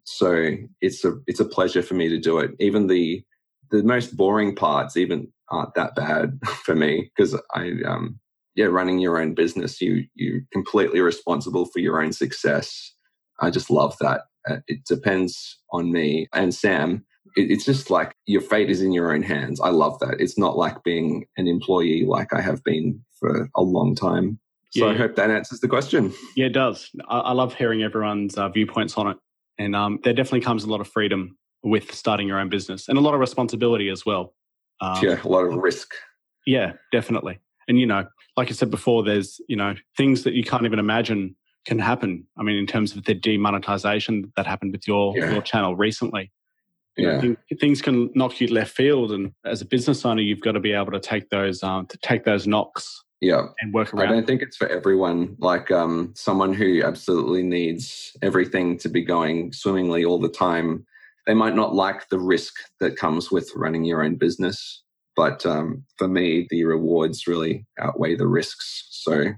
So 0.05 0.53
it's 0.81 1.05
a 1.05 1.15
it's 1.27 1.41
a 1.41 1.45
pleasure 1.45 1.83
for 1.83 1.95
me 1.95 2.09
to 2.09 2.19
do 2.19 2.39
it. 2.39 2.53
Even 2.59 2.89
the 2.89 3.23
the 3.71 3.83
most 3.83 4.17
boring 4.17 4.55
parts 4.55 4.97
even 4.97 5.33
aren't 5.51 5.75
that 5.75 5.95
bad 5.95 6.39
for 6.65 6.75
me 6.75 7.11
because 7.17 7.39
I, 7.55 7.73
um, 7.87 8.19
yeah, 8.55 8.67
running 8.67 8.99
your 8.99 9.21
own 9.21 9.35
business, 9.35 9.81
you 9.81 10.05
you're 10.15 10.41
completely 10.53 11.01
responsible 11.01 11.67
for 11.67 11.81
your 11.81 12.03
own 12.03 12.13
success. 12.13 12.93
I 13.41 13.51
just 13.51 13.71
love 13.71 13.97
that. 14.01 14.23
Uh, 14.49 14.59
it 14.67 14.85
depends 14.87 15.59
on 15.73 15.93
me 15.93 16.29
and 16.33 16.55
Sam. 16.55 17.05
It, 17.37 17.51
it's 17.51 17.65
just 17.65 17.91
like 17.91 18.15
your 18.25 18.41
fate 18.41 18.71
is 18.71 18.81
in 18.81 18.93
your 18.93 19.13
own 19.13 19.23
hands. 19.23 19.61
I 19.61 19.69
love 19.69 19.99
that. 20.01 20.17
It's 20.21 20.39
not 20.39 20.57
like 20.57 20.83
being 20.85 21.27
an 21.37 21.47
employee 21.47 22.05
like 22.07 22.33
I 22.33 22.41
have 22.41 22.65
been 22.65 23.03
for 23.21 23.51
a 23.55 23.63
long 23.63 23.95
time. 23.95 24.39
So 24.71 24.87
Yeah. 24.87 24.93
I 24.93 24.97
hope 24.97 25.17
that 25.17 25.31
answers 25.31 25.61
the 25.61 25.69
question. 25.69 26.13
Yeah, 26.35 26.47
it 26.47 26.53
does. 26.53 26.91
I, 27.09 27.19
I 27.19 27.33
love 27.33 27.55
hearing 27.55 27.83
everyone's 27.83 28.37
uh, 28.37 28.49
viewpoints 28.49 28.97
on 28.97 29.09
it. 29.09 29.17
And 29.59 29.75
um, 29.77 30.01
there 30.03 30.13
definitely 30.13 30.43
comes 30.43 30.65
a 30.65 30.69
lot 30.69 30.81
of 30.81 30.89
freedom 30.89 31.37
with 31.67 31.93
starting 31.93 32.29
your 32.29 32.39
own 32.39 32.49
business 32.49 32.89
and 32.89 32.97
a 32.97 33.01
lot 33.01 33.13
of 33.13 33.21
responsibility 33.21 33.89
as 33.89 34.07
well. 34.07 34.35
Um, 34.81 35.03
yeah, 35.03 35.21
a 35.23 35.29
lot 35.29 35.45
of 35.45 35.57
risk. 35.57 35.93
Yeah, 36.47 36.75
definitely. 36.93 37.41
And, 37.67 37.81
you 37.81 37.87
know, 37.87 38.07
like 38.37 38.49
I 38.49 38.53
said 38.53 38.71
before, 38.71 39.03
there's, 39.03 39.41
you 39.49 39.57
know, 39.57 39.75
things 39.97 40.23
that 40.23 40.35
you 40.35 40.45
can't 40.45 40.65
even 40.65 40.79
imagine 40.79 41.35
can 41.65 41.81
happen. 41.81 42.25
I 42.39 42.45
mean, 42.45 42.57
in 42.57 42.67
terms 42.67 42.95
of 42.95 43.05
the 43.05 43.15
demonetization 43.15 44.33
that 44.37 44.47
happened 44.47 44.71
with 44.73 44.87
your, 44.87 45.15
Yeah. 45.17 45.33
your 45.33 45.43
channel 45.43 45.75
recently. 45.75 46.31
You 46.97 47.07
know, 47.07 47.21
Yeah. 47.51 47.57
things 47.59 47.83
can 47.83 48.11
knock 48.15 48.41
you 48.41 48.47
left 48.47 48.75
field. 48.77 49.11
And 49.11 49.33
as 49.45 49.61
a 49.61 49.65
business 49.67 50.05
owner, 50.05 50.23
you've 50.23 50.41
got 50.41 50.53
to 50.53 50.61
be 50.61 50.73
able 50.73 50.93
to 50.93 51.01
take 51.01 51.31
those, 51.31 51.65
um, 51.65 51.87
to 51.87 51.99
take 51.99 52.23
those 52.25 52.47
knocks 52.47 53.03
Yeah. 53.21 53.47
and 53.61 53.75
work 53.75 53.93
around 53.93 54.09
I 54.09 54.13
don't 54.13 54.27
think 54.27 54.41
it's 54.43 54.57
for 54.57 54.69
everyone. 54.69 55.35
Like 55.41 55.73
um, 55.73 56.13
someone 56.15 56.55
who 56.55 56.85
absolutely 56.85 57.43
needs 57.43 58.17
everything 58.23 58.79
to 58.79 58.89
be 58.89 59.03
going 59.03 59.53
swimmingly 59.53 60.05
all 60.05 60.21
the 60.21 60.29
time, 60.29 60.87
they 61.27 61.35
might 61.35 61.55
not 61.55 61.75
like 61.75 62.09
the 62.09 62.19
risk 62.19 62.55
that 62.81 62.97
comes 62.97 63.31
with 63.31 63.51
running 63.55 63.85
your 63.85 64.03
own 64.03 64.17
business. 64.17 64.83
But 65.17 65.47
um, 65.47 65.85
for 65.97 66.09
me, 66.09 66.47
the 66.51 66.65
rewards 66.65 67.27
really 67.27 67.67
outweigh 67.81 68.17
the 68.17 68.29
risks. 68.29 68.87
So 68.91 69.31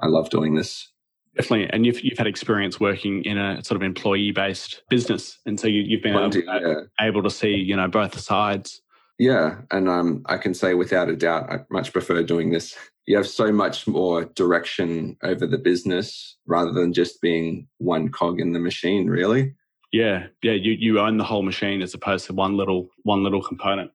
I 0.00 0.06
love 0.06 0.30
doing 0.30 0.54
this. 0.54 0.90
Definitely. 1.36 1.68
And 1.70 1.84
you've, 1.84 2.00
you've 2.02 2.16
had 2.16 2.26
experience 2.26 2.80
working 2.80 3.22
in 3.24 3.36
a 3.36 3.62
sort 3.62 3.76
of 3.76 3.82
employee 3.82 4.32
based 4.32 4.82
business. 4.88 5.38
And 5.44 5.60
so 5.60 5.68
you, 5.68 5.82
you've 5.82 6.02
been 6.02 6.16
able, 6.16 6.34
yeah. 6.34 6.74
able 7.00 7.22
to 7.22 7.30
see, 7.30 7.50
you 7.54 7.76
know, 7.76 7.88
both 7.88 8.18
sides. 8.18 8.80
Yeah, 9.18 9.62
and 9.70 9.88
um, 9.88 10.22
I 10.26 10.36
can 10.36 10.52
say 10.52 10.74
without 10.74 11.08
a 11.08 11.16
doubt, 11.16 11.50
I 11.50 11.60
much 11.70 11.92
prefer 11.92 12.22
doing 12.22 12.50
this. 12.50 12.76
You 13.06 13.16
have 13.16 13.26
so 13.26 13.50
much 13.50 13.86
more 13.86 14.24
direction 14.24 15.16
over 15.22 15.46
the 15.46 15.58
business 15.58 16.36
rather 16.46 16.72
than 16.72 16.92
just 16.92 17.20
being 17.22 17.68
one 17.78 18.10
cog 18.10 18.40
in 18.40 18.52
the 18.52 18.58
machine. 18.58 19.06
Really, 19.06 19.54
Yeah. 19.92 20.26
Yeah. 20.42 20.52
You, 20.52 20.72
you 20.72 21.00
own 21.00 21.16
the 21.16 21.24
whole 21.24 21.42
machine 21.42 21.82
as 21.82 21.94
opposed 21.94 22.26
to 22.26 22.32
one 22.32 22.56
little, 22.56 22.88
one 23.02 23.22
little 23.22 23.42
component. 23.42 23.90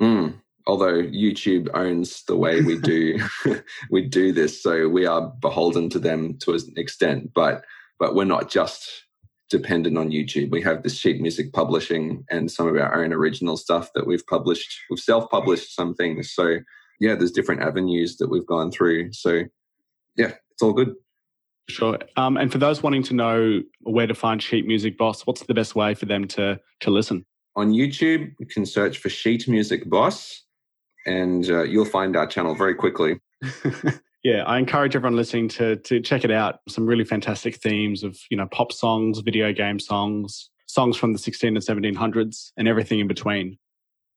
mm. 0.00 0.34
although 0.66 1.02
YouTube 1.02 1.68
owns 1.74 2.24
the 2.24 2.36
way 2.36 2.62
we 2.62 2.78
do 2.78 3.18
we 3.90 4.02
do 4.02 4.32
this, 4.32 4.62
so 4.62 4.88
we 4.88 5.06
are 5.06 5.32
beholden 5.40 5.88
to 5.90 5.98
them 5.98 6.38
to 6.38 6.52
an 6.52 6.60
extent. 6.76 7.30
But 7.34 7.64
but 7.98 8.14
we're 8.14 8.24
not 8.24 8.50
just 8.50 9.04
dependent 9.50 9.96
on 9.98 10.10
YouTube. 10.10 10.50
We 10.50 10.62
have 10.62 10.82
the 10.82 10.88
sheet 10.88 11.20
music 11.20 11.52
publishing 11.52 12.24
and 12.30 12.50
some 12.50 12.66
of 12.66 12.76
our 12.76 13.02
own 13.02 13.12
original 13.12 13.56
stuff 13.56 13.90
that 13.94 14.06
we've 14.06 14.26
published. 14.26 14.80
We've 14.90 14.98
self-published 14.98 15.74
some 15.74 15.94
things. 15.94 16.32
So 16.32 16.58
yeah, 17.00 17.14
there's 17.14 17.32
different 17.32 17.62
avenues 17.62 18.16
that 18.16 18.30
we've 18.30 18.46
gone 18.46 18.70
through. 18.70 19.12
So 19.12 19.42
yeah, 20.16 20.32
it's 20.50 20.62
all 20.62 20.72
good. 20.72 20.94
Sure. 21.68 21.98
Um, 22.16 22.36
and 22.36 22.52
for 22.52 22.58
those 22.58 22.82
wanting 22.82 23.02
to 23.04 23.14
know 23.14 23.62
where 23.80 24.06
to 24.06 24.14
find 24.14 24.42
Sheet 24.42 24.66
Music 24.66 24.98
Boss, 24.98 25.26
what's 25.26 25.42
the 25.44 25.54
best 25.54 25.74
way 25.74 25.94
for 25.94 26.06
them 26.06 26.26
to 26.28 26.60
to 26.80 26.90
listen? 26.90 27.24
On 27.56 27.72
YouTube, 27.72 28.32
you 28.38 28.46
can 28.46 28.66
search 28.66 28.98
for 28.98 29.08
Sheet 29.08 29.48
Music 29.48 29.88
Boss 29.88 30.44
and 31.06 31.48
uh, 31.50 31.62
you'll 31.62 31.84
find 31.84 32.16
our 32.16 32.26
channel 32.26 32.54
very 32.54 32.74
quickly. 32.74 33.20
yeah, 34.24 34.42
I 34.44 34.58
encourage 34.58 34.96
everyone 34.96 35.16
listening 35.16 35.48
to 35.50 35.76
to 35.76 36.00
check 36.00 36.24
it 36.24 36.30
out. 36.30 36.60
Some 36.68 36.86
really 36.86 37.04
fantastic 37.04 37.56
themes 37.56 38.02
of 38.02 38.18
you 38.30 38.36
know 38.36 38.46
pop 38.46 38.72
songs, 38.72 39.20
video 39.20 39.52
game 39.52 39.78
songs, 39.78 40.50
songs 40.66 40.96
from 40.96 41.12
the 41.12 41.18
16 41.18 41.56
and 41.56 41.64
1700s, 41.64 42.52
and 42.56 42.68
everything 42.68 43.00
in 43.00 43.08
between. 43.08 43.58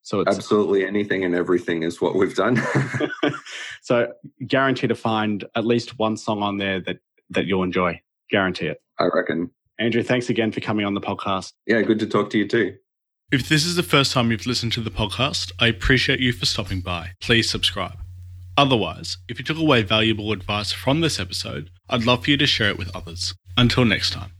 So 0.03 0.21
it's 0.21 0.37
Absolutely 0.37 0.85
anything 0.85 1.25
and 1.25 1.35
everything 1.35 1.83
is 1.83 1.99
what 1.99 2.15
we've 2.15 2.33
done. 2.33 2.61
so 3.81 4.13
guarantee 4.45 4.87
to 4.87 4.95
find 4.95 5.43
at 5.53 5.65
least 5.65 5.99
one 5.99 6.15
song 6.15 6.41
on 6.41 6.55
there 6.55 6.79
that 6.79 6.99
that 7.29 7.45
you'll 7.45 7.63
enjoy. 7.63 8.01
Guarantee 8.29 8.67
it. 8.67 8.81
I 8.99 9.09
reckon. 9.13 9.51
Andrew, 9.79 10.03
thanks 10.03 10.29
again 10.29 10.51
for 10.51 10.59
coming 10.59 10.85
on 10.85 10.93
the 10.93 11.01
podcast. 11.01 11.53
Yeah, 11.65 11.81
good 11.81 11.99
to 11.99 12.07
talk 12.07 12.29
to 12.31 12.37
you 12.37 12.47
too. 12.47 12.75
If 13.31 13.49
this 13.49 13.65
is 13.65 13.75
the 13.75 13.83
first 13.83 14.13
time 14.13 14.31
you've 14.31 14.45
listened 14.45 14.71
to 14.73 14.81
the 14.81 14.89
podcast, 14.89 15.51
I 15.59 15.67
appreciate 15.67 16.19
you 16.19 16.31
for 16.31 16.45
stopping 16.45 16.79
by. 16.79 17.11
Please 17.19 17.49
subscribe. 17.49 17.97
Otherwise, 18.55 19.17
if 19.27 19.37
you 19.37 19.45
took 19.45 19.57
away 19.57 19.83
valuable 19.83 20.31
advice 20.31 20.71
from 20.71 21.01
this 21.01 21.19
episode, 21.19 21.69
I'd 21.89 22.05
love 22.05 22.23
for 22.23 22.31
you 22.31 22.37
to 22.37 22.47
share 22.47 22.69
it 22.69 22.77
with 22.77 22.95
others. 22.95 23.35
Until 23.55 23.85
next 23.85 24.13
time. 24.13 24.31